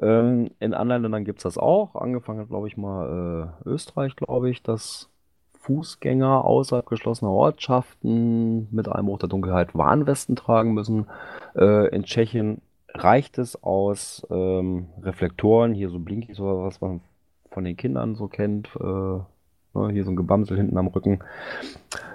Ähm, 0.00 0.50
in 0.60 0.74
anderen 0.74 1.02
Ländern 1.02 1.24
gibt 1.24 1.40
es 1.40 1.42
das 1.44 1.58
auch. 1.58 1.94
Angefangen, 1.96 2.46
glaube 2.48 2.68
ich, 2.68 2.76
mal 2.76 3.52
äh, 3.64 3.68
Österreich, 3.68 4.16
glaube 4.16 4.50
ich, 4.50 4.62
dass 4.62 5.10
Fußgänger 5.66 6.44
außerhalb 6.44 6.86
geschlossener 6.86 7.32
Ortschaften 7.32 8.68
mit 8.70 8.88
Einbruch 8.88 9.18
der 9.18 9.28
Dunkelheit 9.28 9.74
Warnwesten 9.74 10.36
tragen 10.36 10.74
müssen. 10.74 11.06
Äh, 11.56 11.88
in 11.88 12.04
Tschechien 12.04 12.60
reicht 12.94 13.38
es 13.38 13.62
aus 13.64 14.24
ähm, 14.30 14.86
Reflektoren, 15.02 15.74
hier 15.74 15.90
so 15.90 15.98
Blinkies 15.98 16.38
oder 16.38 16.62
was 16.62 16.80
man 16.80 17.00
von 17.50 17.64
den 17.64 17.76
Kindern 17.76 18.14
so 18.14 18.28
kennt, 18.28 18.68
äh, 18.78 18.84
ne, 18.84 19.88
hier 19.90 20.04
so 20.04 20.12
ein 20.12 20.16
Gebamsel 20.16 20.56
hinten 20.56 20.78
am 20.78 20.86
Rücken. 20.86 21.18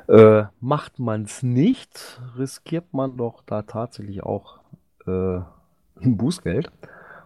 Äh, 0.08 0.44
macht 0.62 1.00
man 1.00 1.24
es 1.24 1.44
nicht, 1.44 2.22
riskiert 2.38 2.94
man 2.94 3.18
doch 3.18 3.44
da 3.46 3.64
tatsächlich 3.64 4.24
auch 4.24 4.60
äh, 5.06 5.40
ein 6.02 6.18
Bußgeld. 6.18 6.72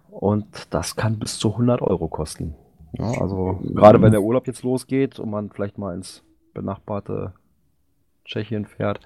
Und 0.10 0.74
das 0.74 0.96
kann 0.96 1.20
bis 1.20 1.38
zu 1.38 1.52
100 1.52 1.82
Euro 1.82 2.08
kosten. 2.08 2.56
Ja, 2.98 3.12
also 3.22 3.60
gerade 3.74 4.02
wenn 4.02 4.12
der 4.12 4.22
Urlaub 4.22 4.48
jetzt 4.48 4.64
losgeht 4.64 5.20
und 5.20 5.30
man 5.30 5.50
vielleicht 5.50 5.78
mal 5.78 5.96
ins 5.96 6.24
benachbarte 6.54 7.34
Tschechien 8.26 8.66
fährt, 8.66 9.00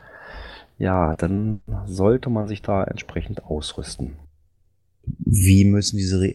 ja, 0.78 1.16
dann 1.16 1.62
sollte 1.86 2.30
man 2.30 2.48
sich 2.48 2.62
da 2.62 2.84
entsprechend 2.84 3.44
ausrüsten. 3.44 4.16
Wie 5.04 5.66
müssen 5.66 5.98
diese 5.98 6.22
Re 6.22 6.34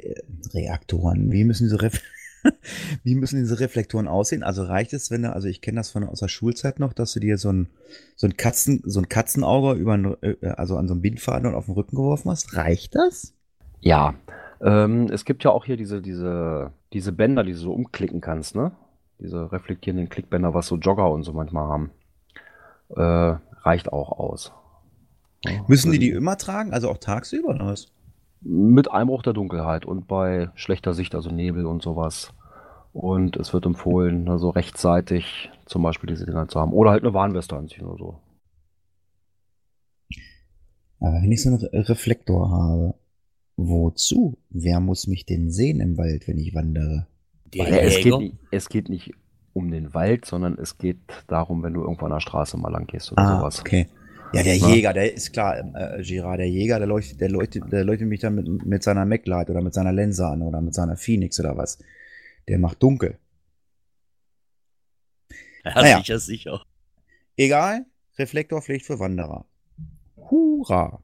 Reaktoren, 0.52 1.30
wie 1.30 1.44
müssen 1.44 1.64
diese 1.64 1.80
Ref 1.80 2.00
wie 3.02 3.14
müssen 3.14 3.38
diese 3.38 3.60
Reflektoren 3.60 4.08
aussehen? 4.08 4.42
Also 4.42 4.64
reicht 4.64 4.92
es, 4.92 5.10
wenn 5.10 5.22
du, 5.22 5.32
also 5.32 5.48
ich 5.48 5.60
kenne 5.60 5.76
das 5.76 5.90
von 5.90 6.04
aus 6.04 6.20
der 6.20 6.28
Schulzeit 6.28 6.78
noch, 6.78 6.92
dass 6.92 7.12
du 7.12 7.20
dir 7.20 7.38
so 7.38 7.50
ein, 7.50 7.68
so 8.16 8.26
ein 8.26 8.36
Katzen, 8.36 8.82
so 8.84 9.00
ein 9.00 9.08
Katzenauge 9.08 9.78
über 9.78 9.94
ein, 9.94 10.16
äh, 10.22 10.36
also 10.48 10.76
an 10.76 10.88
so 10.88 10.94
einem 10.94 11.02
Bindfaden 11.02 11.48
und 11.48 11.54
auf 11.54 11.66
den 11.66 11.74
Rücken 11.74 11.96
geworfen 11.96 12.30
hast? 12.30 12.54
Reicht 12.56 12.94
das? 12.94 13.32
Ja, 13.80 14.14
ähm, 14.64 15.06
es 15.12 15.24
gibt 15.24 15.44
ja 15.44 15.50
auch 15.52 15.64
hier 15.64 15.76
diese, 15.76 16.02
diese, 16.02 16.72
diese 16.92 17.12
Bänder, 17.12 17.44
die 17.44 17.52
du 17.52 17.58
so 17.58 17.72
umklicken 17.72 18.20
kannst, 18.20 18.56
ne? 18.56 18.72
Diese 19.20 19.52
reflektierenden 19.52 20.08
Klickbänder, 20.08 20.54
was 20.54 20.66
so 20.66 20.76
Jogger 20.76 21.10
und 21.10 21.22
so 21.22 21.32
manchmal 21.32 21.68
haben. 21.68 21.90
Äh, 22.96 23.36
reicht 23.62 23.92
auch 23.92 24.10
aus. 24.12 24.52
Ja, 25.44 25.64
Müssen 25.68 25.92
die 25.92 25.98
die 25.98 26.10
immer 26.10 26.36
tragen? 26.36 26.72
Also 26.72 26.90
auch 26.90 26.98
tagsüber 26.98 27.50
oder 27.50 27.66
was? 27.66 27.92
Mit 28.40 28.90
Einbruch 28.90 29.22
der 29.22 29.32
Dunkelheit 29.32 29.86
und 29.86 30.08
bei 30.08 30.50
schlechter 30.54 30.94
Sicht, 30.94 31.14
also 31.14 31.30
Nebel 31.30 31.66
und 31.66 31.82
sowas. 31.82 32.32
Und 32.92 33.36
es 33.36 33.52
wird 33.52 33.66
empfohlen, 33.66 34.28
also 34.28 34.50
rechtzeitig 34.50 35.50
zum 35.66 35.82
Beispiel 35.82 36.08
diese 36.08 36.26
Dinger 36.26 36.48
zu 36.48 36.60
haben. 36.60 36.72
Oder 36.72 36.90
halt 36.90 37.02
eine 37.02 37.14
Warnweste 37.14 37.56
anziehen 37.56 37.86
oder 37.86 37.98
so. 37.98 38.18
Aber 41.00 41.14
wenn 41.22 41.32
ich 41.32 41.42
so 41.42 41.50
einen 41.50 41.58
Re- 41.58 41.88
Reflektor 41.88 42.50
habe, 42.50 42.94
wozu? 43.56 44.38
Wer 44.50 44.80
muss 44.80 45.06
mich 45.06 45.26
denn 45.26 45.50
sehen 45.50 45.80
im 45.80 45.96
Wald, 45.98 46.26
wenn 46.28 46.38
ich 46.38 46.54
wandere? 46.54 47.06
Der 47.52 47.68
Ja, 47.68 47.76
es, 47.76 48.00
geht 48.02 48.32
es 48.50 48.68
geht 48.68 48.88
nicht 48.88 49.12
um 49.52 49.70
den 49.70 49.94
Wald, 49.94 50.24
sondern 50.24 50.58
es 50.58 50.78
geht 50.78 50.98
darum, 51.28 51.62
wenn 51.62 51.74
du 51.74 51.82
irgendwo 51.82 52.06
an 52.06 52.12
der 52.12 52.20
Straße 52.20 52.56
mal 52.56 52.70
lang 52.72 52.86
gehst 52.86 53.12
oder 53.12 53.22
Ah, 53.22 53.38
sowas. 53.38 53.60
okay. 53.60 53.86
Ja, 54.32 54.42
der 54.42 54.56
Ja. 54.56 54.66
Jäger, 54.68 54.92
der 54.92 55.14
ist 55.14 55.32
klar, 55.32 55.56
äh, 55.58 56.02
Girard, 56.02 56.40
der 56.40 56.48
Jäger, 56.50 56.78
der 56.78 56.88
leuchtet, 56.88 57.20
der 57.20 57.28
leuchtet, 57.30 57.70
der 57.70 57.84
leuchtet 57.84 58.08
mich 58.08 58.18
dann 58.18 58.34
mit, 58.34 58.66
mit 58.66 58.82
seiner 58.82 59.04
MacLight 59.04 59.48
oder 59.50 59.60
mit 59.62 59.72
seiner 59.74 59.92
Lense 59.92 60.26
an 60.26 60.42
oder 60.42 60.60
mit 60.60 60.74
seiner 60.74 60.96
Phoenix 60.96 61.38
oder 61.38 61.56
was. 61.56 61.78
Der 62.48 62.58
macht 62.58 62.82
dunkel. 62.82 63.18
Ja, 65.64 65.74
Naja. 65.74 65.98
sicher, 65.98 66.18
sicher. 66.18 66.62
Egal, 67.36 67.86
Reflektorpflicht 68.18 68.84
für 68.84 68.98
Wanderer. 68.98 69.44
Hurra! 70.16 71.00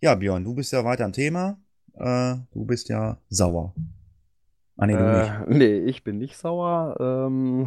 Ja, 0.00 0.14
Björn, 0.14 0.44
du 0.44 0.54
bist 0.54 0.72
ja 0.72 0.84
weiter 0.84 1.04
am 1.04 1.12
Thema. 1.12 1.56
Äh, 1.94 2.36
du 2.52 2.64
bist 2.64 2.88
ja 2.88 3.16
sauer. 3.28 3.74
Ah, 4.76 4.86
nee. 4.86 4.94
Äh, 4.94 5.28
nee, 5.48 5.78
ich 5.78 6.04
bin 6.04 6.18
nicht 6.18 6.36
sauer. 6.36 6.96
Ähm, 7.00 7.66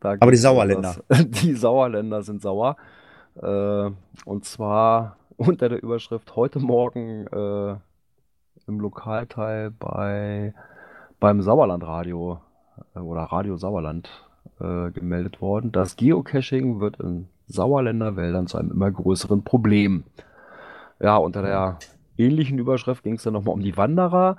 Aber 0.00 0.30
die 0.30 0.36
Sauerländer. 0.36 0.96
das- 1.08 1.26
Die 1.30 1.54
Sauerländer 1.54 2.22
sind 2.22 2.42
sauer. 2.42 2.76
Äh, 3.40 3.90
und 4.24 4.44
zwar 4.44 5.16
unter 5.36 5.68
der 5.68 5.82
Überschrift 5.82 6.36
heute 6.36 6.60
Morgen 6.60 7.26
äh, 7.26 7.76
im 8.66 8.80
Lokalteil 8.80 9.70
bei 9.72 10.54
beim 11.20 11.42
Sauerlandradio 11.42 12.38
äh, 12.94 12.98
oder 13.00 13.22
Radio 13.22 13.56
Sauerland 13.56 14.08
äh, 14.60 14.90
gemeldet 14.92 15.40
worden. 15.40 15.72
Das 15.72 15.96
Geocaching 15.96 16.78
wird 16.80 17.00
in 17.00 17.26
Sauerländer 17.48 18.14
Wäldern 18.16 18.46
zu 18.46 18.58
einem 18.58 18.70
immer 18.70 18.90
größeren 18.92 19.42
Problem. 19.42 20.04
Ja, 21.00 21.16
unter 21.16 21.42
der 21.42 21.78
ähnlichen 22.16 22.58
Überschrift 22.58 23.02
ging 23.02 23.14
es 23.14 23.22
dann 23.22 23.32
nochmal 23.32 23.54
um 23.54 23.62
die 23.62 23.76
Wanderer. 23.76 24.36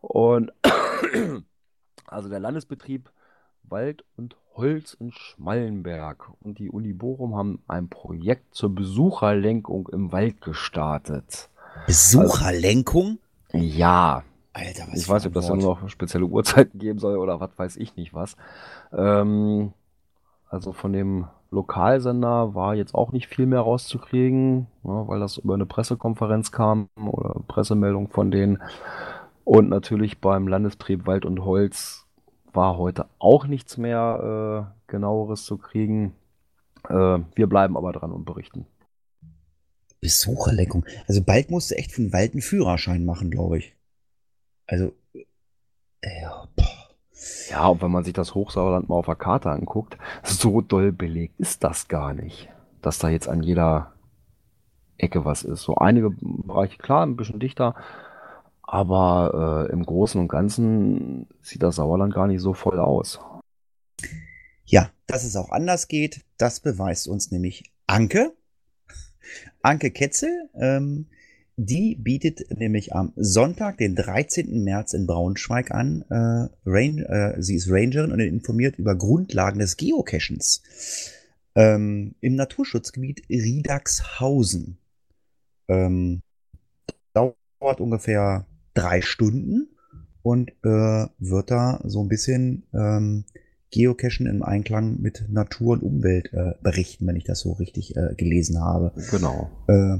Und 0.00 0.52
also 2.06 2.28
der 2.28 2.40
Landesbetrieb 2.40 3.10
Wald 3.64 4.04
und 4.16 4.36
Holz 4.54 4.94
in 4.94 5.12
Schmallenberg 5.12 6.30
und 6.40 6.58
die 6.58 6.70
Uni 6.70 6.92
Bochum 6.92 7.36
haben 7.36 7.62
ein 7.68 7.88
Projekt 7.88 8.54
zur 8.54 8.74
Besucherlenkung 8.74 9.88
im 9.88 10.12
Wald 10.12 10.42
gestartet. 10.42 11.48
Besucherlenkung? 11.86 13.18
Ja, 13.52 14.24
Alter, 14.52 14.86
was 14.90 15.00
ich 15.00 15.08
weiß 15.08 15.24
nicht, 15.24 15.28
ob 15.28 15.34
das 15.34 15.46
dann 15.46 15.58
noch 15.58 15.88
spezielle 15.88 16.26
Uhrzeiten 16.26 16.78
geben 16.78 16.98
soll 16.98 17.16
oder 17.16 17.40
was 17.40 17.50
weiß 17.56 17.76
ich 17.76 17.96
nicht 17.96 18.12
was. 18.12 18.36
Ähm, 18.92 19.72
also 20.48 20.72
von 20.72 20.92
dem 20.92 21.26
Lokalsender 21.52 22.54
war 22.54 22.74
jetzt 22.74 22.94
auch 22.94 23.12
nicht 23.12 23.28
viel 23.28 23.44
mehr 23.44 23.60
rauszukriegen, 23.60 24.68
ne, 24.82 25.04
weil 25.06 25.20
das 25.20 25.36
über 25.36 25.54
eine 25.54 25.66
Pressekonferenz 25.66 26.50
kam 26.50 26.88
oder 26.96 27.40
Pressemeldung 27.46 28.08
von 28.08 28.30
denen. 28.30 28.62
Und 29.44 29.68
natürlich 29.68 30.20
beim 30.20 30.48
Landesbetrieb 30.48 31.06
Wald 31.06 31.26
und 31.26 31.44
Holz 31.44 32.06
war 32.54 32.78
heute 32.78 33.06
auch 33.18 33.46
nichts 33.46 33.76
mehr 33.76 34.72
äh, 34.88 34.90
genaueres 34.90 35.44
zu 35.44 35.58
kriegen. 35.58 36.14
Äh, 36.88 37.18
wir 37.34 37.46
bleiben 37.48 37.76
aber 37.76 37.92
dran 37.92 38.12
und 38.12 38.24
berichten. 38.24 38.66
Besucherlenkung. 40.00 40.86
Also 41.06 41.22
bald 41.22 41.50
musst 41.50 41.70
du 41.70 41.76
echt 41.76 41.96
den 41.98 42.14
Wald 42.14 42.32
einen 42.32 42.42
Führerschein 42.42 43.04
machen, 43.04 43.30
glaube 43.30 43.58
ich. 43.58 43.76
Also, 44.66 44.92
äh, 46.00 46.26
boah. 46.56 46.81
Ja, 47.50 47.66
und 47.68 47.82
wenn 47.82 47.90
man 47.90 48.04
sich 48.04 48.14
das 48.14 48.34
Hochsauerland 48.34 48.88
mal 48.88 48.96
auf 48.96 49.06
der 49.06 49.14
Karte 49.14 49.50
anguckt, 49.50 49.98
so 50.22 50.60
doll 50.60 50.92
belegt 50.92 51.38
ist 51.38 51.62
das 51.64 51.88
gar 51.88 52.14
nicht, 52.14 52.48
dass 52.80 52.98
da 52.98 53.08
jetzt 53.08 53.28
an 53.28 53.42
jeder 53.42 53.92
Ecke 54.98 55.24
was 55.24 55.42
ist. 55.42 55.62
So 55.62 55.76
einige 55.76 56.10
Bereiche, 56.10 56.78
klar, 56.78 57.04
ein 57.04 57.16
bisschen 57.16 57.40
dichter, 57.40 57.74
aber 58.62 59.66
äh, 59.68 59.72
im 59.72 59.84
Großen 59.84 60.20
und 60.20 60.28
Ganzen 60.28 61.26
sieht 61.42 61.62
das 61.62 61.76
Sauerland 61.76 62.14
gar 62.14 62.26
nicht 62.26 62.40
so 62.40 62.54
voll 62.54 62.78
aus. 62.78 63.20
Ja, 64.64 64.90
dass 65.06 65.24
es 65.24 65.36
auch 65.36 65.50
anders 65.50 65.88
geht, 65.88 66.24
das 66.38 66.60
beweist 66.60 67.08
uns 67.08 67.30
nämlich 67.30 67.72
Anke. 67.86 68.32
Anke 69.62 69.90
Ketzel, 69.90 70.50
ähm, 70.54 71.06
die 71.56 71.96
bietet 71.96 72.58
nämlich 72.58 72.94
am 72.94 73.12
Sonntag, 73.16 73.78
den 73.78 73.94
13. 73.94 74.64
März 74.64 74.94
in 74.94 75.06
Braunschweig 75.06 75.70
an. 75.70 76.02
Äh, 76.08 76.48
Rain, 76.68 76.98
äh, 76.98 77.40
sie 77.42 77.56
ist 77.56 77.70
Rangerin 77.70 78.12
und 78.12 78.20
informiert 78.20 78.78
über 78.78 78.96
Grundlagen 78.96 79.58
des 79.58 79.76
Geocachens 79.76 80.62
ähm, 81.54 82.14
im 82.20 82.34
Naturschutzgebiet 82.34 83.22
Riedagshausen. 83.28 84.78
Ähm, 85.68 86.22
dauert 87.12 87.80
ungefähr 87.80 88.46
drei 88.74 89.02
Stunden 89.02 89.68
und 90.22 90.50
äh, 90.64 91.06
wird 91.18 91.50
da 91.50 91.80
so 91.84 92.02
ein 92.02 92.08
bisschen 92.08 92.64
ähm, 92.72 93.24
Geocachen 93.70 94.26
im 94.26 94.42
Einklang 94.42 95.00
mit 95.00 95.26
Natur 95.28 95.74
und 95.74 95.82
Umwelt 95.82 96.32
äh, 96.32 96.54
berichten, 96.62 97.06
wenn 97.06 97.16
ich 97.16 97.24
das 97.24 97.40
so 97.40 97.52
richtig 97.52 97.96
äh, 97.96 98.14
gelesen 98.16 98.60
habe. 98.60 98.92
Genau. 99.10 99.50
Äh, 99.68 99.98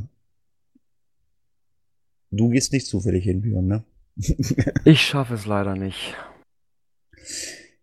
du 2.33 2.49
gehst 2.49 2.73
nicht 2.73 2.87
zufällig 2.87 3.25
hin, 3.25 3.43
Björn, 3.43 3.67
ne? 3.67 3.85
Ich 4.85 5.01
schaffe 5.01 5.35
es 5.35 5.47
leider 5.47 5.77
nicht. 5.77 6.17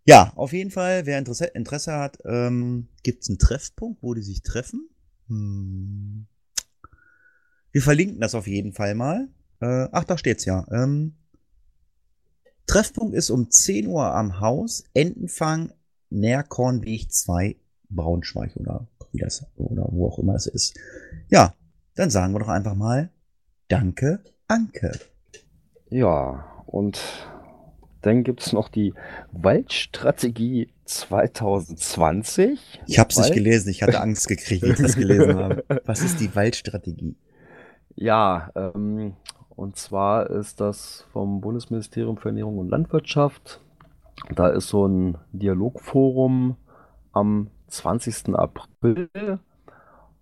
Ja, 0.06 0.34
auf 0.36 0.54
jeden 0.54 0.72
Fall, 0.72 1.06
wer 1.06 1.20
Interesse, 1.20 1.46
Interesse 1.46 1.94
hat, 1.94 2.18
ähm, 2.26 2.88
gibt 3.04 3.24
es 3.24 3.30
einen 3.30 3.38
Treffpunkt, 3.38 4.02
wo 4.02 4.14
die 4.14 4.22
sich 4.22 4.42
treffen. 4.42 4.90
Hm. 5.28 6.28
Wir 7.72 7.82
verlinken 7.82 8.20
das 8.20 8.36
auf 8.36 8.48
jeden 8.48 8.74
Fall 8.74 8.96
mal. 8.96 9.30
Äh, 9.62 9.88
ach, 9.92 10.04
da 10.04 10.18
steht's 10.18 10.46
ja. 10.46 10.66
Ähm, 10.72 11.16
Treffpunkt 12.66 13.16
ist 13.16 13.30
um 13.30 13.50
10 13.50 13.88
Uhr 13.88 14.14
am 14.14 14.40
Haus, 14.40 14.84
Entenfang, 14.94 15.72
Nährkornweg 16.10 17.12
2, 17.12 17.56
Braunschweig 17.90 18.56
oder 18.58 18.88
wie 19.12 19.20
das, 19.20 19.46
oder 19.56 19.88
wo 19.92 20.08
auch 20.08 20.20
immer 20.20 20.36
es 20.36 20.48
ist. 20.48 20.78
Ja, 21.30 21.56
dann 21.96 22.10
sagen 22.10 22.34
wir 22.34 22.40
doch 22.40 22.48
einfach 22.48 22.76
mal 22.76 23.12
Danke, 23.70 24.24
Anke. 24.50 24.92
Ja, 25.90 26.46
und 26.66 27.00
dann 28.02 28.24
gibt 28.24 28.42
es 28.42 28.52
noch 28.52 28.70
die 28.70 28.94
Waldstrategie 29.32 30.70
2020. 30.86 32.82
Ich 32.88 32.98
habe 33.00 33.10
es 33.10 33.18
nicht 33.18 33.34
gelesen, 33.34 33.70
ich 33.70 33.84
hatte 33.84 34.02
Angst 34.02 34.28
gekriegt, 34.28 34.64
als 34.64 34.80
ich 34.80 34.86
das 34.86 34.96
gelesen 34.96 35.36
habe. 35.36 35.64
Was 35.86 36.02
ist 36.02 36.20
die 36.20 36.36
Waldstrategie? 36.36 37.16
Ja, 37.96 38.50
ähm, 38.56 39.14
und 39.56 39.76
zwar 39.76 40.30
ist 40.30 40.60
das 40.62 41.06
vom 41.12 41.42
Bundesministerium 41.42 42.18
für 42.18 42.30
Ernährung 42.30 42.58
und 42.58 42.70
Landwirtschaft. 42.70 43.62
Da 44.34 44.48
ist 44.48 44.70
so 44.70 44.88
ein 44.88 45.18
Dialogforum 45.32 46.56
am 47.12 47.52
20. 47.68 48.36
April. 48.36 49.10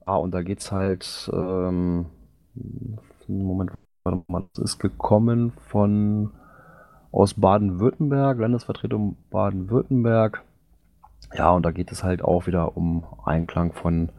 Ah, 0.05 0.17
und 0.17 0.31
da 0.31 0.41
geht 0.41 0.59
es 0.59 0.71
halt, 0.71 1.29
ähm, 1.33 2.07
Moment, 3.27 3.71
warte 4.07 4.23
mal, 4.27 4.47
das 4.53 4.63
ist 4.63 4.79
gekommen 4.79 5.51
von 5.51 6.31
aus 7.11 7.33
Baden-Württemberg, 7.33 8.39
Landesvertretung 8.39 9.17
Baden-Württemberg. 9.29 10.43
Ja, 11.33 11.51
und 11.51 11.63
da 11.63 11.71
geht 11.71 11.91
es 11.91 12.03
halt 12.03 12.21
auch 12.21 12.47
wieder 12.47 12.77
um 12.77 13.05
Einklang 13.25 13.73
von 13.73 14.11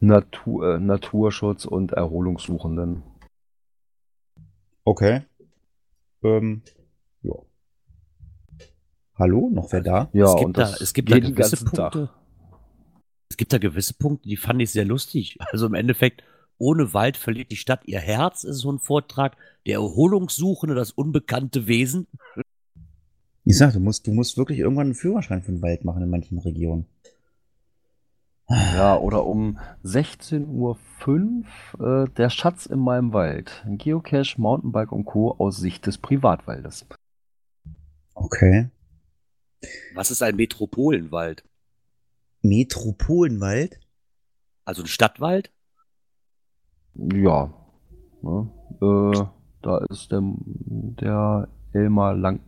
Natur, 0.00 0.74
äh, 0.74 0.78
Naturschutz 0.78 1.64
und 1.64 1.92
Erholungssuchenden. 1.92 3.02
Okay. 4.84 5.22
Ähm, 6.22 6.62
ja. 7.22 7.34
Hallo, 9.14 9.50
noch 9.52 9.72
wer 9.72 9.80
da? 9.80 10.08
Ja, 10.12 10.26
es 10.26 10.36
gibt 10.36 10.46
und 10.46 10.58
da, 10.58 10.62
das 10.62 10.80
es 10.80 10.94
gibt 10.94 11.10
da 11.10 11.18
gewisse 11.18 11.34
ganzen 11.34 11.72
Tag. 11.72 11.92
Punkte. 11.92 12.10
Es 13.30 13.36
gibt 13.36 13.52
da 13.52 13.58
gewisse 13.58 13.94
Punkte, 13.94 14.28
die 14.28 14.36
fand 14.36 14.62
ich 14.62 14.70
sehr 14.70 14.84
lustig. 14.84 15.36
Also 15.52 15.66
im 15.66 15.74
Endeffekt, 15.74 16.22
ohne 16.58 16.92
Wald 16.92 17.16
verliert 17.16 17.50
die 17.50 17.56
Stadt 17.56 17.86
ihr 17.86 18.00
Herz, 18.00 18.44
ist 18.44 18.58
so 18.58 18.70
ein 18.70 18.78
Vortrag. 18.78 19.36
Der 19.66 19.76
Erholungssuchende, 19.76 20.74
das 20.74 20.90
unbekannte 20.90 21.66
Wesen. 21.66 22.06
Ich 23.44 23.56
sag, 23.56 23.72
du 23.72 23.80
musst, 23.80 24.06
du 24.06 24.12
musst 24.12 24.36
wirklich 24.36 24.58
irgendwann 24.58 24.88
einen 24.88 24.94
Führerschein 24.94 25.42
für 25.42 25.52
den 25.52 25.62
Wald 25.62 25.84
machen 25.84 26.02
in 26.02 26.10
manchen 26.10 26.38
Regionen. 26.38 26.86
Ja, 28.48 28.96
oder 28.96 29.26
um 29.26 29.58
16.05 29.84 30.46
Uhr 31.78 32.04
äh, 32.04 32.10
der 32.14 32.30
Schatz 32.30 32.66
in 32.66 32.78
meinem 32.78 33.12
Wald. 33.12 33.64
Geocache, 33.66 34.40
Mountainbike 34.40 34.92
und 34.92 35.04
Co. 35.04 35.32
aus 35.32 35.58
Sicht 35.58 35.86
des 35.86 35.98
Privatwaldes. 35.98 36.86
Okay. 38.14 38.70
Was 39.94 40.10
ist 40.10 40.22
ein 40.22 40.36
Metropolenwald? 40.36 41.44
Metropolenwald? 42.42 43.78
Also 44.64 44.82
ein 44.82 44.88
Stadtwald? 44.88 45.50
Ja. 46.98 47.50
Ne? 48.22 48.48
Äh, 48.80 49.24
da 49.62 49.78
ist 49.90 50.12
der, 50.12 50.22
der 50.22 51.48
Elmar 51.72 52.14
Lang 52.14 52.38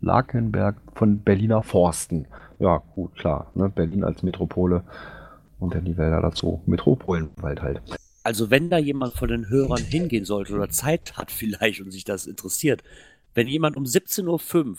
Lakenberg 0.00 0.80
von 0.94 1.20
Berliner 1.20 1.62
Forsten. 1.62 2.26
Ja, 2.58 2.78
gut, 2.94 3.14
klar. 3.16 3.50
Ne? 3.54 3.68
Berlin 3.68 4.04
als 4.04 4.22
Metropole 4.22 4.84
und 5.58 5.74
dann 5.74 5.84
die 5.84 5.96
Wälder 5.96 6.20
dazu. 6.20 6.62
Metropolenwald 6.66 7.62
halt. 7.62 7.82
Also 8.22 8.50
wenn 8.50 8.70
da 8.70 8.78
jemand 8.78 9.14
von 9.14 9.28
den 9.28 9.48
Hörern 9.48 9.82
hingehen 9.82 10.24
sollte 10.24 10.54
oder 10.54 10.68
Zeit 10.68 11.16
hat 11.16 11.30
vielleicht 11.30 11.80
und 11.80 11.92
sich 11.92 12.04
das 12.04 12.26
interessiert, 12.26 12.82
wenn 13.34 13.48
jemand 13.48 13.76
um 13.76 13.84
17.05 13.84 14.66
Uhr 14.66 14.76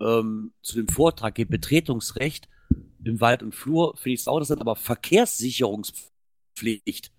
ähm, 0.00 0.52
zu 0.62 0.76
dem 0.76 0.88
Vortrag 0.88 1.34
geht, 1.34 1.48
Betretungsrecht 1.48 2.48
im 3.04 3.20
Wald 3.20 3.42
und 3.42 3.54
Flur, 3.54 3.94
finde 3.96 4.14
ich 4.14 4.22
es 4.22 4.28
auch, 4.28 4.38
das 4.40 4.50
ist 4.50 4.60
aber 4.60 4.76
Verkehrssicherungspflicht. 4.76 7.12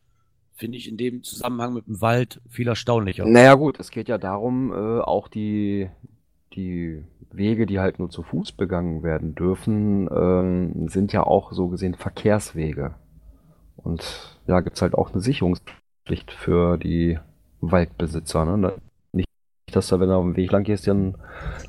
Finde 0.58 0.78
ich 0.80 0.90
in 0.90 0.98
dem 0.98 1.22
Zusammenhang 1.22 1.76
mit 1.76 1.86
dem 1.86 2.02
Wald 2.02 2.42
viel 2.50 2.68
erstaunlicher. 2.68 3.26
Naja 3.26 3.54
gut, 3.54 3.80
es 3.80 3.92
geht 3.92 4.10
ja 4.10 4.18
darum, 4.18 4.72
äh, 4.72 5.02
auch 5.02 5.28
die, 5.28 5.88
die 6.54 7.04
Wege, 7.32 7.68
die 7.68 7.80
halt 7.80 8.00
nur 8.00 8.10
zu 8.10 8.24
Fuß 8.24 8.54
begangen 8.54 9.04
werden 9.04 9.36
dürfen, 9.36 10.10
ähm, 10.12 10.90
sind 10.90 11.14
ja 11.14 11.22
auch 11.22 11.52
so 11.52 11.68
gesehen 11.68 11.94
Verkehrswege. 11.94 12.96
Und 13.76 14.40
ja, 14.48 14.62
gibt's 14.62 14.82
halt 14.82 14.96
auch 14.96 15.12
eine 15.12 15.22
Sicherungspflicht 15.22 16.32
für 16.32 16.78
die 16.78 17.20
Waldbesitzer. 17.62 18.58
Ne? 18.58 18.74
Nicht, 19.12 19.28
dass 19.72 19.90
da, 19.90 20.00
wenn 20.00 20.10
du 20.10 20.16
auf 20.16 20.24
dem 20.24 20.38
Weg 20.38 20.52
lang 20.52 20.64
gehst, 20.64 20.88
dir 20.88 20.96
ein, 20.96 21.18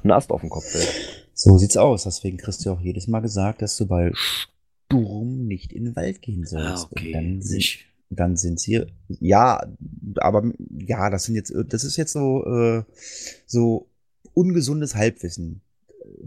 ein 0.03 0.11
Ast 0.11 0.31
auf 0.31 0.41
den 0.41 0.49
Kopf 0.49 0.65
fällt. 0.65 1.29
So 1.35 1.59
sieht's 1.59 1.77
aus. 1.77 2.05
Deswegen 2.05 2.39
kriegst 2.39 2.65
du 2.65 2.71
auch 2.71 2.81
jedes 2.81 3.07
Mal 3.07 3.21
gesagt, 3.21 3.61
dass 3.61 3.77
du 3.77 3.87
bei 3.87 4.13
Sturm 4.15 5.47
nicht 5.47 5.75
in 5.75 5.85
den 5.85 5.97
Wald 5.97 6.23
gehen 6.23 6.47
sollst. 6.47 6.87
Ah, 6.87 6.89
Und 6.91 6.93
okay. 6.93 7.13
dann 7.13 7.43
sind, 7.43 7.59
Nicht. 7.59 7.88
Dann 8.11 8.37
sind 8.37 8.59
sie, 8.59 8.87
ja, 9.09 9.67
aber 10.17 10.51
ja, 10.79 11.11
das 11.11 11.25
sind 11.25 11.35
jetzt, 11.35 11.53
das 11.69 11.85
ist 11.85 11.97
jetzt 11.97 12.13
so, 12.13 12.45
äh, 12.47 12.85
so 13.47 13.91
ungesundes 14.35 14.95
Halbwissen. 14.95 15.63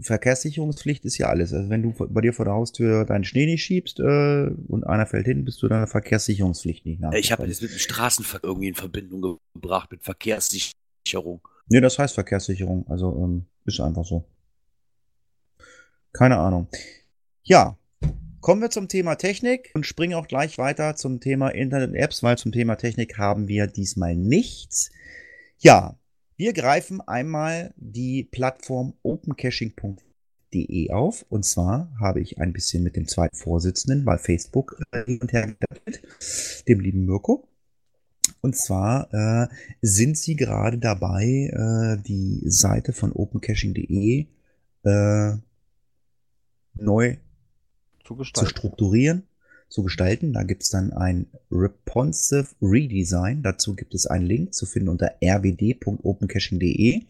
Verkehrssicherungspflicht 0.00 1.04
ist 1.04 1.18
ja 1.18 1.28
alles. 1.28 1.52
Also 1.52 1.68
wenn 1.68 1.82
du 1.82 1.92
bei 2.08 2.20
dir 2.20 2.32
vor 2.32 2.44
der 2.44 2.54
Haustür 2.54 3.04
deinen 3.04 3.24
Schnee 3.24 3.46
nicht 3.46 3.64
schiebst 3.64 3.98
äh, 4.00 4.50
und 4.68 4.84
einer 4.86 5.06
fällt 5.06 5.26
hin, 5.26 5.44
bist 5.44 5.62
du 5.62 5.68
deiner 5.68 5.86
Verkehrssicherungspflicht 5.86 6.86
nicht 6.86 7.00
nach. 7.00 7.12
Ich 7.12 7.32
habe 7.32 7.46
das 7.46 7.60
mit 7.60 7.72
dem 7.72 7.78
Straßenverkehr 7.78 8.48
irgendwie 8.48 8.68
in 8.68 8.74
Verbindung 8.74 9.38
gebracht, 9.54 9.90
mit 9.90 10.02
Verkehrssicherung. 10.02 11.40
Nee, 11.66 11.80
das 11.80 11.98
heißt 11.98 12.14
Verkehrssicherung. 12.14 12.86
Also 12.88 13.12
ähm, 13.16 13.46
ist 13.64 13.80
einfach 13.80 14.04
so. 14.04 14.24
Keine 16.12 16.36
Ahnung. 16.36 16.68
Ja, 17.42 17.76
kommen 18.42 18.60
wir 18.60 18.68
zum 18.70 18.88
Thema 18.88 19.14
Technik 19.14 19.70
und 19.74 19.86
springen 19.86 20.14
auch 20.14 20.26
gleich 20.26 20.58
weiter 20.58 20.96
zum 20.96 21.20
Thema 21.20 21.48
Internet 21.48 21.90
und 21.90 21.94
Apps, 21.94 22.22
weil 22.22 22.36
zum 22.36 22.52
Thema 22.52 22.74
Technik 22.76 23.16
haben 23.16 23.48
wir 23.48 23.68
diesmal 23.68 24.14
nichts. 24.16 24.90
Ja, 25.58 25.96
wir 26.36 26.52
greifen 26.52 27.00
einmal 27.00 27.72
die 27.76 28.24
Plattform 28.24 28.94
opencaching.de 29.02 30.90
auf. 30.90 31.24
Und 31.28 31.44
zwar 31.44 31.90
habe 32.00 32.20
ich 32.20 32.38
ein 32.40 32.52
bisschen 32.52 32.82
mit 32.82 32.96
dem 32.96 33.06
zweiten 33.06 33.36
Vorsitzenden 33.36 34.04
bei 34.04 34.18
Facebook 34.18 34.82
äh, 34.90 35.04
hin 35.04 35.56
dem 36.68 36.80
lieben 36.80 37.06
Mirko. 37.06 37.48
Und 38.40 38.56
zwar 38.56 39.14
äh, 39.14 39.46
sind 39.82 40.18
sie 40.18 40.34
gerade 40.34 40.78
dabei, 40.78 41.24
äh, 41.24 41.96
die 42.02 42.42
Seite 42.46 42.92
von 42.92 43.12
opencaching.de 43.12 44.26
äh, 44.84 45.32
neu 46.74 47.16
Zu 48.16 48.32
zu 48.32 48.46
strukturieren, 48.46 49.22
zu 49.68 49.82
gestalten. 49.82 50.32
Da 50.32 50.42
gibt 50.42 50.62
es 50.62 50.70
dann 50.70 50.92
ein 50.92 51.26
Responsive 51.50 52.48
Redesign. 52.60 53.42
Dazu 53.42 53.74
gibt 53.74 53.94
es 53.94 54.06
einen 54.06 54.26
Link 54.26 54.54
zu 54.54 54.66
finden 54.66 54.88
unter 54.88 55.14
rwd.opencaching.de. 55.22 57.02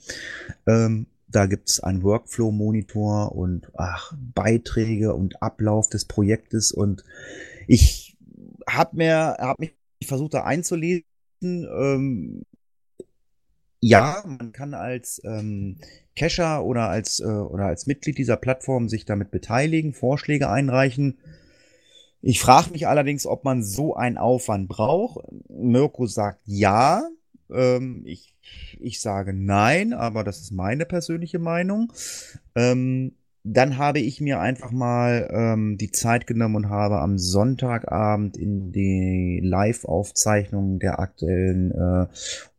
Ähm, 0.66 1.06
da 1.28 1.46
gibt 1.46 1.70
es 1.70 1.80
einen 1.80 2.02
Workflow-Monitor 2.02 3.34
und 3.34 3.72
ach, 3.74 4.14
Beiträge 4.34 5.14
und 5.14 5.42
Ablauf 5.42 5.88
des 5.88 6.04
Projektes. 6.04 6.72
Und 6.72 7.04
ich 7.66 8.16
habe 8.68 8.96
mir, 8.96 9.36
hab 9.38 9.58
mich 9.58 9.72
versucht, 10.04 10.34
da 10.34 10.44
einzulesen. 10.44 11.04
Ähm, 11.42 12.42
ja, 13.84 14.22
man 14.24 14.52
kann 14.52 14.74
als 14.74 15.20
ähm, 15.24 15.76
Cacher 16.14 16.64
oder 16.64 16.88
als, 16.88 17.18
äh, 17.18 17.24
oder 17.24 17.66
als 17.66 17.86
Mitglied 17.88 18.16
dieser 18.16 18.36
Plattform 18.36 18.88
sich 18.88 19.04
damit 19.04 19.32
beteiligen, 19.32 19.92
Vorschläge 19.92 20.48
einreichen. 20.48 21.18
Ich 22.20 22.38
frage 22.40 22.70
mich 22.70 22.86
allerdings, 22.86 23.26
ob 23.26 23.42
man 23.44 23.64
so 23.64 23.96
einen 23.96 24.18
Aufwand 24.18 24.68
braucht. 24.68 25.26
Mirko 25.48 26.06
sagt 26.06 26.42
ja. 26.44 27.02
Ähm, 27.50 28.04
ich, 28.06 28.36
ich 28.78 29.00
sage 29.00 29.32
nein, 29.32 29.92
aber 29.92 30.22
das 30.22 30.40
ist 30.42 30.52
meine 30.52 30.86
persönliche 30.86 31.40
Meinung. 31.40 31.92
Ähm, 32.54 33.16
dann 33.44 33.76
habe 33.76 33.98
ich 33.98 34.20
mir 34.20 34.40
einfach 34.40 34.70
mal 34.70 35.28
ähm, 35.32 35.76
die 35.76 35.90
Zeit 35.90 36.28
genommen 36.28 36.56
und 36.56 36.68
habe 36.68 37.00
am 37.00 37.18
Sonntagabend 37.18 38.36
in 38.36 38.70
die 38.70 39.40
Live-Aufzeichnung 39.42 40.78
der 40.78 41.00
aktuellen 41.00 41.72
äh, 41.72 42.06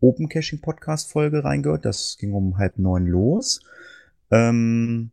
Open 0.01 0.27
Caching 0.27 0.59
Podcast 0.59 1.09
Folge 1.09 1.43
reingehört. 1.43 1.85
Das 1.85 2.17
ging 2.19 2.33
um 2.33 2.57
halb 2.57 2.79
neun 2.79 3.05
los. 3.05 3.61
Ähm, 4.29 5.11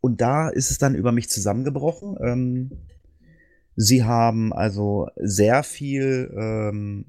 und 0.00 0.20
da 0.20 0.48
ist 0.48 0.70
es 0.72 0.78
dann 0.78 0.96
über 0.96 1.12
mich 1.12 1.30
zusammengebrochen. 1.30 2.16
Ähm, 2.20 2.70
sie 3.76 4.02
haben 4.02 4.52
also 4.52 5.10
sehr 5.16 5.62
viel 5.62 6.34
ähm, 6.36 7.06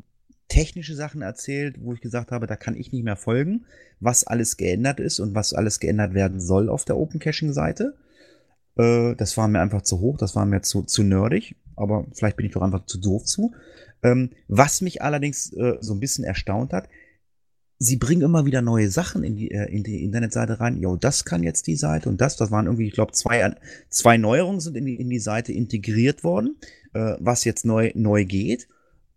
technische 0.47 0.95
Sachen 0.95 1.21
erzählt, 1.21 1.77
wo 1.79 1.93
ich 1.93 2.01
gesagt 2.01 2.31
habe, 2.31 2.47
da 2.47 2.55
kann 2.55 2.75
ich 2.75 2.91
nicht 2.91 3.03
mehr 3.03 3.15
folgen, 3.15 3.65
was 3.99 4.25
alles 4.25 4.57
geändert 4.57 4.99
ist 4.99 5.19
und 5.19 5.35
was 5.35 5.53
alles 5.53 5.79
geändert 5.79 6.13
werden 6.13 6.39
soll 6.39 6.69
auf 6.69 6.85
der 6.85 6.97
Open 6.97 7.19
Caching 7.19 7.53
Seite. 7.53 7.95
Äh, 8.77 9.15
das 9.15 9.37
war 9.37 9.47
mir 9.47 9.61
einfach 9.61 9.81
zu 9.81 9.99
hoch, 9.99 10.17
das 10.17 10.35
war 10.35 10.45
mir 10.45 10.61
zu, 10.61 10.83
zu 10.83 11.03
nerdig, 11.03 11.55
aber 11.75 12.05
vielleicht 12.13 12.37
bin 12.37 12.45
ich 12.45 12.53
doch 12.53 12.61
einfach 12.61 12.85
zu 12.85 12.99
doof 12.99 13.23
zu. 13.23 13.53
Ähm, 14.03 14.31
was 14.47 14.81
mich 14.81 15.01
allerdings 15.01 15.51
äh, 15.53 15.77
so 15.79 15.93
ein 15.93 15.99
bisschen 15.99 16.23
erstaunt 16.23 16.73
hat, 16.73 16.87
sie 17.77 17.97
bringen 17.97 18.21
immer 18.21 18.45
wieder 18.45 18.61
neue 18.61 18.89
Sachen 18.89 19.23
in 19.23 19.35
die, 19.35 19.51
äh, 19.51 19.69
in 19.71 19.83
die 19.83 20.03
Internetseite 20.03 20.59
rein. 20.59 20.77
Jo, 20.77 20.95
das 20.95 21.25
kann 21.25 21.43
jetzt 21.43 21.67
die 21.67 21.75
Seite 21.75 22.09
und 22.09 22.21
das. 22.21 22.37
Das 22.37 22.51
waren 22.51 22.65
irgendwie, 22.65 22.87
ich 22.87 22.93
glaube, 22.93 23.13
zwei, 23.13 23.55
zwei 23.89 24.17
Neuerungen 24.17 24.59
sind 24.59 24.77
in 24.77 24.85
die, 24.85 24.95
in 24.95 25.09
die 25.09 25.19
Seite 25.19 25.51
integriert 25.51 26.23
worden, 26.23 26.57
äh, 26.93 27.15
was 27.19 27.43
jetzt 27.43 27.65
neu, 27.65 27.91
neu 27.95 28.25
geht. 28.25 28.67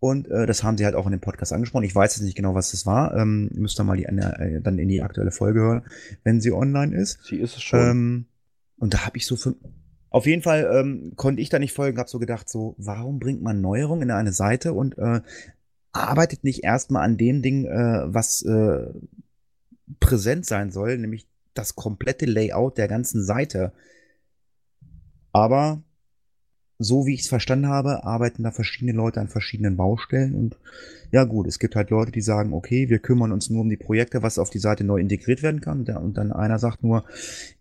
Und 0.01 0.29
äh, 0.29 0.47
das 0.47 0.63
haben 0.63 0.79
sie 0.79 0.85
halt 0.85 0.95
auch 0.95 1.07
in 1.07 1.13
dem 1.13 1.21
Podcast 1.21 1.53
angesprochen. 1.53 1.85
Ich 1.85 1.95
weiß 1.95 2.17
jetzt 2.17 2.25
nicht 2.25 2.37
genau, 2.37 2.55
was 2.55 2.71
das 2.71 2.87
war. 2.87 3.17
Ähm, 3.17 3.51
müsst 3.53 3.81
ihr 3.81 3.85
mal 3.85 3.97
die, 3.97 4.05
äh, 4.05 4.61
dann 4.61 4.79
in 4.79 4.89
die 4.89 5.03
aktuelle 5.03 5.33
Folge 5.33 5.61
hören, 5.61 5.83
wenn 6.23 6.41
sie 6.41 6.53
online 6.53 6.97
ist. 6.97 7.25
Sie 7.25 7.37
ist 7.37 7.57
es 7.57 7.63
schon. 7.63 7.81
Ähm, 7.81 8.27
und 8.77 8.95
da 8.95 9.05
habe 9.05 9.17
ich 9.17 9.27
so 9.27 9.35
für, 9.35 9.57
auf 10.11 10.27
jeden 10.27 10.43
Fall 10.43 10.71
ähm, 10.73 11.13
konnte 11.17 11.43
ich 11.43 11.49
da 11.49 11.59
nicht 11.59 11.73
folgen, 11.73 11.99
habe 11.99 12.09
so 12.09 12.19
gedacht, 12.19 12.49
so, 12.49 12.77
warum 12.79 13.19
bringt 13.19 13.43
man 13.43 13.61
Neuerungen 13.61 14.05
in 14.05 14.11
eine 14.13 14.33
Seite 14.33 14.73
und 14.73 14.97
äh, 14.99 15.21
arbeitet 15.93 16.45
nicht 16.45 16.63
erstmal 16.63 17.03
an 17.03 17.17
dem 17.17 17.43
Ding, 17.43 17.67
äh, 17.67 18.03
was 18.07 18.43
äh, 18.43 18.87
präsent 20.01 20.47
sein 20.47 20.71
soll, 20.71 20.97
nämlich 20.99 21.27
das 21.55 21.75
komplette 21.75 22.27
Layout 22.27 22.79
der 22.79 22.89
ganzen 22.89 23.25
Seite. 23.25 23.73
Aber 25.33 25.83
so 26.79 27.07
wie 27.07 27.15
ich 27.15 27.23
es 27.23 27.29
verstanden 27.29 27.67
habe, 27.67 28.05
arbeiten 28.05 28.43
da 28.45 28.51
verschiedene 28.51 28.93
Leute 28.93 29.21
an 29.21 29.29
verschiedenen 29.29 29.77
Baustellen 29.77 30.35
und 30.35 30.57
ja 31.11 31.25
gut, 31.25 31.47
es 31.47 31.59
gibt 31.59 31.75
halt 31.75 31.91
Leute, 31.91 32.13
die 32.13 32.21
sagen, 32.21 32.53
okay, 32.53 32.91
wir 32.91 32.99
kümmern 32.99 33.33
uns 33.33 33.49
nur 33.49 33.63
um 33.63 33.69
die 33.71 33.77
Projekte, 33.77 34.23
was 34.23 34.39
auf 34.39 34.51
die 34.51 34.59
Seite 34.59 34.85
neu 34.85 34.99
integriert 34.99 35.43
werden 35.43 35.61
kann. 35.61 35.87
Und 35.87 36.19
dann 36.19 36.33
einer 36.33 36.59
sagt 36.59 36.83
nur, 36.83 37.05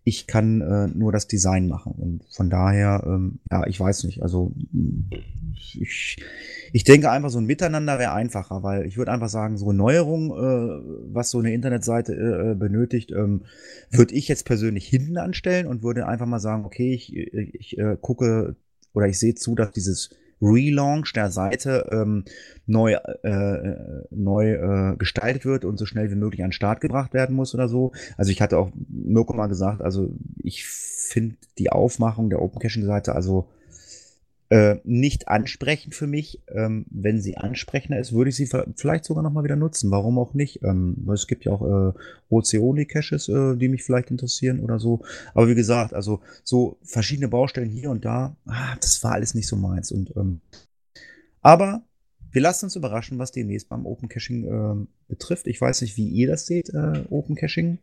ich 0.03 0.28
kann 0.28 0.61
äh, 0.61 0.88
nur 0.88 1.11
das 1.13 1.28
Design 1.28 1.68
machen. 1.68 1.93
Und 1.93 2.26
von 2.30 2.49
daher, 2.49 3.03
ähm, 3.05 3.39
ja, 3.49 3.65
ich 3.65 3.80
weiß 3.80 4.03
nicht. 4.03 4.22
Also 4.22 4.51
ich, 5.53 6.18
ich 6.74 6.84
denke 6.84 7.09
einfach, 7.09 7.30
so 7.30 7.39
ein 7.39 7.45
Miteinander 7.45 7.99
wäre 7.99 8.13
einfacher, 8.13 8.63
weil 8.63 8.86
ich 8.86 8.97
würde 8.97 9.11
einfach 9.11 9.30
sagen, 9.30 9.57
so 9.57 9.72
Neuerung, 9.72 10.32
äh, 10.32 11.13
was 11.13 11.30
so 11.30 11.39
eine 11.39 11.53
Internetseite 11.53 12.13
äh, 12.13 12.55
benötigt, 12.55 13.11
ähm, 13.11 13.43
würde 13.91 14.13
ich 14.13 14.28
jetzt 14.28 14.45
persönlich 14.45 14.88
hinten 14.88 15.18
anstellen 15.18 15.68
und 15.68 15.84
würde 15.84 16.05
einfach 16.05 16.26
mal 16.26 16.39
sagen, 16.39 16.65
okay, 16.65 16.93
ich, 16.93 17.15
ich, 17.15 17.55
ich 17.55 17.78
äh, 17.78 17.97
gucke 17.99 18.57
oder 18.98 19.08
ich 19.08 19.20
sehe 19.20 19.36
zu, 19.36 19.54
dass 19.54 19.72
dieses 19.72 20.10
Relaunch 20.41 21.14
der 21.14 21.30
Seite 21.30 21.88
ähm, 21.91 22.26
neu, 22.66 22.93
äh, 22.93 23.76
neu 24.10 24.54
äh, 24.54 24.95
gestaltet 24.98 25.45
wird 25.45 25.66
und 25.66 25.78
so 25.78 25.86
schnell 25.86 26.10
wie 26.10 26.16
möglich 26.16 26.41
an 26.43 26.50
den 26.50 26.54
Start 26.54 26.82
gebracht 26.82 27.14
werden 27.14 27.36
muss 27.36 27.54
oder 27.54 27.68
so. 27.70 27.91
Also 28.18 28.32
ich 28.32 28.41
hatte 28.41 28.58
auch 28.58 28.72
Mirko 28.89 29.34
mal 29.34 29.48
gesagt, 29.48 29.82
also 29.82 30.10
ich 30.41 30.66
finde 30.66 31.36
die 31.60 31.72
Aufmachung 31.72 32.32
der 32.32 32.41
Open 32.41 32.60
Caching 32.60 32.86
Seite 32.86 33.14
also 33.14 33.50
äh, 34.50 34.78
nicht 34.84 35.28
ansprechend 35.28 35.93
für 35.93 36.08
mich. 36.08 36.41
Ähm, 36.48 36.86
wenn 36.89 37.22
sie 37.22 37.38
ansprechender 37.38 38.00
ist, 38.00 38.14
würde 38.14 38.30
ich 38.30 38.36
sie 38.36 38.50
vielleicht 38.76 39.06
sogar 39.06 39.24
noch 39.24 39.32
mal 39.32 39.43
wieder 39.43 39.56
nutzen. 39.56 39.91
Warum 39.91 40.18
auch 40.18 40.34
nicht? 40.34 40.64
Ähm, 40.64 41.08
es 41.14 41.28
gibt 41.28 41.45
ja 41.45 41.52
auch 41.52 41.62
äh, 41.62 41.93
Oceoli-Caches, 42.30 43.30
äh, 43.30 43.58
die 43.58 43.68
mich 43.68 43.84
vielleicht 43.84 44.12
interessieren 44.12 44.60
oder 44.62 44.80
so. 44.80 45.02
Aber 45.34 45.48
wie 45.50 45.56
gesagt, 45.56 45.93
also 45.93 46.22
so 46.43 46.78
verschiedene 46.84 47.28
Baustellen 47.28 47.70
hier 47.70 47.89
und 47.89 48.06
da, 48.06 48.36
ah, 48.45 48.76
das 48.80 49.04
war 49.04 49.14
alles 49.14 49.34
nicht 49.34 49.48
so 49.48 49.56
meins. 49.58 49.91
Und 49.91 50.16
ähm, 50.16 50.39
aber 51.41 51.82
wir 52.32 52.41
lassen 52.41 52.66
uns 52.66 52.76
überraschen, 52.76 53.20
was 53.20 53.32
demnächst 53.32 53.70
beim 53.70 53.86
Open 53.86 54.10
Caching 54.10 54.45
äh, 54.45 54.86
betrifft. 55.08 55.48
Ich 55.48 55.60
weiß 55.60 55.82
nicht, 55.82 55.98
wie 55.98 56.08
ihr 56.08 56.28
das 56.28 56.45
seht, 56.45 56.70
äh, 56.70 57.04
Open 57.10 57.36
Caching. 57.36 57.80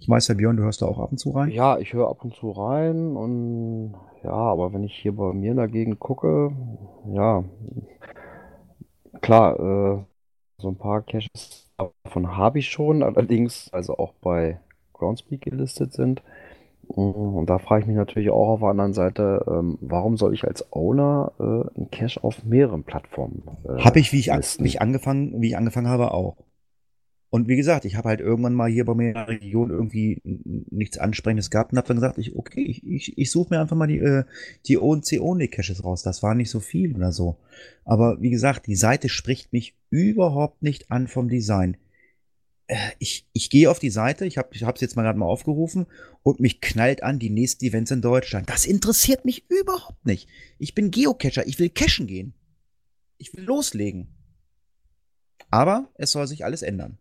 Ich 0.00 0.08
weiß 0.08 0.28
ja, 0.28 0.34
Björn, 0.34 0.56
du 0.56 0.62
hörst 0.64 0.82
da 0.82 0.86
auch 0.86 0.98
ab 0.98 1.12
und 1.12 1.18
zu 1.18 1.30
rein. 1.30 1.50
Ja, 1.50 1.78
ich 1.78 1.92
höre 1.92 2.08
ab 2.08 2.24
und 2.24 2.34
zu 2.34 2.50
rein 2.50 3.16
und 3.16 3.94
ja, 4.24 4.32
aber 4.32 4.72
wenn 4.72 4.84
ich 4.84 4.94
hier 4.94 5.12
bei 5.16 5.32
mir 5.32 5.54
dagegen 5.54 5.98
gucke, 5.98 6.52
ja, 7.12 7.44
klar, 9.20 9.58
äh, 9.58 10.04
so 10.58 10.68
ein 10.68 10.76
paar 10.76 11.02
Caches 11.02 11.70
davon 11.78 12.36
habe 12.36 12.58
ich 12.58 12.68
schon, 12.68 13.02
allerdings 13.02 13.72
also 13.72 13.96
auch 13.96 14.12
bei 14.20 14.60
Groundspeak 14.92 15.42
gelistet 15.42 15.92
sind. 15.92 16.22
Und 16.86 17.46
da 17.46 17.58
frage 17.58 17.82
ich 17.82 17.86
mich 17.86 17.96
natürlich 17.96 18.30
auch 18.30 18.48
auf 18.48 18.60
der 18.60 18.70
anderen 18.70 18.92
Seite, 18.92 19.44
ähm, 19.48 19.78
warum 19.80 20.16
soll 20.16 20.34
ich 20.34 20.44
als 20.44 20.72
Owner 20.72 21.32
äh, 21.38 21.42
einen 21.42 21.88
Cache 21.92 22.22
auf 22.24 22.44
mehreren 22.44 22.82
Plattformen 22.82 23.44
äh, 23.64 23.80
Habe 23.82 24.00
ich, 24.00 24.12
wie 24.12 24.18
ich, 24.18 24.32
an, 24.32 24.42
wie 24.58 24.66
ich 24.66 24.82
angefangen, 24.82 25.40
wie 25.40 25.48
ich 25.48 25.56
angefangen 25.56 25.88
habe, 25.88 26.12
auch. 26.12 26.36
Und 27.30 27.46
wie 27.46 27.56
gesagt, 27.56 27.84
ich 27.84 27.94
habe 27.94 28.08
halt 28.08 28.20
irgendwann 28.20 28.54
mal 28.54 28.68
hier 28.68 28.84
bei 28.84 28.94
mir 28.94 29.08
in 29.08 29.14
der 29.14 29.28
Region 29.28 29.70
irgendwie 29.70 30.20
nichts 30.24 30.98
Ansprechendes 30.98 31.48
gehabt 31.48 31.72
und 31.72 31.78
habe 31.78 31.86
dann 31.86 31.98
gesagt, 31.98 32.18
ich, 32.18 32.34
okay, 32.34 32.60
ich, 32.60 32.84
ich, 32.84 33.16
ich 33.16 33.30
suche 33.30 33.54
mir 33.54 33.60
einfach 33.60 33.76
mal 33.76 33.86
die, 33.86 33.98
äh, 33.98 34.24
die 34.66 34.78
ONC-Only-Caches 34.78 35.84
raus. 35.84 36.02
Das 36.02 36.24
war 36.24 36.34
nicht 36.34 36.50
so 36.50 36.58
viel 36.58 36.94
oder 36.96 37.12
so. 37.12 37.38
Aber 37.84 38.20
wie 38.20 38.30
gesagt, 38.30 38.66
die 38.66 38.74
Seite 38.74 39.08
spricht 39.08 39.52
mich 39.52 39.76
überhaupt 39.90 40.62
nicht 40.62 40.90
an 40.90 41.06
vom 41.06 41.28
Design. 41.28 41.76
Äh, 42.66 42.76
ich, 42.98 43.28
ich 43.32 43.48
gehe 43.48 43.70
auf 43.70 43.78
die 43.78 43.90
Seite, 43.90 44.26
ich 44.26 44.36
habe 44.36 44.50
es 44.52 44.80
jetzt 44.80 44.96
mal 44.96 45.02
gerade 45.02 45.18
mal 45.18 45.26
aufgerufen 45.26 45.86
und 46.24 46.40
mich 46.40 46.60
knallt 46.60 47.04
an 47.04 47.20
die 47.20 47.30
nächsten 47.30 47.64
Events 47.64 47.92
in 47.92 48.02
Deutschland. 48.02 48.50
Das 48.50 48.64
interessiert 48.64 49.24
mich 49.24 49.48
überhaupt 49.48 50.04
nicht. 50.04 50.28
Ich 50.58 50.74
bin 50.74 50.90
Geocacher, 50.90 51.46
ich 51.46 51.60
will 51.60 51.70
cachen 51.70 52.08
gehen. 52.08 52.34
Ich 53.18 53.32
will 53.34 53.44
loslegen. 53.44 54.16
Aber 55.50 55.90
es 55.94 56.12
soll 56.12 56.26
sich 56.26 56.44
alles 56.44 56.62
ändern. 56.62 56.98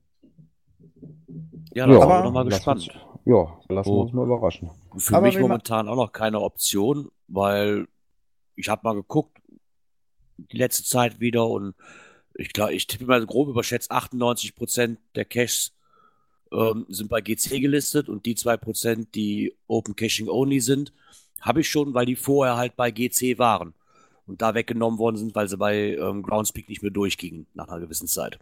Ja, 1.74 1.86
da 1.86 1.94
ja, 1.94 2.00
sind 2.00 2.10
wir 2.10 2.24
nochmal 2.24 2.46
gespannt. 2.46 2.88
Uns, 2.88 3.26
ja, 3.26 3.60
lassen 3.70 3.92
wir 3.92 3.98
uns 3.98 4.14
mal 4.14 4.26
überraschen. 4.26 4.72
Für 4.98 5.18
aber 5.18 5.28
mich 5.28 5.40
momentan 5.40 5.88
auch 5.88 5.96
noch 5.96 6.12
keine 6.12 6.42
Option, 6.42 7.12
weil 7.28 7.88
ich 8.56 8.70
habe 8.70 8.82
mal 8.84 8.96
geguckt, 8.96 9.38
die 10.38 10.58
letzte 10.58 10.84
Zeit 10.84 11.20
wieder 11.20 11.48
und 11.48 11.76
ich 12.34 12.54
glaube, 12.54 12.74
ich 12.74 12.88
tippe 12.88 13.06
mal 13.06 13.26
grob 13.26 13.50
überschätzt, 13.50 13.92
98% 13.92 14.98
der 15.16 15.26
Caches 15.26 15.74
ähm, 16.52 16.86
sind 16.90 17.10
bei 17.10 17.22
GC 17.22 17.60
gelistet 17.60 18.10
und 18.10 18.26
die 18.26 18.36
2%, 18.36 19.08
die 19.14 19.56
Open 19.68 19.96
Caching 19.96 20.30
Only 20.30 20.62
sind, 20.62 20.94
habe 21.42 21.62
ich 21.62 21.70
schon, 21.70 21.94
weil 21.94 22.06
die 22.06 22.16
vorher 22.16 22.58
halt 22.58 22.76
bei 22.76 22.92
GC 22.92 23.38
waren 23.38 23.74
und 24.26 24.42
da 24.42 24.56
weggenommen 24.56 25.00
worden 25.00 25.18
sind, 25.18 25.36
weil 25.36 25.48
sie 25.48 25.58
bei 25.58 25.96
ähm, 25.96 26.24
Groundspeak 26.24 26.70
nicht 26.70 26.82
mehr 26.82 26.92
durchgingen 26.92 27.48
nach 27.54 27.68
einer 27.68 27.80
gewissen 27.80 28.08
Zeit. 28.08 28.40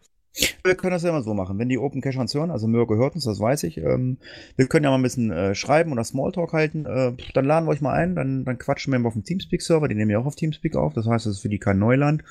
Wir 0.63 0.75
können 0.75 0.91
das 0.91 1.03
ja 1.03 1.09
immer 1.09 1.23
so 1.23 1.33
machen. 1.33 1.57
Wenn 1.57 1.69
die 1.69 1.77
Open 1.77 2.01
Cache 2.01 2.19
uns 2.19 2.33
hören, 2.33 2.51
also 2.51 2.67
Mirko 2.67 2.95
hört 2.95 3.15
uns, 3.15 3.25
das 3.25 3.39
weiß 3.39 3.63
ich, 3.63 3.77
ähm, 3.77 4.17
wir 4.55 4.67
können 4.67 4.83
ja 4.83 4.91
mal 4.91 4.97
ein 4.97 5.03
bisschen 5.03 5.31
äh, 5.31 5.55
schreiben 5.55 5.91
oder 5.91 6.03
Smalltalk 6.03 6.53
halten. 6.53 6.85
Äh, 6.85 7.13
dann 7.33 7.45
laden 7.45 7.65
wir 7.65 7.71
euch 7.71 7.81
mal 7.81 7.93
ein, 7.93 8.15
dann, 8.15 8.45
dann 8.45 8.57
quatschen 8.57 8.91
wir 8.91 8.99
mal 8.99 9.07
auf 9.07 9.13
dem 9.13 9.23
Teamspeak-Server, 9.23 9.87
die 9.87 9.95
nehmen 9.95 10.11
ja 10.11 10.19
auch 10.19 10.25
auf 10.25 10.35
Teamspeak 10.35 10.75
auf, 10.75 10.93
das 10.93 11.07
heißt, 11.07 11.25
das 11.25 11.35
ist 11.35 11.41
für 11.41 11.49
die 11.49 11.59
kein 11.59 11.79
Neuland. 11.79 12.23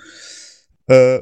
Äh, 0.87 1.21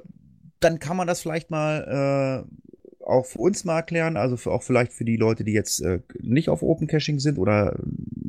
dann 0.60 0.78
kann 0.78 0.96
man 0.96 1.06
das 1.06 1.20
vielleicht 1.20 1.50
mal 1.50 2.44
äh, 2.46 3.04
auch 3.04 3.26
für 3.26 3.38
uns 3.38 3.64
mal 3.64 3.76
erklären, 3.76 4.16
also 4.16 4.36
für, 4.36 4.50
auch 4.50 4.62
vielleicht 4.62 4.92
für 4.92 5.04
die 5.04 5.16
Leute, 5.16 5.44
die 5.44 5.52
jetzt 5.52 5.80
äh, 5.80 6.00
nicht 6.20 6.48
auf 6.48 6.62
Open 6.62 6.86
Caching 6.86 7.18
sind 7.18 7.38
oder 7.38 7.78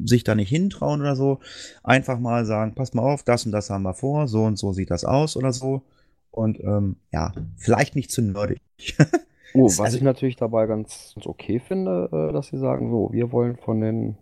sich 0.04 0.24
da 0.24 0.36
nicht 0.36 0.50
hintrauen 0.50 1.02
oder 1.02 1.16
so, 1.16 1.40
einfach 1.84 2.20
mal 2.20 2.46
sagen, 2.46 2.76
pass 2.76 2.94
mal 2.94 3.04
auf, 3.04 3.24
das 3.24 3.46
und 3.46 3.52
das 3.52 3.70
haben 3.70 3.84
wir 3.84 3.94
vor, 3.94 4.28
so 4.28 4.44
und 4.44 4.58
so 4.58 4.74
sieht 4.74 4.92
das 4.92 5.06
aus 5.06 5.38
oder 5.38 5.52
so. 5.52 5.82
Und 6.36 6.60
ähm, 6.60 6.98
ja, 7.14 7.32
vielleicht 7.56 7.96
nicht 7.96 8.12
zu 8.12 8.22
nerdig. 8.22 8.62
oh, 9.54 9.64
was 9.66 9.80
also, 9.80 9.98
ich 9.98 10.04
natürlich 10.04 10.36
dabei 10.36 10.68
ganz, 10.68 11.14
ganz 11.16 11.26
okay 11.26 11.60
finde, 11.60 12.10
äh, 12.12 12.34
dass 12.34 12.48
sie 12.48 12.58
sagen, 12.58 12.92
so, 12.92 13.10
wir 13.14 13.32
wollen 13.32 13.56
von 13.56 13.80
den 13.80 14.18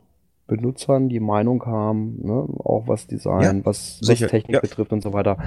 Benutzern 0.46 1.10
die 1.10 1.20
Meinung 1.20 1.66
haben, 1.66 2.20
ne, 2.22 2.48
auch 2.64 2.88
was 2.88 3.08
Design, 3.08 3.58
ja, 3.58 3.66
was, 3.66 4.00
was, 4.06 4.20
Technik 4.20 4.56
ja. 4.56 4.60
betrifft 4.60 4.94
und 4.94 5.02
so 5.02 5.12
weiter. 5.14 5.38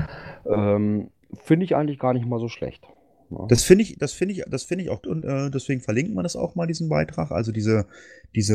Ähm, 0.44 1.10
finde 1.34 1.64
ich 1.64 1.76
eigentlich 1.76 2.00
gar 2.00 2.14
nicht 2.14 2.26
mal 2.26 2.40
so 2.40 2.48
schlecht. 2.48 2.86
Das 3.48 3.64
finde 3.64 3.82
ich, 3.82 3.98
das 3.98 4.12
finde 4.12 4.34
ich, 4.34 4.44
das 4.48 4.64
finde 4.64 4.84
ich 4.84 4.90
auch, 4.90 5.02
und 5.04 5.24
äh, 5.24 5.50
deswegen 5.50 5.80
verlinkt 5.80 6.14
man 6.14 6.22
das 6.22 6.36
auch 6.36 6.54
mal, 6.54 6.66
diesen 6.66 6.88
Beitrag. 6.88 7.30
Also 7.30 7.52
diese, 7.52 7.86
diese 8.34 8.54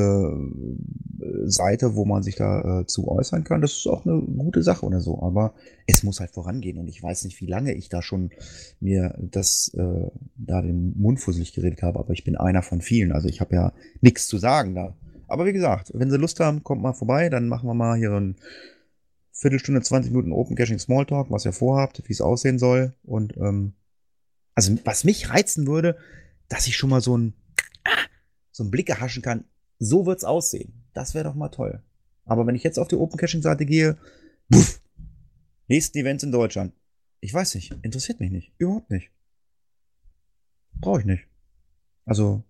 äh, 1.20 1.48
Seite, 1.48 1.96
wo 1.96 2.06
man 2.06 2.24
sich 2.24 2.36
da 2.36 2.82
äh, 2.82 2.86
zu 2.86 3.08
äußern 3.08 3.44
kann, 3.44 3.62
das 3.62 3.74
ist 3.74 3.88
auch 3.88 4.06
eine 4.06 4.22
gute 4.22 4.64
Sache 4.64 4.86
oder 4.86 5.02
so. 5.02 5.22
Aber 5.22 5.54
es 5.88 6.04
muss 6.04 6.20
halt 6.20 6.32
vorangehen 6.32 6.78
und 6.78 6.88
ich 6.88 7.02
weiß 7.02 7.26
nicht, 7.26 7.40
wie 7.42 7.48
lange 7.48 7.74
ich 7.74 7.90
da 7.90 8.02
schon 8.02 8.32
mir 8.80 9.18
das 9.20 9.74
äh, 9.76 10.08
da 10.36 10.62
den 10.62 10.98
Mund 10.98 11.20
fusselig 11.20 11.54
geredet 11.54 11.82
habe, 11.82 12.00
aber 12.00 12.14
ich 12.14 12.24
bin 12.24 12.38
einer 12.38 12.62
von 12.62 12.82
vielen. 12.82 13.12
Also 13.12 13.28
ich 13.28 13.42
habe 13.42 13.56
ja 13.56 13.74
nichts 14.02 14.28
zu 14.28 14.38
sagen 14.38 14.76
da. 14.76 14.96
Aber 15.28 15.46
wie 15.46 15.54
gesagt, 15.54 15.92
wenn 15.94 16.12
Sie 16.12 16.18
Lust 16.18 16.40
haben, 16.40 16.64
kommt 16.64 16.82
mal 16.82 16.94
vorbei, 16.94 17.30
dann 17.30 17.48
machen 17.48 17.68
wir 17.68 17.74
mal 17.74 17.98
hier 17.98 18.12
ein 18.12 18.36
Viertelstunde, 19.32 19.82
20 19.82 20.12
Minuten 20.12 20.34
Open 20.34 20.56
Caching 20.56 20.78
Smalltalk, 20.78 21.32
was 21.32 21.46
ihr 21.46 21.54
vorhabt, 21.54 22.04
wie 22.06 22.14
es 22.14 22.22
aussehen 22.22 22.60
soll. 22.60 22.94
Und 23.04 23.36
ähm, 23.38 23.74
also 24.56 24.78
was 24.86 25.04
mich 25.04 25.30
reizen 25.30 25.68
würde, 25.68 25.98
dass 26.50 26.68
ich 26.68 26.76
schon 26.78 26.90
mal 26.90 27.02
so 27.02 27.18
ein 27.18 27.34
so 28.52 28.64
einen 28.64 28.72
Blick 28.72 28.90
erhaschen 28.90 29.22
kann. 29.22 29.46
So 29.80 30.06
wird's 30.06 30.24
aussehen. 30.26 30.74
Das 30.94 31.14
wäre 31.14 31.24
doch 31.26 31.36
mal 31.36 31.50
toll. 31.50 31.82
Aber 32.26 32.46
wenn 32.46 32.56
ich 32.56 32.64
jetzt 32.64 32.78
auf 32.78 32.88
die 32.88 32.96
Open 32.98 33.18
Caching 33.18 33.42
Seite 33.42 33.66
gehe, 33.66 33.98
puff, 34.50 34.82
nächsten 35.68 35.98
Events 35.98 36.24
in 36.24 36.32
Deutschland. 36.32 36.74
Ich 37.22 37.34
weiß 37.34 37.56
nicht, 37.56 37.74
interessiert 37.82 38.20
mich 38.20 38.32
nicht, 38.32 38.52
überhaupt 38.58 38.90
nicht. 38.92 39.10
Brauche 40.80 41.00
ich 41.00 41.06
nicht. 41.06 41.24
Also 42.06 42.44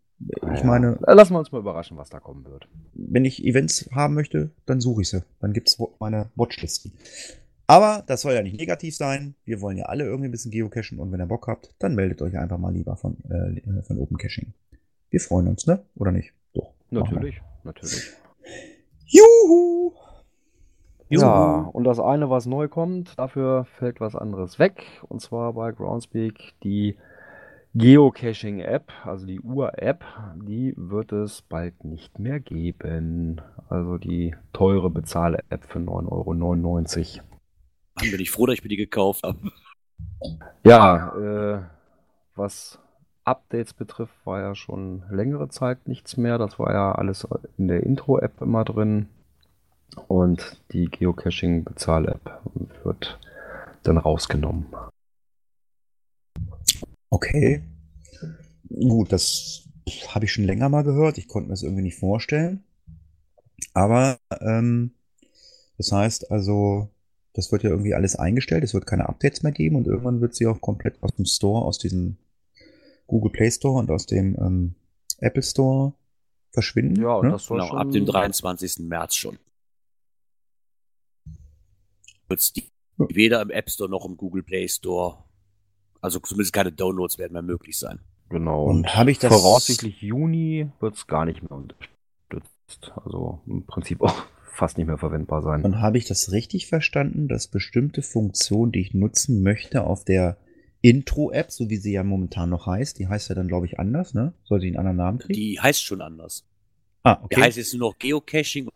ich 0.53 0.63
meine, 0.63 0.97
Lassen 1.01 1.33
wir 1.33 1.39
uns 1.39 1.51
mal 1.51 1.59
überraschen, 1.59 1.97
was 1.97 2.09
da 2.09 2.19
kommen 2.19 2.45
wird. 2.45 2.67
wenn 2.93 3.25
ich 3.25 3.43
Events 3.43 3.89
haben 3.91 4.13
möchte, 4.13 4.51
dann 4.65 4.79
suche 4.79 5.01
ich 5.01 5.09
sie. 5.09 5.23
Dann 5.39 5.51
gibt's 5.53 5.79
wo- 5.79 5.95
meine 5.99 6.29
Watchlisten. 6.35 6.93
Aber 7.72 8.03
das 8.05 8.19
soll 8.19 8.34
ja 8.34 8.41
nicht 8.43 8.59
negativ 8.59 8.97
sein. 8.97 9.34
Wir 9.45 9.61
wollen 9.61 9.78
ja 9.78 9.86
alle 9.86 10.03
irgendwie 10.03 10.28
ein 10.28 10.32
bisschen 10.32 10.51
geocachen 10.51 10.99
und 10.99 11.09
wenn 11.13 11.22
ihr 11.22 11.26
Bock 11.26 11.47
habt, 11.47 11.74
dann 11.80 11.95
meldet 11.95 12.22
euch 12.22 12.38
einfach 12.38 12.57
mal 12.57 12.74
lieber 12.74 12.97
von, 12.97 13.15
äh, 13.30 13.82
von 13.84 13.97
Open 13.97 14.17
Caching. 14.17 14.51
Wir 15.09 15.22
freuen 15.22 15.47
uns, 15.47 15.67
ne? 15.67 15.82
Oder 15.95 16.11
nicht? 16.11 16.34
Doch. 16.53 16.74
Natürlich, 16.89 17.41
natürlich. 17.63 18.11
Juhu! 19.05 19.93
Ja, 21.07 21.69
und 21.72 21.86
das 21.86 22.01
eine, 22.01 22.30
was 22.30 22.45
neu 22.45 22.67
kommt, 22.67 23.17
dafür 23.17 23.63
fällt 23.63 24.01
was 24.01 24.17
anderes 24.17 24.59
weg. 24.59 24.84
Und 25.07 25.22
zwar 25.22 25.53
bei 25.53 25.72
Groundspeak 25.72 26.55
die 26.63 26.97
Geocaching-App, 27.74 28.91
also 29.05 29.26
die 29.26 29.39
Ur-App, 29.39 30.03
die 30.45 30.74
wird 30.76 31.13
es 31.13 31.41
bald 31.41 31.86
nicht 31.86 32.19
mehr 32.19 32.41
geben. 32.41 33.39
Also 33.69 33.97
die 33.97 34.36
teure 34.51 34.89
Bezahl-App 34.89 35.63
für 35.63 35.80
9,99 35.80 37.19
Euro. 37.19 37.30
Bin 38.01 38.19
ich 38.19 38.31
froh, 38.31 38.45
dass 38.45 38.55
ich 38.55 38.63
mir 38.63 38.69
die 38.69 38.77
gekauft 38.77 39.23
habe. 39.23 39.51
Ja, 40.63 41.15
äh, 41.15 41.61
was 42.35 42.79
Updates 43.23 43.73
betrifft, 43.73 44.13
war 44.25 44.41
ja 44.41 44.55
schon 44.55 45.03
längere 45.09 45.49
Zeit 45.49 45.87
nichts 45.87 46.17
mehr. 46.17 46.37
Das 46.37 46.59
war 46.59 46.73
ja 46.73 46.91
alles 46.93 47.27
in 47.57 47.67
der 47.67 47.83
Intro-App 47.83 48.41
immer 48.41 48.63
drin. 48.63 49.07
Und 50.07 50.61
die 50.71 50.85
Geocaching-Bezahl-App 50.85 52.41
wird 52.83 53.19
dann 53.83 53.97
rausgenommen. 53.97 54.67
Okay. 57.09 57.63
Gut, 58.69 59.11
das 59.11 59.67
habe 60.09 60.25
ich 60.25 60.33
schon 60.33 60.45
länger 60.45 60.69
mal 60.69 60.83
gehört. 60.83 61.17
Ich 61.17 61.27
konnte 61.27 61.49
mir 61.49 61.53
das 61.53 61.63
irgendwie 61.63 61.83
nicht 61.83 61.99
vorstellen. 61.99 62.63
Aber 63.73 64.17
ähm, 64.39 64.91
das 65.77 65.91
heißt 65.91 66.31
also, 66.31 66.89
das 67.34 67.51
wird 67.51 67.63
ja 67.63 67.69
irgendwie 67.69 67.93
alles 67.93 68.15
eingestellt. 68.15 68.63
Es 68.63 68.73
wird 68.73 68.86
keine 68.86 69.07
Updates 69.07 69.43
mehr 69.43 69.51
geben 69.51 69.75
und 69.75 69.88
irgendwann 69.88 70.21
wird 70.21 70.36
sie 70.36 70.47
auch 70.47 70.59
komplett 70.61 71.01
aus 71.01 71.13
dem 71.15 71.25
Store, 71.25 71.63
aus 71.65 71.77
diesem 71.77 72.17
Google 73.07 73.32
Play 73.32 73.51
Store 73.51 73.79
und 73.79 73.89
aus 73.91 74.05
dem 74.05 74.36
ähm, 74.39 74.75
Apple 75.19 75.43
Store 75.43 75.93
verschwinden. 76.51 77.01
Ja, 77.01 77.13
und 77.15 77.25
ne? 77.27 77.32
das 77.34 77.45
soll 77.45 77.57
Genau, 77.59 77.69
schon 77.69 77.77
ab 77.79 77.91
dem 77.91 78.05
23. 78.05 78.79
März 78.79 79.15
schon. 79.15 79.38
Wird's 82.27 82.53
die 82.53 82.63
Ja. 82.97 83.05
weder 83.09 83.41
im 83.41 83.49
App 83.49 83.69
Store 83.69 83.89
noch 83.89 84.05
im 84.05 84.17
Google 84.17 84.43
Play 84.43 84.67
Store. 84.67 85.23
Also 86.01 86.19
zumindest 86.19 86.53
keine 86.53 86.71
Downloads 86.71 87.17
werden 87.17 87.34
mehr 87.34 87.41
möglich 87.41 87.77
sein. 87.77 87.99
Genau. 88.29 88.65
Und 88.65 88.95
habe 88.95 89.11
ich 89.11 89.19
das 89.19 89.32
Voraussichtlich 89.34 90.01
Juni 90.01 90.69
wird 90.79 90.95
es 90.95 91.07
gar 91.07 91.25
nicht 91.25 91.41
mehr 91.41 91.51
unterstützt. 91.51 92.91
Also 93.03 93.41
im 93.45 93.65
Prinzip 93.65 94.01
auch 94.01 94.23
fast 94.53 94.77
nicht 94.77 94.87
mehr 94.87 94.97
verwendbar 94.97 95.41
sein. 95.41 95.63
Und 95.63 95.81
habe 95.81 95.97
ich 95.97 96.05
das 96.05 96.31
richtig 96.31 96.67
verstanden, 96.67 97.27
dass 97.27 97.47
bestimmte 97.47 98.01
Funktionen, 98.01 98.71
die 98.71 98.81
ich 98.81 98.93
nutzen 98.93 99.41
möchte, 99.41 99.83
auf 99.83 100.03
der 100.03 100.37
Intro-App, 100.81 101.51
so 101.51 101.69
wie 101.69 101.77
sie 101.77 101.93
ja 101.93 102.03
momentan 102.03 102.49
noch 102.49 102.65
heißt, 102.67 102.99
die 102.99 103.07
heißt 103.07 103.29
ja 103.29 103.35
dann, 103.35 103.47
glaube 103.47 103.65
ich, 103.67 103.79
anders, 103.79 104.13
ne? 104.13 104.33
Soll 104.43 104.61
sie 104.61 104.67
einen 104.67 104.77
anderen 104.77 104.97
Namen 104.97 105.19
kriegen? 105.19 105.33
Die 105.33 105.59
heißt 105.59 105.83
schon 105.83 106.01
anders. 106.01 106.43
ah, 107.03 107.15
Die 107.15 107.25
okay. 107.35 107.41
heißt 107.41 107.57
jetzt 107.57 107.73
nur 107.73 107.89
noch 107.89 107.99
Geocaching 107.99 108.67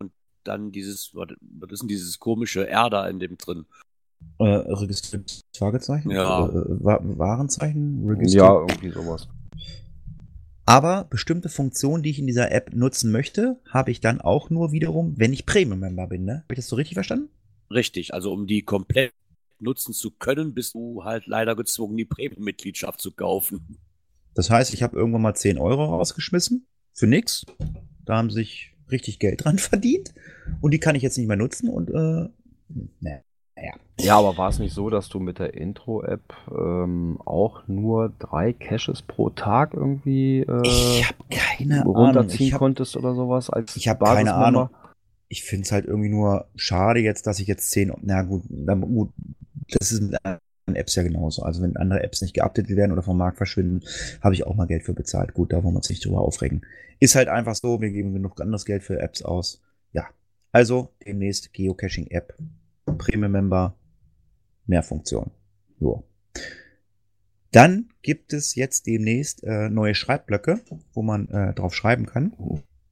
und 0.00 0.12
dann 0.42 0.72
dieses, 0.72 1.14
was 1.14 1.28
ist 1.70 1.82
denn 1.82 1.88
dieses 1.88 2.18
komische 2.18 2.68
R 2.68 2.90
da 2.90 3.08
in 3.08 3.18
dem 3.18 3.38
drin? 3.38 3.66
äh, 4.38 4.44
registriert 4.44 5.40
Fragezeichen? 5.56 6.10
Ja. 6.10 6.46
Äh, 6.48 6.52
Wa- 6.84 7.00
Warenzeichen? 7.02 8.04
Registriert. 8.08 8.44
Ja, 8.44 8.60
irgendwie 8.60 8.90
sowas. 8.90 9.28
Aber 10.66 11.04
bestimmte 11.04 11.48
Funktionen, 11.48 12.02
die 12.02 12.10
ich 12.10 12.18
in 12.18 12.26
dieser 12.26 12.50
App 12.50 12.74
nutzen 12.74 13.12
möchte, 13.12 13.60
habe 13.68 13.90
ich 13.90 14.00
dann 14.00 14.20
auch 14.20 14.48
nur 14.48 14.72
wiederum, 14.72 15.14
wenn 15.18 15.32
ich 15.32 15.44
Premium-Member 15.46 16.06
bin, 16.06 16.24
ne? 16.24 16.42
Habe 16.44 16.54
ich 16.54 16.56
das 16.56 16.68
so 16.68 16.76
richtig 16.76 16.94
verstanden? 16.94 17.28
Richtig, 17.70 18.14
also 18.14 18.32
um 18.32 18.46
die 18.46 18.62
komplett 18.62 19.12
nutzen 19.58 19.92
zu 19.92 20.10
können, 20.10 20.54
bist 20.54 20.74
du 20.74 21.04
halt 21.04 21.26
leider 21.26 21.54
gezwungen, 21.54 21.96
die 21.96 22.04
Premium-Mitgliedschaft 22.04 23.00
zu 23.00 23.12
kaufen. 23.12 23.78
Das 24.34 24.50
heißt, 24.50 24.72
ich 24.74 24.82
habe 24.82 24.96
irgendwann 24.96 25.22
mal 25.22 25.34
10 25.34 25.58
Euro 25.58 25.84
rausgeschmissen. 25.84 26.66
Für 26.92 27.06
nix. 27.06 27.44
Da 28.04 28.16
haben 28.16 28.30
sich 28.30 28.74
richtig 28.90 29.18
Geld 29.18 29.44
dran 29.44 29.58
verdient. 29.58 30.14
Und 30.60 30.72
die 30.72 30.80
kann 30.80 30.96
ich 30.96 31.02
jetzt 31.02 31.18
nicht 31.18 31.26
mehr 31.26 31.36
nutzen 31.36 31.68
und, 31.68 31.90
äh, 31.90 32.28
ne. 33.00 33.22
Naja. 33.64 33.74
Ja, 34.00 34.18
aber 34.18 34.36
war 34.36 34.48
es 34.48 34.58
nicht 34.58 34.74
so, 34.74 34.90
dass 34.90 35.08
du 35.08 35.20
mit 35.20 35.38
der 35.38 35.54
Intro-App 35.54 36.34
ähm, 36.50 37.18
auch 37.24 37.66
nur 37.68 38.12
drei 38.18 38.52
Caches 38.52 39.02
pro 39.02 39.30
Tag 39.30 39.72
irgendwie 39.74 40.40
äh, 40.40 40.62
Ich 40.66 41.04
habe 41.06 41.24
keine 41.30 41.82
Ahnung. 41.82 41.96
runterziehen 41.96 42.46
Ich 42.48 42.52
habe 42.54 42.58
konntest 42.64 42.96
oder 42.96 43.14
sowas 43.14 43.50
als 43.50 43.76
ich 43.76 43.88
hab 43.88 44.00
keine? 44.02 44.34
Ahnung. 44.34 44.70
ich 45.28 45.44
finde 45.44 45.64
es 45.64 45.72
halt 45.72 45.86
irgendwie 45.86 46.08
nur 46.08 46.46
schade 46.56 47.00
jetzt, 47.00 47.26
dass 47.26 47.38
ich 47.38 47.46
jetzt 47.46 47.70
10, 47.70 47.92
na 48.02 48.22
gut, 48.22 48.42
na 48.48 48.74
gut, 48.74 49.10
das 49.70 49.92
ist 49.92 50.02
mit 50.02 50.16
anderen 50.24 50.40
Apps 50.74 50.96
ja 50.96 51.02
genauso. 51.04 51.42
Also 51.42 51.62
wenn 51.62 51.76
andere 51.76 52.02
Apps 52.02 52.20
nicht 52.20 52.34
geupdatet 52.34 52.76
werden 52.76 52.92
oder 52.92 53.02
vom 53.02 53.16
Markt 53.16 53.36
verschwinden, 53.36 53.82
habe 54.20 54.34
ich 54.34 54.44
auch 54.44 54.56
mal 54.56 54.66
Geld 54.66 54.82
für 54.82 54.94
bezahlt. 54.94 55.34
Gut, 55.34 55.52
da 55.52 55.62
wollen 55.62 55.74
wir 55.74 55.78
uns 55.78 55.90
nicht 55.90 56.04
drüber 56.04 56.20
aufregen. 56.20 56.62
Ist 56.98 57.14
halt 57.14 57.28
einfach 57.28 57.54
so, 57.54 57.80
wir 57.80 57.90
geben 57.90 58.12
genug 58.12 58.40
anderes 58.40 58.64
Geld 58.64 58.82
für 58.82 58.98
Apps 58.98 59.22
aus. 59.22 59.62
Ja, 59.92 60.08
also 60.52 60.90
demnächst 61.06 61.52
Geocaching-App, 61.52 62.34
Premium-Member, 62.94 63.76
mehr 64.66 64.82
Funktion. 64.82 65.30
So. 65.80 66.04
Dann 67.52 67.88
gibt 68.02 68.32
es 68.32 68.54
jetzt 68.54 68.86
demnächst 68.86 69.44
äh, 69.44 69.68
neue 69.70 69.94
Schreibblöcke, 69.94 70.60
wo 70.92 71.02
man 71.02 71.28
äh, 71.28 71.54
drauf 71.54 71.74
schreiben 71.74 72.06
kann. 72.06 72.34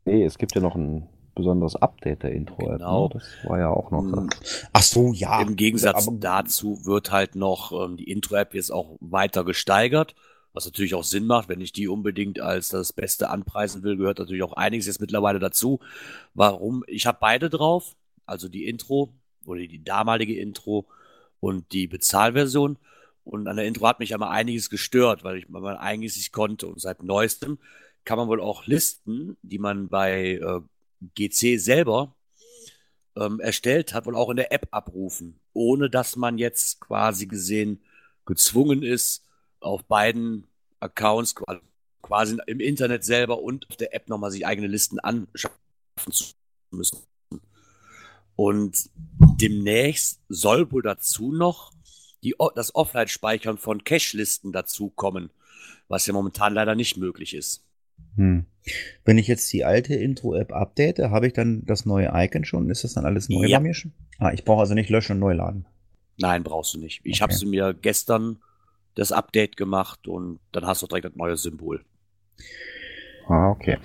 Nee, 0.05 0.25
es 0.25 0.39
gibt 0.39 0.55
ja 0.55 0.61
noch 0.61 0.77
ein 0.77 1.09
besonderes 1.35 1.77
Update 1.77 2.23
der 2.23 2.33
Intro-App. 2.33 2.79
Genau. 2.79 3.09
Ne? 3.09 3.15
Das 3.15 3.25
war 3.45 3.59
ja 3.59 3.71
auch 3.71 3.91
noch. 3.91 4.03
Mhm. 4.03 4.29
Ach 4.73 4.83
so, 4.83 5.13
ja. 5.13 5.41
Im 5.43 5.57
Gegensatz 5.57 6.07
Aber- 6.07 6.17
dazu 6.19 6.85
wird 6.85 7.11
halt 7.11 7.35
noch 7.35 7.73
ähm, 7.73 7.97
die 7.97 8.11
Intro-App 8.11 8.55
jetzt 8.55 8.71
auch 8.71 8.97
weiter 9.01 9.45
gesteigert, 9.45 10.15
was 10.53 10.67
natürlich 10.67 10.95
auch 10.95 11.05
Sinn 11.05 11.27
macht, 11.27 11.49
wenn 11.49 11.61
ich 11.61 11.73
die 11.73 11.89
unbedingt 11.89 12.41
als 12.41 12.69
das 12.69 12.93
Beste 12.93 13.31
anpreisen 13.31 13.83
will, 13.83 13.97
gehört 13.97 14.19
natürlich 14.19 14.43
auch 14.43 14.53
einiges 14.53 14.87
jetzt 14.87 15.01
mittlerweile 15.01 15.39
dazu. 15.39 15.81
Warum? 16.35 16.85
Ich 16.87 17.07
habe 17.07 17.19
beide 17.21 17.49
drauf, 17.49 17.97
also 18.27 18.49
die 18.49 18.67
Intro 18.67 19.15
oder 19.47 19.61
die 19.61 19.83
damalige 19.83 20.39
Intro 20.39 20.87
und 21.41 21.73
die 21.73 21.87
Bezahlversion. 21.87 22.79
Und 23.25 23.47
an 23.47 23.57
der 23.57 23.67
Intro 23.67 23.87
hat 23.87 24.01
mich 24.01 24.15
einmal 24.15 24.31
einiges 24.31 24.71
gestört, 24.71 25.23
weil 25.25 25.39
ich 25.39 25.49
man 25.49 25.77
eigentlich 25.77 26.17
nicht 26.17 26.33
konnte. 26.33 26.67
Und 26.67 26.81
seit 26.81 27.03
neuestem 27.03 27.59
kann 28.05 28.19
man 28.19 28.29
wohl 28.29 28.41
auch 28.41 28.67
Listen, 28.67 29.37
die 29.43 29.59
man 29.59 29.89
bei 29.89 30.35
äh, 30.35 30.61
GC 31.15 31.59
selber 31.59 32.15
ähm, 33.17 33.41
erstellt 33.41 33.95
hat, 33.95 34.07
wohl 34.07 34.17
auch 34.17 34.31
in 34.31 34.37
der 34.37 34.53
App 34.53 34.69
abrufen, 34.71 35.39
ohne 35.53 35.91
dass 35.91 36.17
man 36.17 36.39
jetzt 36.39 36.81
quasi 36.81 37.27
gesehen 37.27 37.81
gezwungen 38.25 38.83
ist, 38.83 39.25
auf 39.61 39.85
beiden 39.85 40.47
Accounts 40.81 41.35
quasi 42.03 42.39
im 42.47 42.61
Internet 42.61 43.05
selber 43.05 43.41
und 43.41 43.69
auf 43.71 43.77
der 43.77 43.95
App 43.95 44.09
nochmal 44.09 44.31
sich 44.31 44.47
eigene 44.47 44.67
Listen 44.67 44.99
anschaffen 44.99 45.57
zu 46.11 46.33
müssen. 46.71 46.99
Und 48.37 48.91
demnächst 49.41 50.21
soll 50.29 50.71
wohl 50.73 50.83
dazu 50.83 51.33
noch 51.33 51.73
die, 52.23 52.35
das 52.55 52.75
Offline-Speichern 52.75 53.59
von 53.59 53.85
Cache-Listen 53.85 54.53
dazukommen, 54.53 55.31
was 55.89 56.07
ja 56.07 56.13
momentan 56.13 56.55
leider 56.55 56.75
nicht 56.75 56.97
möglich 56.97 57.35
ist. 57.35 57.65
Hm. 58.17 58.47
Wenn 59.05 59.19
ich 59.19 59.27
jetzt 59.27 59.53
die 59.53 59.65
alte 59.65 59.95
Intro-App 59.95 60.53
update, 60.53 60.99
habe 61.01 61.27
ich 61.27 61.33
dann 61.33 61.65
das 61.67 61.85
neue 61.85 62.11
Icon 62.15 62.45
schon? 62.45 62.71
Ist 62.71 62.85
das 62.85 62.95
dann 62.95 63.05
alles 63.05 63.29
neu 63.29 63.47
Ja. 63.47 63.59
bei 63.59 63.63
mir 63.65 63.75
schon? 63.75 63.93
Ah, 64.19 64.33
ich 64.33 64.45
brauche 64.45 64.61
also 64.61 64.75
nicht 64.75 64.89
löschen 64.91 65.13
und 65.15 65.19
neu 65.19 65.33
laden. 65.35 65.67
Nein, 66.19 66.45
brauchst 66.45 66.75
du 66.75 66.79
nicht. 66.79 67.01
Ich 67.05 67.17
Okay. 67.17 67.23
habe 67.23 67.35
sie 67.35 67.47
mir 67.47 67.75
gestern 67.75 68.39
das 68.95 69.11
Update 69.11 69.57
gemacht 69.57 70.07
und 70.07 70.39
dann 70.53 70.67
hast 70.67 70.83
du 70.83 70.87
direkt 70.87 71.07
ein 71.07 71.13
neues 71.17 71.43
Symbol. 71.43 71.85
Ah, 73.29 73.51
okay. 73.51 73.79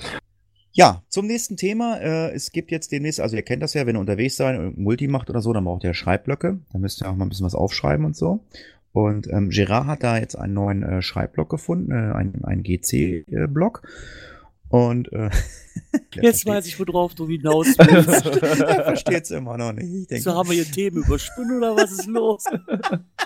Ja, 0.78 1.02
zum 1.10 1.26
nächsten 1.26 1.58
Thema. 1.58 1.98
Äh, 1.98 2.36
es 2.36 2.52
gibt 2.52 2.70
jetzt 2.70 2.92
demnächst, 2.92 3.20
also 3.20 3.36
ihr 3.36 3.42
kennt 3.42 3.64
das 3.64 3.74
ja, 3.74 3.88
wenn 3.88 3.96
ihr 3.96 4.00
unterwegs 4.00 4.36
seid 4.36 4.60
und 4.60 4.78
Multi 4.78 5.08
macht 5.08 5.28
oder 5.28 5.42
so, 5.42 5.52
dann 5.52 5.64
braucht 5.64 5.84
ihr 5.84 5.96
Schreibblöcke. 5.96 6.60
Da 6.72 6.78
müsst 6.78 7.02
ihr 7.02 7.10
auch 7.10 7.16
mal 7.16 7.26
ein 7.26 7.30
bisschen 7.30 7.48
was 7.48 7.56
aufschreiben 7.56 8.06
und 8.06 8.16
so. 8.16 8.46
Und 8.92 9.26
ähm, 9.28 9.50
Gerard 9.50 9.88
hat 9.88 10.04
da 10.04 10.20
jetzt 10.20 10.36
einen 10.36 10.54
neuen 10.54 10.84
äh, 10.84 11.02
Schreibblock 11.02 11.50
gefunden, 11.50 11.92
äh, 11.92 12.14
einen, 12.14 12.46
einen 12.46 12.62
GC-Block. 12.62 13.88
Und 14.70 15.12
äh, 15.14 15.32
jetzt 16.14 16.46
weiß 16.46 16.68
ich, 16.68 16.80
worauf 16.80 17.16
du 17.16 17.28
hinaus 17.28 17.70
willst. 17.80 18.26
er 18.62 18.84
versteht 18.84 19.24
es 19.24 19.32
immer 19.32 19.58
noch 19.58 19.74
nicht. 19.74 20.22
So 20.22 20.36
haben 20.36 20.48
wir 20.48 20.58
hier 20.58 20.72
Themen 20.72 20.98
überspinnen 20.98 21.58
oder 21.58 21.76
was 21.76 21.92
ist 21.92 22.06
los? 22.06 22.44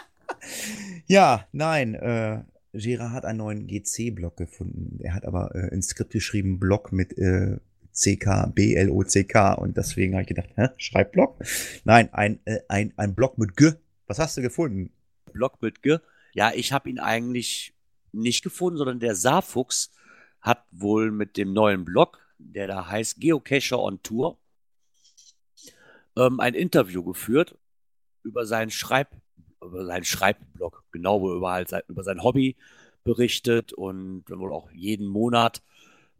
ja, 1.06 1.45
nein, 1.52 1.95
äh, 1.95 2.43
Gerard 2.74 3.11
hat 3.11 3.26
einen 3.26 3.39
neuen 3.39 3.67
GC-Block 3.67 4.38
gefunden. 4.38 4.99
Er 5.01 5.13
hat 5.13 5.26
aber 5.26 5.53
äh, 5.55 5.74
ins 5.74 5.88
Skript 5.88 6.11
geschrieben 6.11 6.59
Block 6.59 6.91
mit 6.91 7.17
äh, 7.17 7.57
CK, 7.93 8.53
B-L-O-C-K 8.55 9.53
und 9.53 9.76
deswegen 9.76 10.13
habe 10.13 10.22
ich 10.22 10.30
gedacht, 10.30 10.49
hä, 10.55 10.69
Schreibblock? 10.78 11.38
Nein, 11.84 12.13
ein, 12.13 12.39
äh, 12.45 12.59
ein, 12.69 12.93
ein 12.95 13.13
Block 13.13 13.38
mit 13.38 13.57
G. 13.57 13.74
Was 14.07 14.19
hast 14.19 14.38
du 14.38 14.41
gefunden? 14.41 14.91
Block 15.34 15.61
mit 15.61 15.82
G? 15.82 15.97
Ja, 16.34 16.51
ich 16.53 16.72
habe 16.72 16.89
ihn 16.89 16.99
eigentlich 16.99 17.74
nicht 18.13 18.43
gefunden, 18.43 18.78
sondern 18.78 18.99
der 18.99 19.15
Saarfuchs 19.15 19.91
hat 20.39 20.65
wohl 20.72 21.11
mit 21.11 21.38
dem 21.38 21.53
neuen 21.53 21.86
Blog, 21.86 22.19
der 22.38 22.67
da 22.67 22.88
heißt 22.88 23.19
Geocacher 23.19 23.80
on 23.80 24.01
Tour, 24.01 24.38
ähm, 26.17 26.39
ein 26.39 26.53
Interview 26.53 27.03
geführt 27.03 27.57
über 28.24 28.45
seinen 28.45 28.72
Schreib 28.72 29.09
über 29.62 29.86
seinen 29.86 30.03
Schreibblog, 30.03 30.84
genau, 30.91 31.22
wo 31.22 31.30
er 31.32 31.36
über, 31.38 31.51
halt 31.51 31.70
sein, 31.70 31.82
über 31.88 32.03
sein 32.03 32.24
Hobby 32.24 32.55
berichtet 33.03 33.74
und 33.74 34.26
wohl 34.30 34.53
auch 34.53 34.72
jeden 34.72 35.07
Monat 35.07 35.62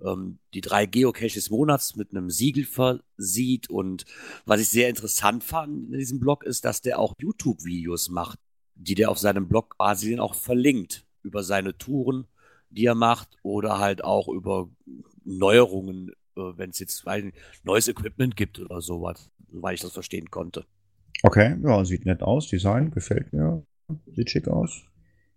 ähm, 0.04 0.40
die 0.54 0.62
drei 0.62 0.86
Geocaches 0.86 1.34
des 1.34 1.50
Monats 1.50 1.96
mit 1.96 2.12
einem 2.12 2.30
Siegel 2.30 2.66
versieht. 2.66 3.70
Und 3.70 4.06
was 4.46 4.62
ich 4.62 4.70
sehr 4.70 4.90
interessant 4.90 5.44
fand 5.44 5.92
in 5.92 6.00
diesem 6.00 6.20
Blog 6.20 6.44
ist, 6.44 6.66
dass 6.66 6.82
der 6.82 7.00
auch 7.00 7.16
YouTube-Videos 7.20 8.10
macht, 8.10 8.40
die 8.76 8.96
der 8.96 9.12
auf 9.12 9.20
seinem 9.20 9.48
Blog 9.48 9.78
quasi 9.78 10.18
auch 10.20 10.36
verlinkt 10.36 11.06
über 11.24 11.44
seine 11.44 11.78
Touren, 11.78 12.28
die 12.70 12.86
er 12.86 12.96
macht 12.96 13.38
oder 13.44 13.80
halt 13.80 14.04
auch 14.04 14.28
über 14.28 14.70
Neuerungen, 15.24 16.10
äh, 16.36 16.42
wenn 16.56 16.72
es 16.72 16.80
jetzt 16.80 17.06
weil, 17.06 17.34
neues 17.64 17.88
Equipment 17.88 18.36
gibt 18.36 18.60
oder 18.60 18.82
sowas, 18.82 19.30
soweit 19.52 19.76
ich 19.76 19.82
das 19.82 19.94
verstehen 19.94 20.32
konnte. 20.32 20.66
Okay, 21.24 21.56
ja, 21.64 21.86
sieht 21.86 22.06
nett 22.06 22.24
aus. 22.24 22.48
Design 22.48 22.92
gefällt 22.92 23.32
mir. 23.34 23.64
Sieht 24.16 24.30
schick 24.30 24.48
aus. 24.48 24.82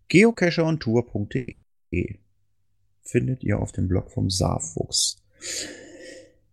geocacherontour.de 0.08 2.18
findet 3.02 3.44
ihr 3.44 3.58
auf 3.58 3.72
dem 3.72 3.88
Blog 3.88 4.10
vom 4.10 4.30
Saarfuchs. 4.30 5.16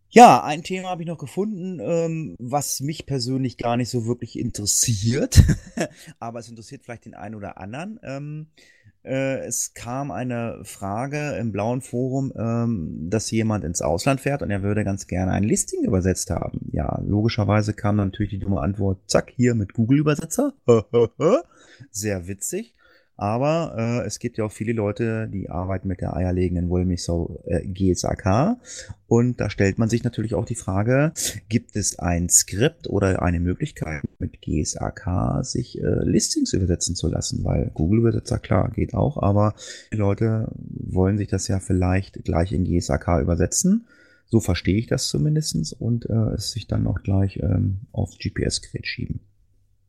Ja, 0.10 0.44
ein 0.44 0.64
Thema 0.64 0.90
habe 0.90 1.04
ich 1.04 1.08
noch 1.08 1.18
gefunden, 1.18 1.80
ähm, 1.80 2.36
was 2.38 2.82
mich 2.82 3.06
persönlich 3.06 3.56
gar 3.56 3.78
nicht 3.78 3.90
so 3.90 4.06
wirklich 4.06 4.38
interessiert, 4.38 5.42
aber 6.20 6.40
es 6.40 6.50
interessiert 6.50 6.84
vielleicht 6.84 7.06
den 7.06 7.14
einen 7.14 7.36
oder 7.36 7.58
anderen. 7.58 7.98
Ähm, 8.04 8.48
äh, 8.58 8.62
es 9.10 9.74
kam 9.74 10.12
eine 10.12 10.60
Frage 10.64 11.36
im 11.40 11.52
blauen 11.52 11.82
Forum, 11.82 12.32
ähm, 12.38 13.08
dass 13.10 13.32
jemand 13.32 13.64
ins 13.64 13.82
Ausland 13.82 14.22
fährt 14.22 14.42
und 14.42 14.52
er 14.52 14.62
würde 14.62 14.84
ganz 14.84 15.08
gerne 15.08 15.32
ein 15.32 15.44
Listing 15.44 15.84
übersetzt 15.84 16.30
haben. 16.30 16.70
Ja, 16.72 17.02
logischerweise 17.06 17.74
kam 17.74 17.96
natürlich 17.96 18.30
die 18.32 18.40
dumme 18.40 18.62
Antwort, 18.62 19.00
zack, 19.08 19.32
hier 19.36 19.56
mit 19.56 19.74
Google-Übersetzer. 19.74 20.54
Sehr 21.92 22.28
witzig. 22.28 22.76
Aber 23.22 23.76
äh, 23.78 24.08
es 24.08 24.18
gibt 24.18 24.40
ja 24.40 24.46
auch 24.46 24.52
viele 24.52 24.74
Leute, 24.74 25.30
die 25.32 25.48
arbeiten 25.48 25.88
mit 25.88 26.02
der 26.02 26.16
eierlegenden 26.16 26.70
Wollmilchsau 26.70 27.40
äh, 27.46 27.68
GSAK. 27.68 28.58
Und 29.06 29.40
da 29.40 29.52
stellt 29.52 29.78
man 29.78 29.90
sich 29.90 30.04
natürlich 30.04 30.34
auch 30.34 30.44
die 30.46 30.56
Frage, 30.56 31.14
gibt 31.48 31.76
es 31.76 32.00
ein 32.00 32.30
Skript 32.30 32.90
oder 32.90 33.22
eine 33.22 33.40
Möglichkeit 33.40 34.02
mit 34.18 34.42
GSAK 34.42 35.46
sich 35.46 35.80
äh, 35.80 36.04
Listings 36.04 36.54
übersetzen 36.54 36.96
zu 36.96 37.10
lassen? 37.10 37.44
Weil 37.44 37.70
Google-Übersetzer, 37.76 38.40
klar, 38.40 38.72
geht 38.72 38.96
auch, 38.96 39.22
aber 39.22 39.54
die 39.94 39.98
Leute 39.98 40.48
wollen 40.56 41.20
sich 41.20 41.28
das 41.28 41.48
ja 41.48 41.60
vielleicht 41.60 42.24
gleich 42.24 42.52
in 42.52 42.64
GSAK 42.64 43.22
übersetzen. 43.22 43.86
So 44.26 44.40
verstehe 44.40 44.78
ich 44.78 44.88
das 44.88 45.10
zumindestens 45.10 45.74
und 45.74 46.10
äh, 46.10 46.34
es 46.34 46.54
sich 46.54 46.66
dann 46.66 46.88
auch 46.88 47.04
gleich 47.04 47.38
ähm, 47.38 47.82
auf 47.92 48.18
GPS-Gerät 48.18 48.88
schieben. 48.88 49.20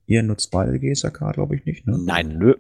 Ihr 0.05 0.23
nutzt 0.23 0.51
beide 0.51 0.79
GSAK, 0.79 1.33
glaube 1.33 1.57
ich, 1.57 1.65
nicht, 1.65 1.87
ne? 1.87 1.99
Nein, 1.99 2.37
nö. 2.37 2.57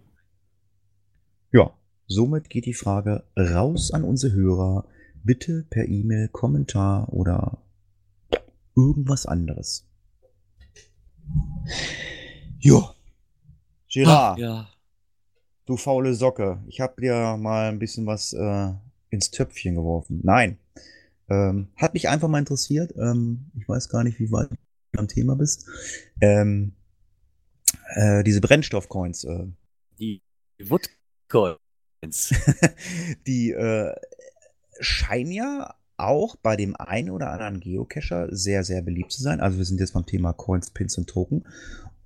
Ja, 1.52 1.72
somit 2.06 2.48
geht 2.50 2.66
die 2.66 2.74
Frage 2.74 3.24
raus 3.38 3.90
an 3.92 4.04
unsere 4.04 4.32
Hörer. 4.32 4.86
Bitte 5.24 5.64
per 5.70 5.86
E-Mail, 5.86 6.28
Kommentar 6.28 7.12
oder 7.12 7.58
irgendwas 8.74 9.26
anderes. 9.26 9.86
Jo. 12.58 12.90
Gerard, 13.88 14.34
Ach, 14.34 14.38
ja. 14.38 14.68
du 15.66 15.76
faule 15.76 16.14
Socke. 16.14 16.62
Ich 16.66 16.80
habe 16.80 17.00
dir 17.00 17.36
mal 17.36 17.68
ein 17.68 17.78
bisschen 17.78 18.06
was 18.06 18.32
äh, 18.32 18.72
ins 19.10 19.30
Töpfchen 19.30 19.74
geworfen. 19.74 20.20
Nein. 20.24 20.58
Ähm, 21.28 21.68
hat 21.76 21.94
mich 21.94 22.08
einfach 22.08 22.28
mal 22.28 22.38
interessiert. 22.38 22.94
Ähm, 22.96 23.50
ich 23.58 23.68
weiß 23.68 23.88
gar 23.90 24.02
nicht, 24.02 24.18
wie 24.18 24.32
weit 24.32 24.48
du 24.92 24.98
am 24.98 25.08
Thema 25.08 25.36
bist. 25.36 25.68
Ähm, 26.20 26.72
äh, 27.94 28.24
diese 28.24 28.40
Brennstoffcoins. 28.40 29.24
Äh, 29.24 29.46
Die 30.00 30.22
Woodcoins. 31.32 32.34
die 33.26 33.50
äh, 33.52 33.94
scheinen 34.80 35.32
ja 35.32 35.74
auch 35.96 36.36
bei 36.36 36.56
dem 36.56 36.74
einen 36.76 37.10
oder 37.10 37.30
anderen 37.30 37.60
Geocacher 37.60 38.34
sehr, 38.34 38.64
sehr 38.64 38.82
beliebt 38.82 39.12
zu 39.12 39.22
sein. 39.22 39.40
Also 39.40 39.58
wir 39.58 39.64
sind 39.64 39.80
jetzt 39.80 39.92
beim 39.92 40.06
Thema 40.06 40.32
Coins, 40.32 40.70
Pins 40.70 40.98
und 40.98 41.08
Token. 41.08 41.44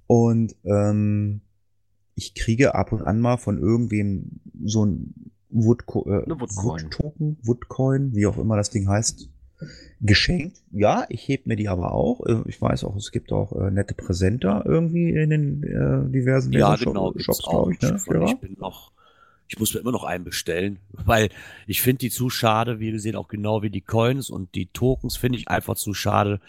Und 0.06 0.54
ähm, 0.64 1.40
ich 2.14 2.34
kriege 2.34 2.74
ab 2.74 2.92
und 2.92 3.02
an 3.02 3.20
mal 3.20 3.36
von 3.36 3.58
irgendwem 3.58 4.40
so 4.64 4.84
ein 4.84 5.32
Woodco 5.50 6.02
äh, 6.06 6.24
Woodcoin. 6.28 6.84
Wood-Token, 6.84 7.38
Woodcoin, 7.42 8.14
wie 8.14 8.26
auch 8.26 8.36
immer 8.38 8.56
das 8.56 8.70
Ding 8.70 8.88
heißt, 8.88 9.30
geschenkt. 10.00 10.62
Ja, 10.70 11.06
ich 11.08 11.28
heb 11.28 11.46
mir 11.46 11.56
die 11.56 11.68
aber 11.68 11.92
auch. 11.92 12.24
Äh, 12.26 12.42
Ich 12.46 12.60
weiß 12.60 12.84
auch, 12.84 12.96
es 12.96 13.10
gibt 13.10 13.32
auch 13.32 13.52
äh, 13.52 13.70
nette 13.70 13.94
Präsenter 13.94 14.64
irgendwie 14.66 15.10
in 15.10 15.30
den 15.30 15.62
äh, 15.62 16.10
diversen 16.10 16.52
Ja, 16.52 16.76
genau. 16.76 17.14
Shops, 17.16 17.42
glaube 17.48 17.72
ich. 17.72 17.80
Ne? 17.80 17.98
Ja. 18.06 18.26
ich 18.26 18.38
bin 18.40 18.56
noch, 18.58 18.92
ich 19.48 19.58
muss 19.58 19.74
mir 19.74 19.80
immer 19.80 19.92
noch 19.92 20.04
einen 20.04 20.24
bestellen, 20.24 20.78
weil 20.90 21.28
ich 21.66 21.80
finde 21.80 21.98
die 21.98 22.10
zu 22.10 22.30
schade, 22.30 22.80
wie 22.80 22.90
gesehen, 22.90 23.16
auch 23.16 23.28
genau 23.28 23.62
wie 23.62 23.70
die 23.70 23.80
Coins 23.80 24.30
und 24.30 24.54
die 24.54 24.66
Tokens 24.66 25.16
finde 25.16 25.38
ich 25.38 25.48
einfach 25.48 25.76
zu 25.76 25.94
schade, 25.94 26.40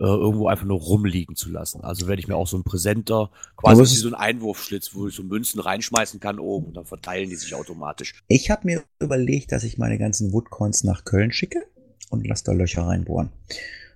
äh, 0.00 0.04
irgendwo 0.04 0.46
einfach 0.46 0.64
nur 0.64 0.78
rumliegen 0.78 1.34
zu 1.34 1.50
lassen. 1.50 1.82
Also 1.82 2.06
werde 2.06 2.20
ich 2.20 2.28
mir 2.28 2.36
auch 2.36 2.46
so 2.46 2.56
einen 2.56 2.64
Präsenter, 2.64 3.30
quasi 3.56 3.82
wie 3.82 3.86
so 3.86 4.08
ein 4.08 4.14
Einwurfschlitz, 4.14 4.94
wo 4.94 5.08
ich 5.08 5.14
so 5.14 5.24
Münzen 5.24 5.60
reinschmeißen 5.60 6.20
kann 6.20 6.38
oben 6.38 6.66
und 6.66 6.76
dann 6.76 6.84
verteilen 6.84 7.28
die 7.28 7.36
sich 7.36 7.54
automatisch. 7.54 8.22
Ich 8.28 8.50
habe 8.50 8.62
mir 8.64 8.84
überlegt, 9.00 9.50
dass 9.50 9.64
ich 9.64 9.78
meine 9.78 9.98
ganzen 9.98 10.32
Woodcoins 10.32 10.84
nach 10.84 11.04
Köln 11.04 11.32
schicke 11.32 11.64
und 12.10 12.26
lasse 12.26 12.44
da 12.44 12.52
Löcher 12.52 12.82
reinbohren. 12.82 13.30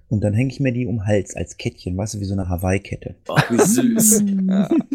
Und 0.09 0.23
dann 0.23 0.35
hänge 0.35 0.51
ich 0.51 0.61
mir 0.61 0.73
die 0.73 0.87
um 0.87 0.99
den 0.99 1.07
Hals 1.07 1.35
als 1.35 1.57
Kettchen, 1.57 1.97
weißt 1.97 2.15
du, 2.15 2.21
wie 2.21 2.25
so 2.25 2.35
eine 2.35 2.49
Hawaii-Kette. 2.49 3.15
Ach, 3.29 3.51
wie 3.51 3.59
süß. 3.59 4.23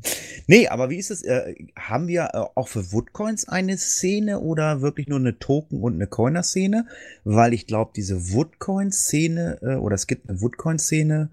nee, 0.46 0.68
aber 0.68 0.90
wie 0.90 0.98
ist 0.98 1.10
es? 1.10 1.22
Äh, 1.22 1.54
haben 1.76 2.06
wir 2.06 2.30
äh, 2.32 2.44
auch 2.54 2.68
für 2.68 2.92
Woodcoins 2.92 3.48
eine 3.48 3.76
Szene 3.78 4.40
oder 4.40 4.80
wirklich 4.80 5.08
nur 5.08 5.18
eine 5.18 5.38
Token- 5.38 5.82
und 5.82 5.94
eine 5.94 6.06
Coiner-Szene? 6.06 6.86
Weil 7.24 7.52
ich 7.52 7.66
glaube, 7.66 7.92
diese 7.96 8.32
Woodcoin-Szene, 8.32 9.58
äh, 9.62 9.74
oder 9.74 9.94
es 9.94 10.06
gibt 10.06 10.28
eine 10.28 10.40
Woodcoin-Szene, 10.40 11.30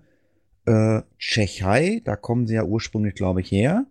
äh, 0.65 1.01
Tschechei, 1.17 2.01
da 2.03 2.15
kommen 2.15 2.47
sie 2.47 2.55
ja 2.55 2.63
ursprünglich, 2.63 3.15
glaube 3.15 3.41
ich, 3.41 3.51
her. 3.51 3.85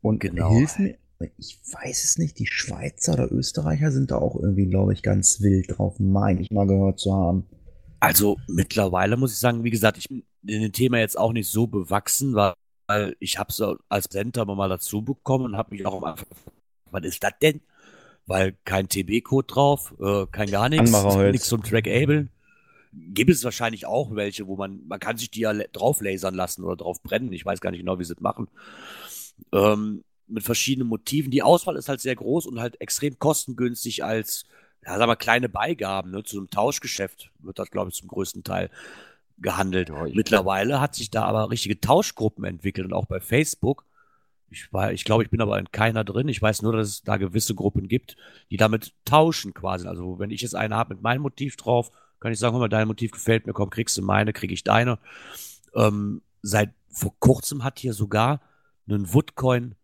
Und 0.00 0.20
Genau. 0.20 0.50
hilf 0.50 0.78
mir, 0.78 0.96
ich 1.36 1.58
weiß 1.72 2.04
es 2.04 2.18
nicht, 2.18 2.38
die 2.38 2.46
Schweizer 2.46 3.14
oder 3.14 3.32
Österreicher 3.32 3.90
sind 3.90 4.10
da 4.12 4.18
auch 4.18 4.36
irgendwie, 4.40 4.66
glaube 4.66 4.92
ich, 4.92 5.02
ganz 5.02 5.40
wild 5.40 5.76
drauf, 5.76 5.98
meine 5.98 6.40
ich 6.40 6.50
mal 6.50 6.66
gehört 6.66 7.00
zu 7.00 7.12
haben. 7.12 7.46
Also 8.00 8.36
mittlerweile 8.46 9.16
muss 9.16 9.32
ich 9.32 9.38
sagen, 9.38 9.64
wie 9.64 9.70
gesagt, 9.70 9.98
ich 9.98 10.08
bin 10.08 10.24
in 10.46 10.62
dem 10.62 10.72
Thema 10.72 10.98
jetzt 10.98 11.18
auch 11.18 11.32
nicht 11.32 11.50
so 11.50 11.66
bewachsen, 11.66 12.34
weil, 12.34 12.54
ich 13.18 13.38
habe 13.38 13.52
so 13.52 13.76
als 13.88 14.08
Center 14.08 14.44
mal 14.46 14.68
dazu 14.68 15.02
bekommen 15.02 15.44
und 15.44 15.56
habe 15.56 15.74
mich 15.74 15.84
auch 15.84 15.96
am 15.96 16.04
Anfang, 16.04 16.28
was 16.90 17.04
ist 17.04 17.22
das 17.22 17.32
denn? 17.42 17.60
Weil 18.26 18.56
kein 18.64 18.88
TB-Code 18.88 19.46
drauf, 19.46 19.94
äh, 20.00 20.26
kein 20.30 20.50
gar 20.50 20.68
nichts, 20.68 20.94
Anmacherholz. 20.94 21.32
nichts 21.32 21.48
zum 21.48 21.62
Trackable. 21.62 22.28
Gibt 22.92 23.30
es 23.30 23.44
wahrscheinlich 23.44 23.84
auch 23.86 24.14
welche, 24.14 24.46
wo 24.46 24.56
man, 24.56 24.86
man 24.86 25.00
kann 25.00 25.18
sich 25.18 25.30
die 25.30 25.40
ja 25.40 25.52
drauf 25.52 26.00
lasern 26.00 26.34
lassen 26.34 26.64
oder 26.64 26.76
drauf 26.76 27.02
brennen. 27.02 27.32
Ich 27.32 27.44
weiß 27.44 27.60
gar 27.60 27.70
nicht 27.70 27.80
genau, 27.80 27.98
wie 27.98 28.04
sie 28.04 28.14
das 28.14 28.22
machen. 28.22 28.48
Ähm, 29.52 30.02
mit 30.26 30.42
verschiedenen 30.42 30.88
Motiven. 30.88 31.30
Die 31.30 31.42
Auswahl 31.42 31.76
ist 31.76 31.88
halt 31.88 32.00
sehr 32.00 32.16
groß 32.16 32.46
und 32.46 32.60
halt 32.60 32.80
extrem 32.80 33.18
kostengünstig 33.18 34.04
als, 34.04 34.44
ja, 34.84 34.98
sag 34.98 35.06
mal, 35.06 35.16
kleine 35.16 35.48
Beigaben, 35.48 36.10
ne, 36.10 36.22
zu 36.24 36.38
einem 36.38 36.50
Tauschgeschäft 36.50 37.30
wird 37.40 37.58
das, 37.58 37.70
glaube 37.70 37.90
ich, 37.90 37.96
zum 37.96 38.08
größten 38.08 38.44
Teil 38.44 38.70
gehandelt. 39.38 39.88
Ja, 39.90 40.06
Mittlerweile 40.12 40.80
hat 40.80 40.94
sich 40.94 41.10
da 41.10 41.24
aber 41.24 41.50
richtige 41.50 41.80
Tauschgruppen 41.80 42.44
entwickelt 42.44 42.86
und 42.86 42.92
auch 42.92 43.06
bei 43.06 43.20
Facebook 43.20 43.84
Ich, 44.50 44.72
war, 44.72 44.92
ich 44.92 45.04
glaube, 45.04 45.22
ich 45.22 45.30
bin 45.30 45.40
aber 45.40 45.58
in 45.58 45.70
keiner 45.70 46.04
drin. 46.04 46.28
Ich 46.28 46.40
weiß 46.40 46.62
nur, 46.62 46.72
dass 46.72 46.88
es 46.88 47.02
da 47.02 47.16
gewisse 47.16 47.54
Gruppen 47.54 47.88
gibt, 47.88 48.16
die 48.50 48.56
damit 48.56 48.94
tauschen 49.04 49.54
quasi. 49.54 49.86
Also 49.86 50.18
wenn 50.18 50.30
ich 50.30 50.42
jetzt 50.42 50.54
eine 50.54 50.76
habe 50.76 50.94
mit 50.94 51.02
meinem 51.02 51.22
Motiv 51.22 51.56
drauf, 51.56 51.90
kann 52.20 52.32
ich 52.32 52.38
sagen, 52.38 52.54
hör 52.54 52.60
mal, 52.60 52.68
dein 52.68 52.88
Motiv 52.88 53.12
gefällt 53.12 53.46
mir, 53.46 53.52
komm, 53.52 53.70
kriegst 53.70 53.96
du 53.96 54.02
meine, 54.02 54.32
krieg 54.32 54.50
ich 54.50 54.64
deine. 54.64 54.98
Ähm, 55.74 56.22
seit 56.42 56.72
vor 56.90 57.14
kurzem 57.20 57.62
hat 57.62 57.78
hier 57.78 57.92
sogar 57.92 58.40
ein 58.88 59.12
Woodcoin 59.12 59.74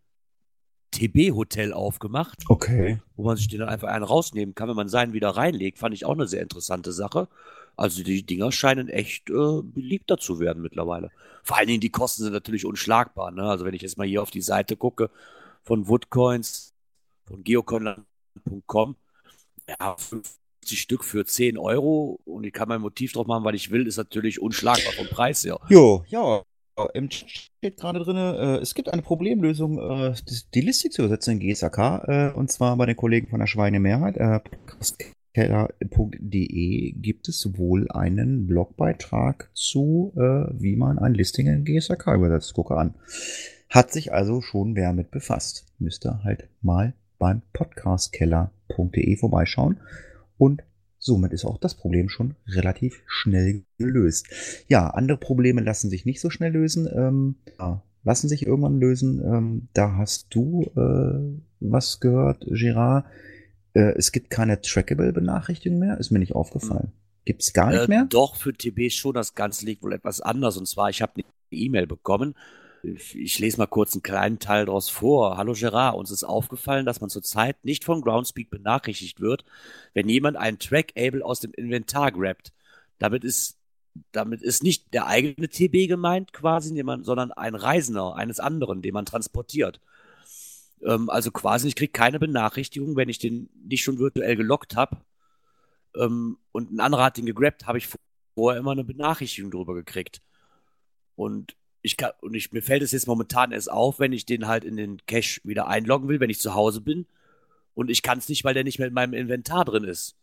TB-Hotel 0.95 1.73
aufgemacht. 1.73 2.43
Okay. 2.47 2.99
Wo 3.15 3.23
man 3.23 3.37
sich 3.37 3.47
den 3.47 3.59
dann 3.59 3.69
einfach 3.69 3.89
einen 3.89 4.03
rausnehmen 4.03 4.55
kann, 4.55 4.69
wenn 4.69 4.75
man 4.75 4.89
seinen 4.89 5.13
wieder 5.13 5.29
reinlegt. 5.29 5.77
Fand 5.77 5.93
ich 5.93 6.05
auch 6.05 6.13
eine 6.13 6.27
sehr 6.27 6.41
interessante 6.41 6.91
Sache. 6.91 7.27
Also 7.77 8.03
die 8.03 8.23
Dinger 8.23 8.51
scheinen 8.51 8.87
echt 8.87 9.29
äh, 9.29 9.61
beliebter 9.61 10.17
zu 10.17 10.39
werden 10.39 10.61
mittlerweile. 10.61 11.11
Vor 11.43 11.57
allen 11.57 11.67
Dingen 11.67 11.81
die 11.81 11.89
Kosten 11.89 12.23
sind 12.23 12.33
natürlich 12.33 12.65
unschlagbar. 12.65 13.31
Ne? 13.31 13.43
Also 13.43 13.65
wenn 13.65 13.73
ich 13.73 13.81
jetzt 13.81 13.97
mal 13.97 14.07
hier 14.07 14.21
auf 14.21 14.31
die 14.31 14.41
Seite 14.41 14.77
gucke 14.77 15.09
von 15.63 15.87
Woodcoins, 15.87 16.73
von 17.25 17.43
geocoinland.com, 17.43 18.95
ja, 19.67 19.95
50 19.97 20.79
Stück 20.79 21.03
für 21.03 21.25
10 21.25 21.57
Euro 21.57 22.19
und 22.23 22.45
ich 22.45 22.53
kann 22.53 22.69
mein 22.69 22.81
Motiv 22.81 23.13
drauf 23.13 23.27
machen, 23.27 23.43
weil 23.43 23.55
ich 23.55 23.71
will, 23.71 23.87
ist 23.87 23.97
natürlich 23.97 24.41
unschlagbar 24.41 24.93
vom 24.93 25.07
Preis 25.07 25.43
her. 25.43 25.59
Jo, 25.69 26.05
ja. 26.07 26.43
Im 26.93 27.09
Chat 27.09 27.29
steht 27.29 27.77
gerade 27.77 27.99
drin, 27.99 28.17
äh, 28.17 28.57
es 28.57 28.75
gibt 28.75 28.91
eine 28.91 29.01
Problemlösung, 29.01 29.79
äh, 29.79 30.13
die 30.53 30.61
Liste 30.61 30.89
zu 30.89 31.03
übersetzen 31.03 31.39
in 31.39 31.47
GSAK, 31.47 31.77
äh, 32.07 32.31
und 32.31 32.51
zwar 32.51 32.75
bei 32.75 32.85
den 32.85 32.97
Kollegen 32.97 33.27
von 33.27 33.39
der 33.39 33.47
Schweinemehrheit. 33.47 34.17
Äh, 34.17 34.41
keller.de 35.33 36.91
gibt 36.93 37.27
es 37.27 37.57
wohl 37.57 37.89
einen 37.91 38.47
Blogbeitrag 38.47 39.49
zu, 39.53 40.13
äh, 40.15 40.47
wie 40.53 40.75
man 40.75 40.97
ein 40.97 41.13
Listing 41.13 41.47
in 41.47 41.65
GSAK 41.65 42.07
übersetzt. 42.15 42.53
Gucke 42.53 42.77
an. 42.77 42.95
Hat 43.69 43.91
sich 43.91 44.13
also 44.13 44.41
schon 44.41 44.75
wer 44.75 44.93
mit 44.93 45.11
befasst. 45.11 45.65
Müsste 45.79 46.23
halt 46.23 46.47
mal 46.61 46.93
beim 47.19 47.41
podcastkeller.de 47.53 49.15
vorbeischauen. 49.17 49.79
Und 50.37 50.63
somit 51.05 51.33
ist 51.33 51.45
auch 51.45 51.57
das 51.59 51.75
Problem 51.75 52.09
schon 52.09 52.35
relativ 52.47 53.01
schnell 53.05 53.63
gelöst. 53.77 54.27
Ja, 54.67 54.89
andere 54.89 55.17
Probleme 55.17 55.61
lassen 55.61 55.89
sich 55.89 56.05
nicht 56.05 56.19
so 56.19 56.29
schnell 56.29 56.51
lösen. 56.51 56.89
Ähm, 56.91 57.35
ja, 57.59 57.83
lassen 58.03 58.27
sich 58.27 58.45
irgendwann 58.45 58.79
lösen. 58.79 59.21
Ähm, 59.23 59.67
da 59.73 59.97
hast 59.97 60.33
du 60.33 60.63
äh, 60.75 61.41
was 61.59 61.99
gehört, 61.99 62.45
Gerard 62.49 63.05
äh, 63.73 63.93
es 63.97 64.11
gibt 64.11 64.29
keine 64.29 64.61
Trackable-Benachrichtigung 64.61 65.79
mehr, 65.79 65.99
ist 65.99 66.09
mir 66.11 66.19
nicht 66.19 66.33
aufgefallen. 66.33 66.91
Gibt 67.25 67.41
es 67.43 67.53
gar 67.53 67.71
nicht 67.71 67.85
Äh, 67.85 67.87
mehr? 67.87 68.05
Doch, 68.09 68.35
für 68.35 68.53
TB 68.53 68.91
schon. 68.91 69.13
Das 69.13 69.35
Ganze 69.35 69.65
liegt 69.65 69.83
wohl 69.83 69.93
etwas 69.93 70.21
anders. 70.21 70.57
Und 70.57 70.67
zwar, 70.67 70.89
ich 70.89 71.01
habe 71.01 71.13
eine 71.15 71.25
E-Mail 71.51 71.87
bekommen. 71.87 72.35
Ich, 72.93 73.39
lese 73.39 73.57
mal 73.57 73.65
kurz 73.65 73.93
einen 73.93 74.03
kleinen 74.03 74.37
Teil 74.37 74.65
daraus 74.67 74.89
vor. 74.89 75.37
Hallo 75.37 75.53
Gerard, 75.53 75.95
uns 75.95 76.11
ist 76.11 76.23
aufgefallen, 76.23 76.85
dass 76.85 77.01
man 77.01 77.09
zurzeit 77.09 77.65
nicht 77.65 77.83
von 77.83 78.01
Groundspeak 78.01 78.51
benachrichtigt 78.51 79.19
wird, 79.19 79.43
wenn 79.93 80.07
jemand 80.07 80.37
einen 80.37 80.59
Trackable 80.59 81.25
aus 81.25 81.39
dem 81.39 81.51
Inventar 81.53 82.11
grabt. 82.11 82.53
Damit 82.99 83.23
ist, 83.23 83.57
damit 84.11 84.43
ist 84.43 84.61
nicht 84.61 84.93
der 84.93 85.07
eigene 85.07 85.49
TB 85.49 85.87
gemeint 85.87 86.31
quasi, 86.31 86.83
man, 86.83 87.03
sondern 87.03 87.31
ein 87.31 87.55
Reisender 87.55 88.15
eines 88.15 88.39
anderen, 88.39 88.83
den 88.83 88.93
man 88.93 89.05
transportiert. 89.05 89.81
Ähm, 90.83 91.09
also 91.09 91.31
quasi, 91.31 91.67
ich 91.67 91.75
kriege 91.75 91.91
keine 91.91 92.19
Benachrichtigung, 92.19 92.95
wenn 92.95 93.09
ich 93.09 93.17
den 93.17 93.49
nicht 93.67 93.83
schon 93.83 93.97
virtuell 93.97 94.35
gelockt 94.35 94.75
habe 94.75 94.97
ähm, 95.95 96.37
und 96.51 96.71
ein 96.71 96.79
anderer 96.79 97.05
hat 97.05 97.17
den 97.17 97.25
gegrabt, 97.25 97.65
habe 97.65 97.79
ich 97.79 97.87
vorher 98.35 98.59
immer 98.59 98.71
eine 98.71 98.83
Benachrichtigung 98.83 99.49
drüber 99.49 99.73
gekriegt. 99.73 100.21
Und 101.15 101.55
ich 101.85 101.97
kann, 101.97 102.11
und 102.21 102.33
ich, 102.33 102.51
mir 102.51 102.63
fällt 102.63 102.81
es 102.81 102.91
jetzt 102.91 103.05
momentan 103.05 103.51
erst 103.51 103.71
auf, 103.71 103.99
wenn 103.99 104.11
ich 104.11 104.25
den 104.25 104.47
halt 104.47 104.63
in 104.63 104.75
den 104.75 105.05
Cache 105.05 105.39
wieder 105.43 105.67
einloggen 105.67 106.09
will, 106.09 106.19
wenn 106.19 106.31
ich 106.31 106.39
zu 106.39 106.55
Hause 106.55 106.81
bin. 106.81 107.05
Und 107.75 107.91
ich 107.91 108.01
kann 108.01 108.17
es 108.17 108.27
nicht, 108.27 108.43
weil 108.43 108.55
der 108.55 108.63
nicht 108.63 108.79
mehr 108.79 108.87
in 108.87 108.93
meinem 108.93 109.13
Inventar 109.13 109.65
drin 109.65 109.83
ist. 109.83 110.15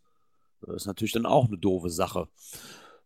Das 0.61 0.75
ist 0.75 0.85
natürlich 0.85 1.13
dann 1.13 1.25
auch 1.25 1.47
eine 1.47 1.57
doofe 1.57 1.89
Sache. 1.89 2.27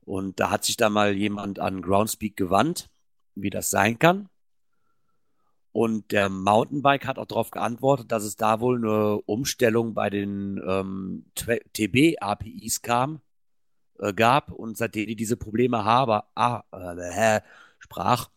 Und 0.05 0.39
da 0.39 0.49
hat 0.49 0.65
sich 0.65 0.75
da 0.75 0.89
mal 0.89 1.15
jemand 1.15 1.59
an 1.59 1.83
Groundspeak 1.83 2.35
gewandt, 2.35 2.89
wie 3.35 3.51
das 3.51 3.69
sein 3.69 3.99
kann. 3.99 4.27
Und 5.71 6.11
der 6.11 6.29
Mountainbike 6.29 7.05
hat 7.05 7.19
auch 7.19 7.27
darauf 7.27 7.51
geantwortet, 7.51 8.11
dass 8.11 8.23
es 8.23 8.37
da 8.37 8.59
wohl 8.59 8.77
eine 8.77 9.21
Umstellung 9.27 9.93
bei 9.93 10.09
den 10.09 10.59
ähm, 10.65 11.25
TB-APIs 11.35 12.81
kam, 12.81 13.21
äh, 13.99 14.13
gab 14.13 14.51
und 14.51 14.77
seitdem 14.77 15.05
die 15.05 15.15
diese 15.15 15.37
Probleme 15.37 15.85
haben, 15.85 16.23
ah, 16.33 16.63
äh, 16.71 17.41
sprach, 17.77 18.29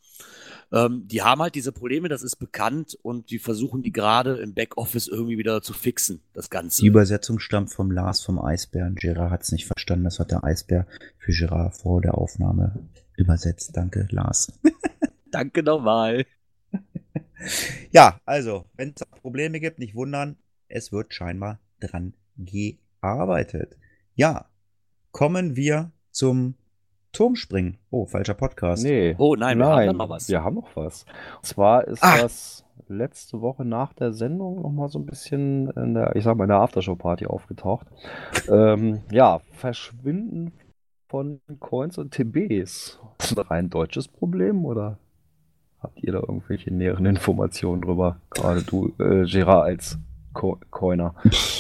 ähm, 0.73 1.07
die 1.09 1.23
haben 1.23 1.43
halt 1.43 1.55
diese 1.55 1.73
Probleme, 1.73 2.09
das 2.09 2.23
ist 2.23 2.37
bekannt 2.37 2.97
und 3.03 3.31
die 3.31 3.39
versuchen 3.39 3.83
die 3.83 3.93
gerade 3.93 4.37
im 4.37 4.55
Backoffice 4.55 5.09
irgendwie 5.09 5.39
wieder 5.39 5.62
zu 5.62 5.73
fixen, 5.73 6.23
das 6.33 6.51
Ganze. 6.51 6.83
Die 6.83 6.89
Übersetzung 6.89 7.41
stammt 7.41 7.73
vom 7.73 7.91
Lars 7.91 8.23
vom 8.23 8.39
Eisbären. 8.39 8.95
Gerard 8.95 9.31
hat 9.31 9.43
es 9.43 9.53
nicht 9.53 9.66
verstanden. 9.66 10.05
Das 10.05 10.21
hat 10.21 10.31
der 10.31 10.45
Eisbär 10.45 10.87
für 11.18 11.33
Gerard 11.33 11.77
vor 11.77 12.01
der 12.01 12.16
Aufnahme 12.16 12.89
übersetzt. 13.16 13.77
Danke, 13.77 14.07
Lars. 14.11 14.53
Danke 15.31 15.62
nochmal. 15.62 16.27
Ja, 17.91 18.21
also, 18.27 18.66
wenn 18.77 18.91
es 18.95 19.03
Probleme 19.23 19.61
gibt, 19.61 19.79
nicht 19.79 19.95
wundern. 19.95 20.37
Es 20.68 20.93
wird 20.93 21.14
scheinbar 21.14 21.59
dran 21.81 22.12
gearbeitet. 22.37 23.79
Ja, 24.14 24.51
kommen 25.11 25.57
wir 25.57 25.91
zum 26.11 26.55
Turmspringen. 27.12 27.78
Oh, 27.90 28.06
falscher 28.06 28.34
Podcast. 28.34 28.84
Nee. 28.84 29.14
Oh 29.18 29.34
nein, 29.36 29.58
wir 29.58 29.66
haben 29.66 29.76
Nein, 29.76 29.86
da 29.88 29.92
noch 29.94 30.08
was. 30.08 30.28
wir 30.28 30.44
haben 30.44 30.54
noch 30.56 30.74
was. 30.76 31.04
Und 31.36 31.46
zwar 31.46 31.86
ist 31.88 32.02
Ah. 32.02 32.18
das 32.22 32.64
letzte 32.88 33.40
Woche 33.40 33.64
nach 33.64 33.92
der 33.92 34.12
Sendung 34.12 34.62
noch 34.62 34.70
mal 34.70 34.88
so 34.88 34.98
ein 34.98 35.06
bisschen 35.06 35.70
in 35.70 35.94
der, 35.94 36.14
ich 36.16 36.24
sag 36.24 36.36
mal, 36.36 36.44
in 36.44 36.48
der 36.50 36.61
Aftershow-Party 36.61 37.26
aufgetaucht. 37.26 37.86
ähm, 38.48 39.00
ja, 39.11 39.40
Verschwinden 39.52 40.52
von 41.08 41.40
Coins 41.58 41.98
und 41.98 42.12
TBs. 42.12 43.00
Ist 43.18 43.36
das 43.36 43.50
ein 43.50 43.70
deutsches 43.70 44.06
Problem 44.08 44.64
oder 44.64 44.98
habt 45.80 46.02
ihr 46.02 46.12
da 46.12 46.20
irgendwelche 46.20 46.72
näheren 46.72 47.06
Informationen 47.06 47.82
drüber? 47.82 48.20
Gerade 48.30 48.62
du, 48.62 48.92
äh, 49.00 49.24
Gerard, 49.24 49.64
als 49.64 49.98
Co 50.32 50.58
Coiner. 50.70 51.16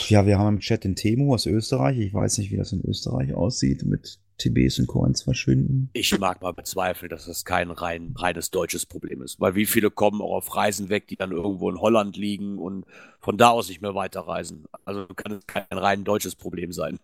Ja, 0.08 0.26
wir 0.26 0.38
haben 0.38 0.54
im 0.54 0.60
Chat 0.60 0.84
den 0.84 0.94
Temo 0.94 1.34
aus 1.34 1.46
Österreich. 1.46 1.98
Ich 1.98 2.14
weiß 2.14 2.38
nicht, 2.38 2.52
wie 2.52 2.56
das 2.56 2.72
in 2.72 2.80
Österreich 2.84 3.34
aussieht 3.34 3.84
mit 3.84 4.19
TBs 4.40 4.78
und 4.80 4.86
Coins 4.86 5.22
verschwinden. 5.22 5.90
Ich 5.92 6.18
mag 6.18 6.42
mal 6.42 6.52
bezweifeln, 6.52 7.10
dass 7.10 7.26
das 7.26 7.44
kein 7.44 7.70
rein, 7.70 8.14
reines 8.16 8.50
deutsches 8.50 8.86
Problem 8.86 9.22
ist. 9.22 9.40
Weil 9.40 9.54
wie 9.54 9.66
viele 9.66 9.90
kommen 9.90 10.20
auch 10.20 10.36
auf 10.36 10.56
Reisen 10.56 10.88
weg, 10.88 11.06
die 11.08 11.16
dann 11.16 11.32
irgendwo 11.32 11.70
in 11.70 11.80
Holland 11.80 12.16
liegen 12.16 12.58
und 12.58 12.84
von 13.20 13.36
da 13.38 13.50
aus 13.50 13.68
nicht 13.68 13.82
mehr 13.82 13.94
weiterreisen. 13.94 14.64
Also 14.84 15.06
kann 15.06 15.32
es 15.32 15.46
kein 15.46 15.64
rein 15.70 16.04
deutsches 16.04 16.34
Problem 16.34 16.72
sein. 16.72 16.98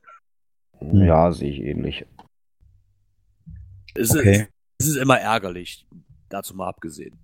Ja, 0.93 1.31
sehe 1.33 1.51
ich 1.51 1.61
ähnlich. 1.61 2.05
Es, 3.95 4.11
Okay. 4.15 4.33
ist, 4.43 4.49
es 4.79 4.87
ist 4.89 4.97
immer 4.97 5.19
ärgerlich, 5.19 5.87
dazu 6.29 6.55
mal 6.55 6.69
abgesehen. 6.69 7.19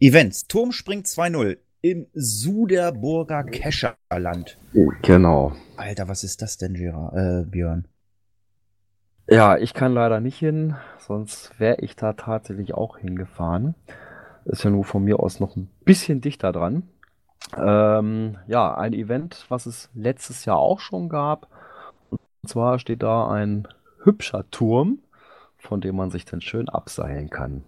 Events. 0.00 0.46
Turmspring 0.46 1.00
2.0 1.02 1.58
im 1.82 2.06
Suderburger 2.14 3.44
Kescherland. 3.44 4.56
Genau. 5.02 5.54
Alter, 5.76 6.08
was 6.08 6.24
ist 6.24 6.40
das 6.40 6.56
denn, 6.56 6.74
Gerard, 6.74 7.14
äh, 7.14 7.44
Björn? 7.50 7.86
Ja, 9.28 9.56
ich 9.56 9.72
kann 9.72 9.94
leider 9.94 10.20
nicht 10.20 10.38
hin, 10.38 10.74
sonst 10.98 11.58
wäre 11.58 11.80
ich 11.80 11.96
da 11.96 12.12
tatsächlich 12.12 12.74
auch 12.74 12.98
hingefahren. 12.98 13.74
Ist 14.44 14.64
ja 14.64 14.70
nur 14.70 14.84
von 14.84 15.02
mir 15.02 15.20
aus 15.20 15.40
noch 15.40 15.56
ein 15.56 15.70
bisschen 15.84 16.20
dichter 16.20 16.52
dran. 16.52 16.82
Ähm, 17.56 18.36
ja, 18.46 18.74
ein 18.74 18.92
Event, 18.92 19.46
was 19.48 19.66
es 19.66 19.90
letztes 19.94 20.44
Jahr 20.44 20.58
auch 20.58 20.80
schon 20.80 21.08
gab. 21.08 21.48
Und 22.10 22.20
zwar 22.46 22.78
steht 22.78 23.02
da 23.02 23.28
ein 23.30 23.66
hübscher 24.02 24.44
Turm, 24.50 24.98
von 25.56 25.80
dem 25.80 25.96
man 25.96 26.10
sich 26.10 26.26
dann 26.26 26.42
schön 26.42 26.68
abseilen 26.68 27.30
kann. 27.30 27.64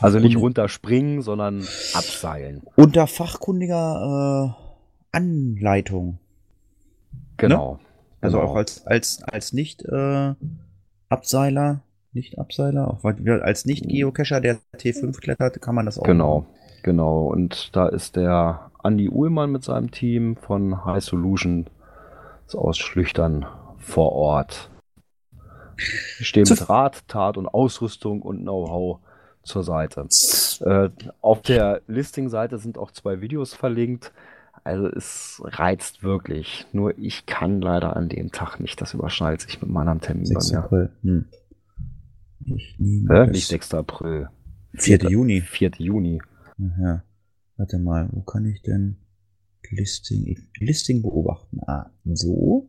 Also 0.00 0.18
nicht 0.18 0.36
runterspringen, 0.36 1.22
sondern 1.22 1.60
abseilen. 1.94 2.62
Unter 2.76 3.06
fachkundiger 3.06 4.54
äh, 4.56 5.16
Anleitung. 5.16 6.18
Genau. 7.36 7.78
Also 8.22 8.38
Genau. 8.38 8.50
auch 8.50 8.56
als, 8.56 8.86
als, 8.86 9.22
als 9.24 9.52
nicht 9.52 9.82
äh, 9.84 10.34
Abseiler, 11.10 11.82
nicht 12.12 12.38
Abseiler, 12.38 12.88
auch 12.88 13.04
als 13.04 13.66
nicht 13.66 13.86
Geocacher, 13.88 14.40
der 14.40 14.58
T5 14.78 15.20
klettert, 15.20 15.60
kann 15.60 15.74
man 15.74 15.84
das 15.86 15.98
auch. 15.98 16.04
Genau, 16.04 16.46
genau. 16.82 17.26
Und 17.26 17.76
da 17.76 17.88
ist 17.88 18.16
der 18.16 18.70
Andy 18.82 19.08
Uhlmann 19.10 19.50
mit 19.50 19.64
seinem 19.64 19.90
Team 19.90 20.36
von 20.36 20.84
High 20.84 21.02
Solution 21.02 21.66
aus 22.54 22.78
Schlüchtern 22.78 23.46
vor 23.78 24.12
Ort. 24.12 24.70
Die 26.18 26.24
stehen 26.24 26.46
mit 26.48 26.68
Rat, 26.68 27.08
Tat 27.08 27.36
und 27.36 27.48
Ausrüstung 27.48 28.22
und 28.22 28.42
Know-how 28.42 29.00
zur 29.42 29.64
Seite. 29.64 30.06
Äh, 30.60 30.90
auf 31.20 31.42
der 31.42 31.80
Listing-Seite 31.88 32.58
sind 32.58 32.78
auch 32.78 32.90
zwei 32.92 33.20
Videos 33.20 33.54
verlinkt. 33.54 34.12
Also 34.64 34.86
es 34.88 35.40
reizt 35.44 36.02
wirklich. 36.02 36.66
Nur 36.72 36.96
ich 36.98 37.26
kann 37.26 37.60
leider 37.60 37.96
an 37.96 38.08
dem 38.08 38.30
Tag 38.30 38.60
nicht. 38.60 38.80
Das 38.80 38.94
überschneidet 38.94 39.40
sich 39.40 39.60
mit 39.60 39.70
meinem 39.70 40.00
Termin 40.00 40.24
bei 40.32 40.40
6. 40.40 40.52
mir. 40.52 40.58
April. 40.58 40.90
Hm. 41.02 41.24
Ich 42.44 42.76
nehme 42.78 43.26
das- 43.26 43.30
Nicht 43.30 43.48
6. 43.48 43.74
April. 43.74 44.28
4. 44.74 44.98
Juni. 45.10 45.40
4. 45.40 45.70
Juni. 45.78 46.20
Aha. 46.60 47.02
Warte 47.56 47.78
mal, 47.78 48.08
wo 48.12 48.22
kann 48.22 48.46
ich 48.46 48.62
denn 48.62 48.96
Listing, 49.70 50.36
Listing 50.58 51.02
beobachten? 51.02 51.60
Ah, 51.66 51.90
so. 52.04 52.68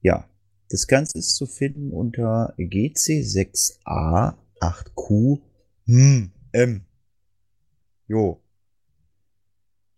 Ja, 0.00 0.28
das 0.70 0.86
Ganze 0.86 1.18
ist 1.18 1.36
zu 1.36 1.46
finden 1.46 1.90
unter 1.92 2.54
GC6A8Q 2.58 5.40
hm, 5.86 6.30
M. 6.52 6.82
Jo. 8.06 8.40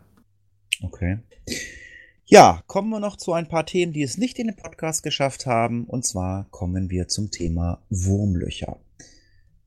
Okay. 0.83 1.19
Ja, 2.25 2.63
kommen 2.67 2.89
wir 2.89 2.99
noch 2.99 3.17
zu 3.17 3.33
ein 3.33 3.47
paar 3.47 3.65
Themen, 3.65 3.93
die 3.93 4.03
es 4.03 4.17
nicht 4.17 4.37
in 4.39 4.47
den 4.47 4.55
Podcast 4.55 5.03
geschafft 5.03 5.45
haben. 5.45 5.85
Und 5.85 6.05
zwar 6.05 6.47
kommen 6.51 6.89
wir 6.89 7.07
zum 7.07 7.31
Thema 7.31 7.83
Wurmlöcher. 7.89 8.79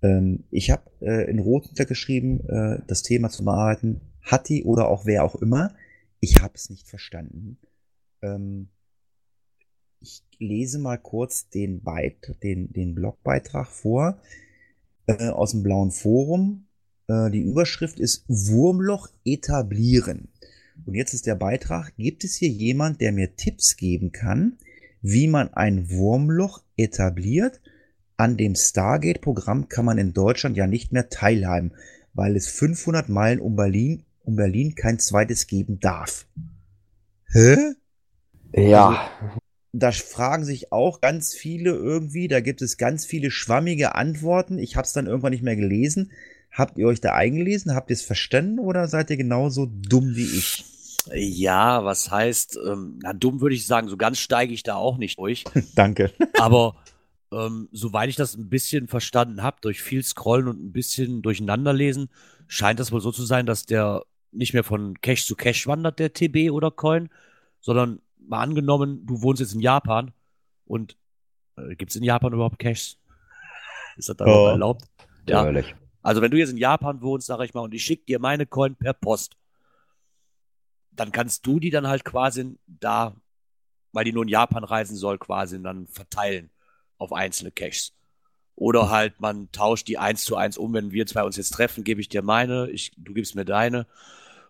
Ähm, 0.02 0.44
ich 0.50 0.70
habe 0.70 0.82
äh, 1.00 1.28
in 1.30 1.38
Rot 1.38 1.74
geschrieben, 1.74 2.40
äh, 2.48 2.82
das 2.86 3.02
Thema 3.02 3.30
zu 3.30 3.44
bearbeiten. 3.44 4.00
Hatti 4.22 4.64
oder 4.64 4.88
auch 4.88 5.06
wer 5.06 5.24
auch 5.24 5.36
immer 5.36 5.74
ich 6.20 6.42
habe 6.42 6.54
es 6.54 6.70
nicht 6.70 6.88
verstanden. 6.88 7.58
Ähm, 8.22 8.68
ich 10.00 10.22
lese 10.38 10.78
mal 10.78 10.98
kurz 10.98 11.48
den, 11.48 11.82
Beit 11.82 12.36
den, 12.42 12.72
den 12.72 12.94
Blogbeitrag 12.94 13.68
vor 13.68 14.20
äh, 15.06 15.28
aus 15.28 15.52
dem 15.52 15.62
blauen 15.62 15.90
Forum. 15.90 16.66
Äh, 17.08 17.30
die 17.30 17.40
Überschrift 17.40 17.98
ist 17.98 18.24
Wurmloch 18.28 19.08
etablieren. 19.24 20.28
Und 20.84 20.94
jetzt 20.94 21.14
ist 21.14 21.26
der 21.26 21.34
Beitrag, 21.34 21.96
gibt 21.96 22.24
es 22.24 22.36
hier 22.36 22.48
jemand, 22.48 23.00
der 23.00 23.12
mir 23.12 23.36
Tipps 23.36 23.76
geben 23.76 24.12
kann, 24.12 24.58
wie 25.02 25.28
man 25.28 25.52
ein 25.54 25.90
Wurmloch 25.90 26.62
etabliert? 26.76 27.60
An 28.16 28.36
dem 28.36 28.54
Stargate-Programm 28.54 29.68
kann 29.68 29.84
man 29.84 29.98
in 29.98 30.12
Deutschland 30.12 30.56
ja 30.56 30.66
nicht 30.66 30.92
mehr 30.92 31.08
teilhaben, 31.08 31.72
weil 32.14 32.36
es 32.36 32.48
500 32.48 33.08
Meilen 33.08 33.40
um 33.40 33.56
Berlin 33.56 34.04
um 34.26 34.36
Berlin 34.36 34.74
kein 34.74 34.98
zweites 34.98 35.46
geben 35.46 35.78
darf. 35.80 36.26
Hä? 37.32 37.56
Ja. 38.52 39.08
Also, 39.20 39.38
da 39.72 39.92
fragen 39.92 40.44
sich 40.44 40.72
auch 40.72 41.00
ganz 41.00 41.34
viele 41.34 41.70
irgendwie, 41.70 42.28
da 42.28 42.40
gibt 42.40 42.62
es 42.62 42.76
ganz 42.76 43.06
viele 43.06 43.30
schwammige 43.30 43.94
Antworten. 43.94 44.58
Ich 44.58 44.76
habe 44.76 44.86
es 44.86 44.92
dann 44.92 45.06
irgendwann 45.06 45.32
nicht 45.32 45.42
mehr 45.42 45.56
gelesen. 45.56 46.10
Habt 46.56 46.78
ihr 46.78 46.86
euch 46.86 47.02
da 47.02 47.12
eingelesen? 47.12 47.74
Habt 47.74 47.90
ihr 47.90 47.94
es 47.94 48.02
verstanden 48.02 48.58
oder 48.58 48.88
seid 48.88 49.10
ihr 49.10 49.18
genauso 49.18 49.66
dumm 49.66 50.16
wie 50.16 50.24
ich? 50.24 50.64
Ja, 51.14 51.84
was 51.84 52.10
heißt, 52.10 52.58
ähm, 52.66 52.98
na 53.02 53.12
dumm 53.12 53.42
würde 53.42 53.54
ich 53.54 53.66
sagen, 53.66 53.88
so 53.88 53.98
ganz 53.98 54.18
steige 54.18 54.54
ich 54.54 54.62
da 54.62 54.76
auch 54.76 54.96
nicht 54.96 55.18
durch. 55.18 55.44
Danke. 55.74 56.12
Aber 56.40 56.76
ähm, 57.30 57.68
soweit 57.72 58.08
ich 58.08 58.16
das 58.16 58.36
ein 58.36 58.48
bisschen 58.48 58.88
verstanden 58.88 59.42
habe, 59.42 59.58
durch 59.60 59.82
viel 59.82 60.02
Scrollen 60.02 60.48
und 60.48 60.64
ein 60.64 60.72
bisschen 60.72 61.20
durcheinanderlesen, 61.20 62.08
scheint 62.46 62.80
das 62.80 62.90
wohl 62.90 63.02
so 63.02 63.12
zu 63.12 63.26
sein, 63.26 63.44
dass 63.44 63.66
der 63.66 64.04
nicht 64.32 64.54
mehr 64.54 64.64
von 64.64 64.98
Cash 65.02 65.26
zu 65.26 65.36
Cash 65.36 65.66
wandert, 65.66 65.98
der 65.98 66.14
TB 66.14 66.50
oder 66.52 66.70
Coin, 66.70 67.10
sondern 67.60 68.00
mal 68.18 68.40
angenommen, 68.40 69.04
du 69.04 69.20
wohnst 69.20 69.40
jetzt 69.40 69.52
in 69.52 69.60
Japan 69.60 70.10
und 70.64 70.96
äh, 71.58 71.76
gibt 71.76 71.90
es 71.90 71.96
in 71.96 72.02
Japan 72.02 72.32
überhaupt 72.32 72.58
Cash? 72.58 72.96
Ist 73.98 74.08
das 74.08 74.16
da 74.16 74.24
oh, 74.24 74.46
erlaubt? 74.48 74.86
Ja. 75.28 75.44
Ehrlich. 75.44 75.74
Also 76.06 76.22
wenn 76.22 76.30
du 76.30 76.38
jetzt 76.38 76.50
in 76.50 76.56
Japan 76.56 77.02
wohnst, 77.02 77.26
sag 77.26 77.40
ich 77.40 77.52
mal, 77.52 77.62
und 77.62 77.74
ich 77.74 77.82
schicke 77.82 78.04
dir 78.04 78.20
meine 78.20 78.46
Coin 78.46 78.76
per 78.76 78.92
Post, 78.92 79.36
dann 80.92 81.10
kannst 81.10 81.44
du 81.44 81.58
die 81.58 81.70
dann 81.70 81.88
halt 81.88 82.04
quasi 82.04 82.56
da, 82.68 83.16
weil 83.90 84.04
die 84.04 84.12
nur 84.12 84.22
in 84.22 84.28
Japan 84.28 84.62
reisen 84.62 84.96
soll, 84.96 85.18
quasi 85.18 85.60
dann 85.60 85.88
verteilen 85.88 86.50
auf 86.96 87.12
einzelne 87.12 87.50
Caches. 87.50 87.92
Oder 88.54 88.88
halt, 88.88 89.20
man 89.20 89.50
tauscht 89.50 89.88
die 89.88 89.98
eins 89.98 90.22
zu 90.22 90.36
eins 90.36 90.56
um, 90.56 90.72
wenn 90.74 90.92
wir 90.92 91.06
zwei 91.06 91.24
uns 91.24 91.38
jetzt 91.38 91.50
treffen, 91.50 91.82
gebe 91.82 92.00
ich 92.00 92.08
dir 92.08 92.22
meine, 92.22 92.70
ich, 92.70 92.92
du 92.96 93.12
gibst 93.12 93.34
mir 93.34 93.44
deine. 93.44 93.88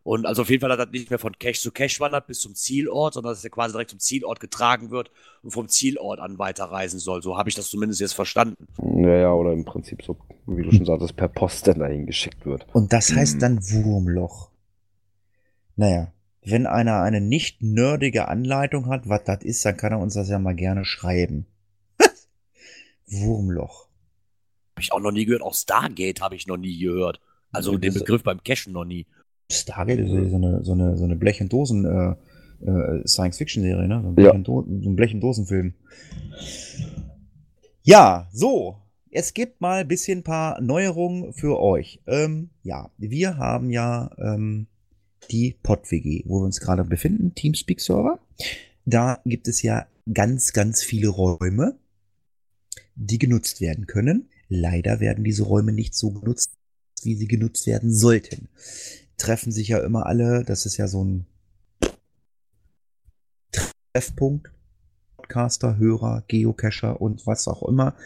Und 0.07 0.25
also 0.25 0.43
auf 0.43 0.51
jeden 0.51 0.61
Fall, 0.61 0.69
dass 0.69 0.79
das 0.79 0.93
nicht 0.93 1.11
mehr 1.11 1.19
von 1.19 1.37
Cache 1.37 1.59
zu 1.59 1.73
Cache 1.73 1.99
wandert 1.99 2.29
bis 2.29 2.39
zum 2.39 2.55
Zielort, 2.55 3.15
sondern 3.15 3.33
dass 3.33 3.43
er 3.43 3.51
quasi 3.51 3.73
direkt 3.73 3.91
zum 3.91 3.99
Zielort 3.99 4.39
getragen 4.39 4.93
wird 4.93 5.11
und 5.43 5.51
vom 5.51 5.67
Zielort 5.67 6.21
an 6.21 6.39
weiterreisen 6.39 7.01
soll. 7.01 7.23
So 7.23 7.37
habe 7.37 7.49
ich 7.49 7.57
das 7.57 7.69
zumindest 7.69 8.01
jetzt 8.01 8.13
verstanden. 8.13 8.69
Naja, 8.81 9.33
oder 9.33 9.53
im 9.53 9.65
Prinzip 9.65 10.05
so, 10.05 10.17
wie 10.47 10.63
du 10.63 10.71
schon 10.71 10.87
sagtest, 10.87 11.17
per 11.17 11.27
Post 11.27 11.67
dann 11.67 11.81
dahin 11.81 12.07
geschickt 12.07 12.47
wird. 12.47 12.69
Und 12.73 12.93
das 12.93 13.13
heißt 13.13 13.33
hm. 13.33 13.41
dann 13.41 13.59
Wurmloch. 13.69 14.51
Naja, 15.75 16.13
wenn 16.41 16.69
einer 16.69 17.03
eine 17.03 17.21
nicht 17.21 17.61
nerdige 17.65 18.29
Anleitung 18.29 18.87
hat, 18.87 19.09
was 19.09 19.25
das 19.25 19.43
ist, 19.43 19.65
dann 19.65 19.77
kann 19.77 19.91
er 19.91 19.99
uns 19.99 20.15
das 20.15 20.29
ja 20.29 20.39
mal 20.39 20.55
gerne 20.55 20.85
schreiben. 20.85 21.47
Wurmloch. 23.09 23.89
Habe 24.77 24.83
ich 24.83 24.93
auch 24.93 25.01
noch 25.01 25.11
nie 25.11 25.25
gehört. 25.25 25.43
Auch 25.43 25.55
Stargate 25.55 26.21
habe 26.21 26.37
ich 26.37 26.47
noch 26.47 26.59
nie 26.59 26.79
gehört. 26.79 27.21
Also 27.51 27.77
den 27.77 27.93
Begriff 27.93 28.23
beim 28.23 28.45
Cashen 28.45 28.73
noch 28.73 28.85
nie. 28.85 29.05
Stargate 29.51 30.01
ist 30.01 30.11
so 30.11 30.17
eine, 30.17 30.65
so 30.65 30.73
eine, 30.73 30.97
so 30.97 31.05
eine 31.05 31.17
Blech- 31.17 31.41
und 31.41 31.53
Dosen 31.53 31.85
äh, 31.85 32.15
äh, 32.65 33.07
Science-Fiction-Serie, 33.07 33.87
ne? 33.87 34.01
So 34.03 34.09
ein 34.09 34.15
Blech- 34.15 34.35
und, 34.35 34.47
so 34.47 34.61
ein 34.63 34.97
Blech- 34.97 35.15
und 35.15 35.21
Dosen-Film. 35.21 35.75
Ja, 37.83 38.29
so. 38.33 38.79
Es 39.11 39.33
gibt 39.33 39.61
mal 39.61 39.81
ein 39.81 39.89
bisschen 39.89 40.19
ein 40.19 40.25
paar 40.25 40.61
Neuerungen 40.61 41.33
für 41.33 41.61
euch. 41.61 42.01
Ähm, 42.07 42.51
ja, 42.63 42.91
wir 42.99 43.39
haben 43.39 43.71
ja 43.71 44.11
ähm, 44.19 44.67
die 45.31 45.57
PodWG, 45.63 46.25
wo 46.27 46.41
wir 46.41 46.45
uns 46.45 46.61
gerade 46.61 46.85
befinden, 46.85 47.35
Teamspeak-Server. 47.35 48.19
Da 48.85 49.21
gibt 49.25 49.49
es 49.49 49.63
ja 49.63 49.87
ganz, 50.13 50.53
ganz 50.53 50.83
viele 50.83 51.09
Räume, 51.09 51.77
die 52.95 53.19
genutzt 53.19 53.61
werden 53.61 53.87
können. 53.87 54.29
Leider 54.49 55.01
werden 55.01 55.25
diese 55.25 55.45
Räume 55.45 55.73
nicht 55.73 55.95
so 55.95 56.11
genutzt, 56.11 56.53
wie 57.03 57.15
sie 57.15 57.27
genutzt 57.27 57.67
werden 57.67 57.93
sollten 57.93 58.49
treffen 59.17 59.53
sich 59.53 59.69
ja 59.69 59.79
immer 59.79 60.07
alle, 60.07 60.45
das 60.45 60.67
ist 60.67 60.77
ja 60.77 60.89
so 60.89 61.05
ein 61.05 61.27
Treffpunkt, 63.53 64.51
Podcaster, 65.17 65.77
Hörer, 65.79 66.23
Geocacher 66.29 67.01
und 67.01 67.27
was 67.27 67.49
auch 67.49 67.63
immer, 67.63 67.97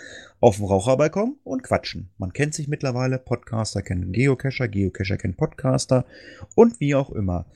auf 0.40 0.56
dem 0.56 0.64
Raucherbalkon 0.64 1.36
und 1.44 1.62
quatschen. 1.62 2.08
Man 2.16 2.32
kennt 2.32 2.54
sich 2.54 2.68
mittlerweile, 2.68 3.18
Podcaster 3.18 3.82
kennen 3.82 4.12
Geocacher, 4.12 4.68
Geocacher 4.68 5.18
kennen 5.18 5.36
Podcaster 5.36 6.06
und 6.54 6.80
wie 6.80 6.94
auch 6.94 7.10
immer. 7.10 7.46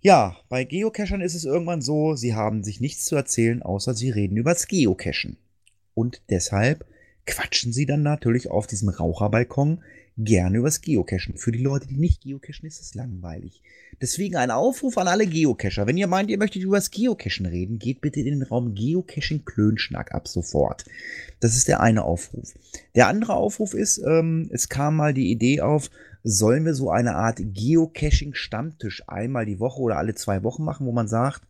Ja, 0.00 0.36
bei 0.48 0.64
Geocachern 0.64 1.20
ist 1.20 1.34
es 1.34 1.44
irgendwann 1.44 1.82
so, 1.82 2.14
sie 2.14 2.34
haben 2.34 2.62
sich 2.62 2.80
nichts 2.80 3.04
zu 3.04 3.16
erzählen, 3.16 3.62
außer 3.62 3.94
sie 3.94 4.10
reden 4.10 4.36
übers 4.36 4.68
Geocachen. 4.68 5.36
Und 5.94 6.22
deshalb 6.30 6.86
quatschen 7.26 7.72
sie 7.72 7.86
dann 7.86 8.02
natürlich 8.02 8.50
auf 8.50 8.66
diesem 8.66 8.88
Raucherbalkon 8.88 9.82
gerne 10.16 10.58
übers 10.58 10.80
Geocachen. 10.80 11.36
Für 11.36 11.50
die 11.50 11.62
Leute, 11.62 11.88
die 11.88 11.96
nicht 11.96 12.22
geocachen, 12.22 12.66
ist 12.66 12.80
es 12.80 12.94
langweilig. 12.94 13.62
Deswegen 14.00 14.36
ein 14.36 14.50
Aufruf 14.50 14.96
an 14.98 15.08
alle 15.08 15.26
Geocacher. 15.26 15.86
Wenn 15.86 15.96
ihr 15.96 16.06
meint, 16.06 16.30
ihr 16.30 16.38
möchtet 16.38 16.62
übers 16.62 16.90
Geocachen 16.90 17.46
reden, 17.46 17.78
geht 17.78 18.00
bitte 18.00 18.20
in 18.20 18.26
den 18.26 18.42
Raum 18.42 18.74
Geocaching 18.74 19.44
Klönschnack 19.44 20.14
ab 20.14 20.28
sofort. 20.28 20.84
Das 21.40 21.56
ist 21.56 21.68
der 21.68 21.80
eine 21.80 22.04
Aufruf. 22.04 22.54
Der 22.94 23.08
andere 23.08 23.34
Aufruf 23.34 23.74
ist, 23.74 23.98
ähm, 23.98 24.48
es 24.52 24.68
kam 24.68 24.96
mal 24.96 25.14
die 25.14 25.30
Idee 25.30 25.60
auf, 25.60 25.90
sollen 26.22 26.64
wir 26.64 26.74
so 26.74 26.90
eine 26.90 27.16
Art 27.16 27.38
Geocaching-Stammtisch 27.40 29.04
einmal 29.08 29.46
die 29.46 29.60
Woche 29.60 29.80
oder 29.80 29.98
alle 29.98 30.14
zwei 30.14 30.42
Wochen 30.42 30.64
machen, 30.64 30.86
wo 30.86 30.92
man 30.92 31.08
sagt, 31.08 31.42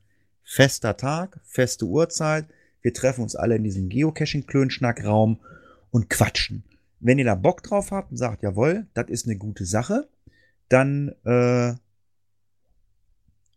fester 0.43 0.97
Tag, 0.97 1.41
feste 1.45 1.87
Uhrzeit, 1.87 2.47
wir 2.83 2.93
treffen 2.93 3.23
uns 3.23 3.37
alle 3.37 3.57
in 3.57 3.65
diesem 3.65 3.89
Geocaching-Klönschnack-Raum 3.89 5.39
und 5.91 6.11
quatschen. 6.11 6.65
Wenn 7.05 7.19
ihr 7.19 7.27
da 7.27 7.35
Bock 7.35 7.63
drauf 7.63 7.91
habt 7.91 8.13
und 8.13 8.17
sagt, 8.17 8.43
jawohl, 8.43 8.87
das 8.95 9.11
ist 9.11 9.27
eine 9.27 9.37
gute 9.37 9.67
Sache, 9.67 10.09
dann 10.71 11.11
äh, 11.25 11.75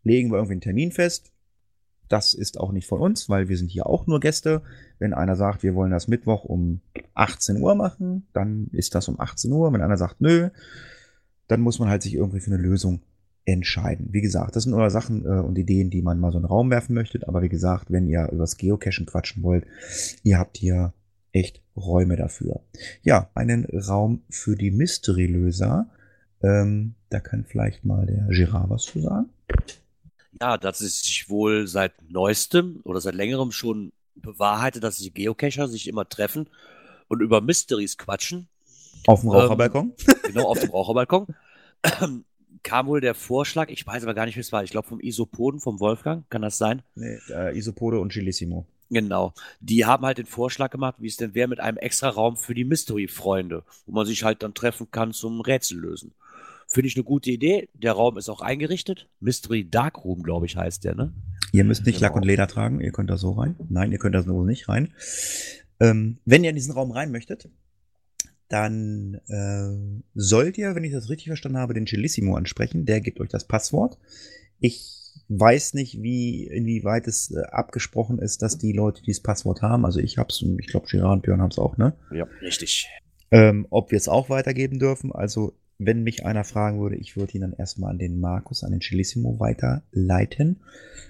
legen 0.04 0.32
wir 0.32 0.36
irgendwie 0.36 0.52
einen 0.52 0.62
Termin 0.62 0.91
fest. 0.91 1.32
Das 2.10 2.34
ist 2.34 2.60
auch 2.60 2.74
nicht 2.74 2.88
von 2.88 3.00
uns, 3.00 3.30
weil 3.30 3.48
wir 3.48 3.58
sind 3.58 3.72
hier 3.72 3.88
auch 3.88 4.06
nur 4.06 4.20
Gäste. 4.20 4.64
Wenn 5.00 5.14
einer 5.14 5.38
sagt, 5.38 5.64
wir 5.64 5.76
wollen 5.76 5.91
das 5.91 6.10
Mittwoch 6.10 6.43
um 6.43 6.82
18 7.14 7.62
Uhr 7.62 7.76
machen, 7.76 8.28
dann 8.34 8.68
ist 8.74 8.95
das 8.95 9.08
um 9.08 9.18
18 9.18 9.50
Uhr. 9.54 9.72
Wenn 9.72 9.82
einer 9.82 9.98
sagt, 9.98 10.20
nö, 10.20 10.50
dann 11.48 11.62
muss 11.62 11.80
man 11.80 11.88
halt 11.88 12.04
sich 12.04 12.16
irgendwie 12.16 12.41
für 12.41 12.52
eine 12.52 12.62
Lösung 12.62 13.02
entscheiden. 13.45 14.10
Wie 14.12 14.20
gesagt, 14.20 14.58
das 14.58 14.64
sind 14.64 14.74
nur 14.74 14.89
Sachen 14.89 15.24
äh, 15.26 15.39
und 15.39 15.58
Ideen, 15.58 15.89
die 15.89 16.02
man 16.02 16.20
mal 16.20 16.34
so 16.34 16.38
in 16.38 16.43
den 16.43 16.50
Raum 16.50 16.70
werfen 16.70 16.93
möchte. 16.93 17.26
Aber 17.26 17.41
wie 17.41 17.50
gesagt, 17.50 17.91
wenn 17.91 18.10
ihr 18.10 18.28
über 18.28 18.43
das 18.43 18.58
Geocachen 18.58 19.06
quatschen 19.06 19.41
wollt, 19.41 19.66
ihr 20.24 20.38
habt 20.38 20.58
hier 20.58 20.91
echt 21.40 21.62
Räume 21.76 22.16
dafür. 22.16 22.62
Ja, 23.04 23.30
einen 23.36 23.66
Raum 23.66 24.24
für 24.30 24.56
die 24.56 24.72
Mystery-Löser. 24.72 25.90
Ähm, 26.42 26.96
da 27.10 27.20
kann 27.20 27.46
vielleicht 27.46 27.86
mal 27.86 28.06
der 28.06 28.28
Girard 28.30 28.70
was 28.70 28.84
zu 28.84 29.02
sagen. 29.02 29.30
Ja, 30.42 30.58
dass 30.58 30.82
es 30.82 31.02
sich 31.02 31.30
wohl 31.30 31.68
seit 31.68 31.94
neuestem 32.10 32.80
oder 32.84 33.02
seit 33.02 33.16
längerem 33.16 33.52
schon 33.52 33.92
bewahrheitet, 34.16 34.84
dass 34.84 34.98
die 34.98 35.14
Geocacher 35.14 35.68
sich 35.68 35.88
immer 35.88 36.08
treffen 36.08 36.50
und 37.08 37.22
über 37.22 37.42
Mysteries 37.42 37.98
quatschen. 37.98 38.48
Auf 39.08 39.22
dem 39.22 39.30
Raucherbalkon? 39.30 39.94
Ähm, 40.08 40.16
genau, 40.34 40.48
auf 40.48 40.60
dem 40.60 40.70
Raucherbalkon. 40.70 41.28
kam 42.64 42.88
wohl 42.88 43.02
der 43.02 43.16
Vorschlag, 43.16 43.70
ich 43.70 43.86
weiß 43.86 44.04
aber 44.04 44.14
gar 44.14 44.26
nicht, 44.26 44.36
wie 44.36 44.42
es 44.42 44.52
war, 44.52 44.64
ich 44.64 44.72
glaube 44.72 44.88
vom 44.88 45.00
Isopoden, 45.00 45.60
vom 45.60 45.80
Wolfgang, 45.80 46.30
kann 46.30 46.42
das 46.42 46.58
sein? 46.58 46.82
Nee, 46.96 47.18
äh, 47.30 47.58
Isopode 47.58 48.00
und 48.00 48.12
Gilissimo. 48.12 48.66
Genau. 48.90 49.34
Die 49.60 49.86
haben 49.86 50.06
halt 50.06 50.18
den 50.18 50.26
Vorschlag 50.26 50.72
gemacht, 50.72 50.96
wie 51.00 51.08
es 51.08 51.18
denn 51.18 51.36
wäre 51.36 51.48
mit 51.48 51.60
einem 51.60 51.78
extra 51.78 52.10
Raum 52.10 52.38
für 52.38 52.54
die 52.54 52.64
Mystery-Freunde, 52.64 53.64
wo 53.86 53.92
man 53.92 54.06
sich 54.06 54.24
halt 54.24 54.44
dann 54.44 54.54
treffen 54.54 54.90
kann 54.92 55.14
zum 55.14 55.42
Rätsel 55.42 55.80
lösen. 55.80 56.14
Finde 56.68 56.88
ich 56.88 56.96
eine 56.96 57.04
gute 57.04 57.32
Idee. 57.32 57.70
Der 57.74 57.94
Raum 57.94 58.18
ist 58.18 58.30
auch 58.30 58.42
eingerichtet. 58.42 59.10
Mystery 59.20 59.70
Dark 59.70 60.04
Room, 60.04 60.24
glaube 60.24 60.46
ich, 60.46 60.58
heißt 60.58 60.84
der, 60.84 60.96
ne? 60.96 61.14
Ihr 61.54 61.64
müsst 61.64 61.86
nicht 61.86 62.02
Lack 62.02 62.16
und 62.16 62.26
Leder 62.26 62.48
tragen, 62.48 62.82
ihr 62.82 62.92
könnt 62.92 63.10
da 63.10 63.18
so 63.18 63.32
rein. 63.32 63.56
Nein, 63.70 63.92
ihr 63.92 64.00
könnt 64.00 64.16
da 64.16 64.24
so 64.24 64.44
nicht 64.44 64.68
rein. 64.68 64.94
Ähm, 65.80 66.18
wenn 66.26 66.44
ihr 66.44 66.50
in 66.50 66.56
diesen 66.58 66.74
Raum 66.74 66.92
rein 66.92 67.12
möchtet, 67.12 67.50
dann 68.50 69.16
äh, 69.28 70.02
sollt 70.14 70.58
ihr, 70.58 70.76
wenn 70.76 70.84
ich 70.84 70.92
das 70.92 71.10
richtig 71.10 71.28
verstanden 71.28 71.58
habe, 71.58 71.74
den 71.74 71.86
Gelissimo 71.86 72.36
ansprechen. 72.36 72.86
Der 72.86 73.02
gibt 73.02 73.20
euch 73.20 73.30
das 73.30 73.46
Passwort. 73.46 73.98
Ich 74.60 74.97
weiß 75.30 75.74
nicht, 75.74 76.01
wie 76.01 76.45
inwieweit 76.45 77.07
es 77.07 77.32
äh, 77.32 77.41
abgesprochen 77.51 78.20
ist, 78.20 78.41
dass 78.41 78.57
die 78.57 78.74
Leute 78.74 79.01
dieses 79.03 79.22
Passwort 79.22 79.61
haben. 79.61 79.86
Also 79.86 79.99
ich 79.99 80.18
hab's 80.18 80.41
und 80.41 80.59
ich 80.59 80.68
glaube, 80.68 80.88
Gerard 80.89 81.18
und 81.18 81.22
Björn 81.24 81.41
haben's 81.41 81.59
auch, 81.59 81.78
ne? 81.78 81.93
Ja, 82.11 82.28
richtig. 82.41 82.88
Ähm, 83.32 83.68
ob 83.70 83.91
wir 83.91 83.97
es 83.97 84.07
auch 84.07 84.30
weitergeben 84.30 84.80
dürfen. 84.80 85.11
Also 85.11 85.53
wenn 85.80 86.03
mich 86.03 86.26
einer 86.26 86.43
fragen 86.43 86.80
würde, 86.80 86.95
ich 86.95 87.18
würde 87.18 87.34
ihn 87.34 87.41
dann 87.41 87.53
erstmal 87.53 87.91
an 87.91 87.99
den 87.99 88.20
Markus, 88.20 88.63
an 88.63 88.72
den 88.72 88.80
Gelissimo 88.80 89.39
weiterleiten, 89.39 90.61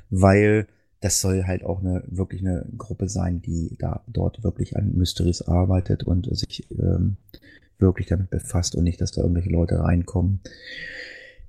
weil 0.10 0.68
das 1.00 1.22
soll 1.22 1.44
halt 1.46 1.64
auch 1.64 1.80
eine 1.80 2.04
wirklich 2.08 2.42
eine 2.42 2.66
Gruppe 2.78 3.08
sein, 3.08 3.42
die 3.42 3.76
da 3.80 4.04
dort 4.08 4.44
wirklich 4.44 4.76
an 4.76 4.96
Mysteries 4.96 5.44
arbeitet 5.44 6.04
und 6.04 6.28
sich 6.36 6.68
ähm, 6.72 7.18
wirklich 7.80 8.08
damit 8.08 8.30
befasst 8.30 8.76
und 8.76 8.84
nicht, 8.84 9.00
dass 9.00 9.12
da 9.12 9.22
irgendwelche 9.22 9.52
Leute 9.52 9.80
reinkommen, 9.80 10.40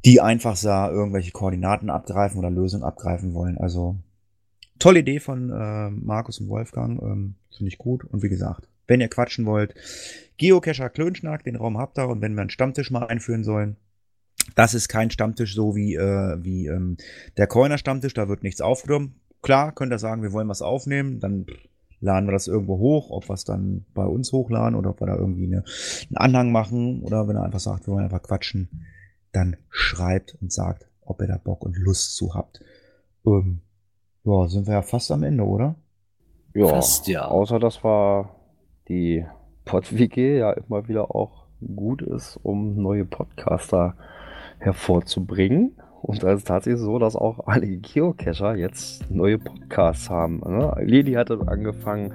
die 0.05 0.21
einfach 0.21 0.57
sah 0.57 0.91
irgendwelche 0.91 1.33
Koordinaten 1.33 1.91
abgreifen 1.91 2.39
oder 2.39 2.51
Lösungen 2.51 2.85
abgreifen 2.85 3.35
wollen. 3.35 3.59
Also 3.59 3.97
tolle 4.79 5.01
Idee 5.01 5.21
von 5.21 5.51
äh, 5.51 5.91
Markus 5.91 6.41
und 6.41 6.49
Wolfgang, 6.49 7.01
ähm, 7.03 7.35
finde 7.57 7.69
ich 7.69 7.79
gut. 7.79 8.05
Und 8.05 8.23
wie 8.23 8.29
gesagt, 8.29 8.69
wenn 8.87 9.01
ihr 9.01 9.09
quatschen 9.09 9.47
wollt, 9.47 9.75
Geocacher 10.37 10.89
Klönschnack, 10.89 11.43
den 11.43 11.57
Raum 11.57 11.79
habt 11.79 11.99
ihr. 11.99 12.09
Und 12.09 12.23
wenn 12.23 12.35
wir 12.35 12.43
einen 12.43 12.51
Stammtisch 12.51 12.91
mal 12.91 13.07
einführen 13.07 13.45
sollen, 13.45 13.77
das 14.55 14.75
ist 14.75 14.89
kein 14.89 15.11
Stammtisch 15.11 15.55
so 15.55 15.75
wie, 15.75 15.95
äh, 15.95 16.39
wie 16.43 16.69
ähm, 16.69 16.97
der 17.37 17.47
Coiner 17.47 17.79
Stammtisch, 17.79 18.15
da 18.15 18.29
wird 18.29 18.43
nichts 18.43 18.61
aufgenommen. 18.61 19.21
Klar, 19.43 19.73
könnt 19.73 19.93
ihr 19.93 19.99
sagen, 19.99 20.23
wir 20.23 20.33
wollen 20.33 20.49
was 20.49 20.63
aufnehmen, 20.63 21.21
dann 21.21 21.47
laden 22.01 22.27
wir 22.27 22.33
das 22.33 22.47
irgendwo 22.47 22.79
hoch, 22.79 23.11
ob 23.11 23.29
wir 23.29 23.35
es 23.35 23.45
dann 23.45 23.85
bei 23.95 24.05
uns 24.05 24.33
hochladen 24.33 24.77
oder 24.77 24.91
ob 24.91 25.01
wir 25.01 25.07
da 25.07 25.17
irgendwie 25.17 25.47
eine, 25.47 25.65
einen 26.09 26.17
Anhang 26.17 26.53
machen 26.53 27.03
oder 27.03 27.29
wenn 27.29 27.37
er 27.37 27.43
einfach 27.43 27.61
sagt, 27.61 27.87
wir 27.87 27.95
wollen 27.95 28.05
einfach 28.05 28.23
quatschen, 28.23 28.69
dann 29.33 29.57
schreibt 29.71 30.37
und 30.41 30.53
sagt, 30.53 30.89
ob 31.03 31.21
ihr 31.21 31.29
da 31.29 31.39
Bock 31.39 31.65
und 31.65 31.77
Lust 31.77 32.17
zu 32.17 32.35
habt. 32.35 32.61
Ähm, 33.27 33.61
ja, 34.25 34.49
sind 34.49 34.67
wir 34.67 34.75
ja 34.75 34.83
fast 34.83 35.11
am 35.11 35.23
Ende, 35.23 35.45
oder? 35.45 35.75
Ja, 36.55 36.69
Fast, 36.69 37.09
ja. 37.09 37.27
außer 37.27 37.59
dass 37.59 37.85
war 37.85 38.35
die 38.89 39.25
PodWG 39.65 40.39
ja 40.39 40.53
immer 40.53 40.89
wieder 40.89 41.15
auch 41.15 41.47
gut 41.61 42.03
ist, 42.03 42.39
um 42.43 42.81
neue 42.81 43.05
Podcaster 43.05 43.95
hervorzubringen. 44.59 45.77
Und 46.01 46.23
da 46.23 46.33
ist 46.33 46.47
tatsächlich 46.47 46.81
so, 46.81 46.99
dass 46.99 47.17
auch 47.17 47.41
einige 47.41 47.79
Geocacher 47.79 48.55
jetzt 48.55 49.11
neue 49.11 49.39
Podcasts 49.39 50.09
haben. 50.09 50.41
Ne? 50.41 50.75
Lili 50.81 51.13
hatte 51.15 51.41
angefangen 51.47 52.15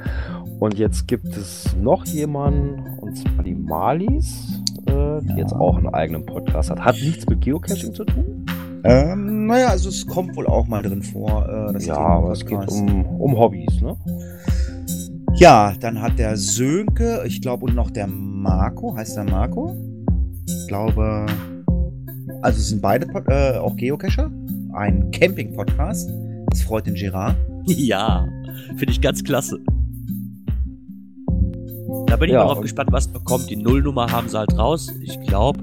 und 0.59 0.77
jetzt 0.79 1.07
gibt 1.07 1.35
es 1.35 1.75
noch 1.75 2.05
jemanden, 2.05 2.97
und 2.99 3.15
zwar 3.15 3.43
die 3.43 3.55
Malis, 3.55 4.62
äh, 4.87 5.21
die 5.21 5.39
jetzt 5.39 5.53
auch 5.53 5.77
einen 5.77 5.89
eigenen 5.89 6.25
Podcast 6.25 6.69
hat. 6.69 6.79
Hat 6.79 6.95
nichts 6.95 7.25
mit 7.27 7.41
Geocaching 7.41 7.93
zu 7.93 8.05
tun? 8.05 8.45
Ähm, 8.83 9.47
naja, 9.47 9.67
also 9.67 9.89
es 9.89 10.05
kommt 10.05 10.35
wohl 10.35 10.47
auch 10.47 10.67
mal 10.67 10.81
drin 10.81 11.01
vor. 11.01 11.47
Äh, 11.47 11.73
das 11.73 11.85
ja, 11.85 11.97
aber 11.97 12.31
es 12.31 12.45
geht 12.45 12.67
um, 12.69 13.05
um 13.05 13.37
Hobbys, 13.37 13.81
ne? 13.81 13.95
Ja, 15.35 15.73
dann 15.79 16.01
hat 16.01 16.19
der 16.19 16.37
Sönke, 16.37 17.23
ich 17.25 17.41
glaube, 17.41 17.65
und 17.65 17.75
noch 17.75 17.89
der 17.89 18.07
Marco, 18.07 18.95
heißt 18.95 19.17
der 19.17 19.23
Marco? 19.23 19.75
Ich 20.45 20.67
glaube, 20.67 21.25
also 22.41 22.59
es 22.59 22.69
sind 22.69 22.81
beide 22.81 23.07
äh, 23.27 23.57
auch 23.57 23.75
Geocacher. 23.75 24.29
Ein 24.73 25.11
Camping-Podcast. 25.11 26.11
Das 26.49 26.61
freut 26.61 26.87
den 26.87 26.95
Girard. 26.95 27.35
Ja, 27.65 28.27
finde 28.75 28.91
ich 28.91 28.99
ganz 28.99 29.23
klasse. 29.23 29.57
Da 32.13 32.17
bin 32.17 32.29
ich 32.29 32.33
Ja, 32.35 32.43
mal 32.45 32.53
drauf 32.53 32.61
gespannt, 32.61 32.91
was 32.91 33.07
bekommt. 33.07 33.49
Die 33.49 33.55
Nullnummer 33.55 34.11
haben 34.11 34.29
sie 34.29 34.37
halt 34.37 34.55
raus. 34.55 34.93
Ich 35.01 35.19
glaube, 35.21 35.59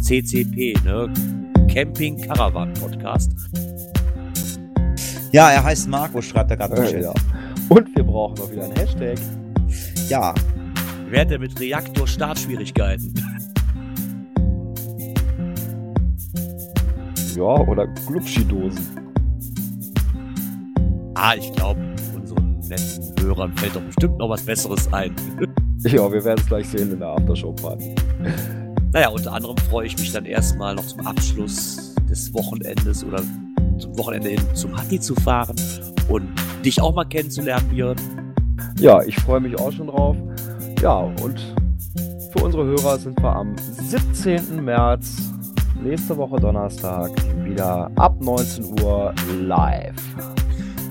CCP, 0.00 0.72
ne? 0.82 1.12
Camping 1.70 2.18
Caravan 2.22 2.72
Podcast. 2.72 3.32
Ja, 5.30 5.50
er 5.50 5.62
heißt 5.62 5.90
Marco, 5.90 6.22
schreibt 6.22 6.52
er 6.52 6.56
gerade 6.56 6.76
im 6.76 6.82
Äh, 6.84 6.90
Chat. 6.90 7.02
ja. 7.02 7.12
Und 7.68 7.94
wir 7.94 8.02
brauchen 8.02 8.32
noch 8.38 8.50
wieder 8.50 8.64
einen 8.64 8.76
Hashtag. 8.76 9.18
Ja, 10.08 10.34
Wer 11.10 11.20
hat 11.20 11.30
denn 11.30 11.42
mit 11.42 11.60
Reaktor 11.60 12.06
Startschwierigkeiten? 12.06 13.12
Ja, 17.36 17.42
oder 17.42 17.86
Glubschi-Dosen. 18.06 18.86
Ah, 21.14 21.34
ich 21.38 21.52
glaube, 21.52 21.78
unseren 22.16 22.58
netten 22.60 23.14
Hörern 23.20 23.52
fällt 23.58 23.76
doch 23.76 23.82
bestimmt 23.82 24.16
noch 24.16 24.30
was 24.30 24.40
Besseres 24.40 24.90
ein. 24.94 25.14
Ja, 25.84 26.12
wir 26.12 26.22
werden 26.24 26.38
es 26.38 26.46
gleich 26.46 26.68
sehen 26.68 26.92
in 26.92 26.98
der 26.98 27.08
Aftershow-Party. 27.08 27.94
Naja, 28.92 29.08
unter 29.08 29.32
anderem 29.32 29.56
freue 29.56 29.86
ich 29.86 29.98
mich 29.98 30.12
dann 30.12 30.26
erstmal 30.26 30.74
noch 30.74 30.86
zum 30.86 31.06
Abschluss 31.06 31.94
des 32.08 32.34
Wochenendes 32.34 33.02
oder 33.02 33.22
zum 33.78 33.96
Wochenende 33.96 34.30
hin 34.30 34.40
zum 34.52 34.76
Hatti 34.76 35.00
zu 35.00 35.14
fahren 35.14 35.56
und 36.08 36.28
dich 36.64 36.82
auch 36.82 36.94
mal 36.94 37.04
kennenzulernen, 37.04 37.66
Björn. 37.70 37.96
Ja, 38.78 39.02
ich 39.02 39.16
freue 39.16 39.40
mich 39.40 39.58
auch 39.58 39.72
schon 39.72 39.86
drauf. 39.86 40.16
Ja, 40.82 40.98
und 40.98 41.40
für 42.32 42.44
unsere 42.44 42.64
Hörer 42.64 42.98
sind 42.98 43.18
wir 43.22 43.34
am 43.34 43.56
17. 43.56 44.62
März, 44.62 45.32
nächste 45.82 46.14
Woche 46.16 46.38
Donnerstag, 46.40 47.10
wieder 47.42 47.90
ab 47.96 48.20
19 48.20 48.82
Uhr 48.82 49.14
live. 49.40 49.94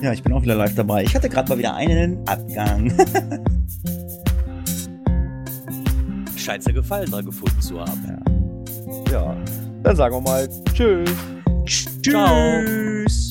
ja, 0.02 0.14
ich 0.14 0.24
bin 0.24 0.34
auch 0.34 0.42
wieder 0.42 0.56
live 0.56 0.74
dabei. 0.74 1.04
Ich 1.04 1.14
hatte 1.14 1.30
gerade 1.30 1.50
mal 1.50 1.60
wieder 1.60 1.76
einen 1.76 2.28
Abgang. 2.28 2.92
Scheint 6.50 6.66
ja 6.66 6.72
Gefallen 6.72 7.12
dran 7.12 7.24
gefunden 7.24 7.62
zu 7.62 7.80
haben. 7.80 8.24
Ja, 9.12 9.38
dann 9.84 9.96
sagen 9.96 10.16
wir 10.16 10.22
mal 10.22 10.50
Tschüss. 10.74 11.08
Ciao. 12.02 12.66
Tschüss. 12.66 13.29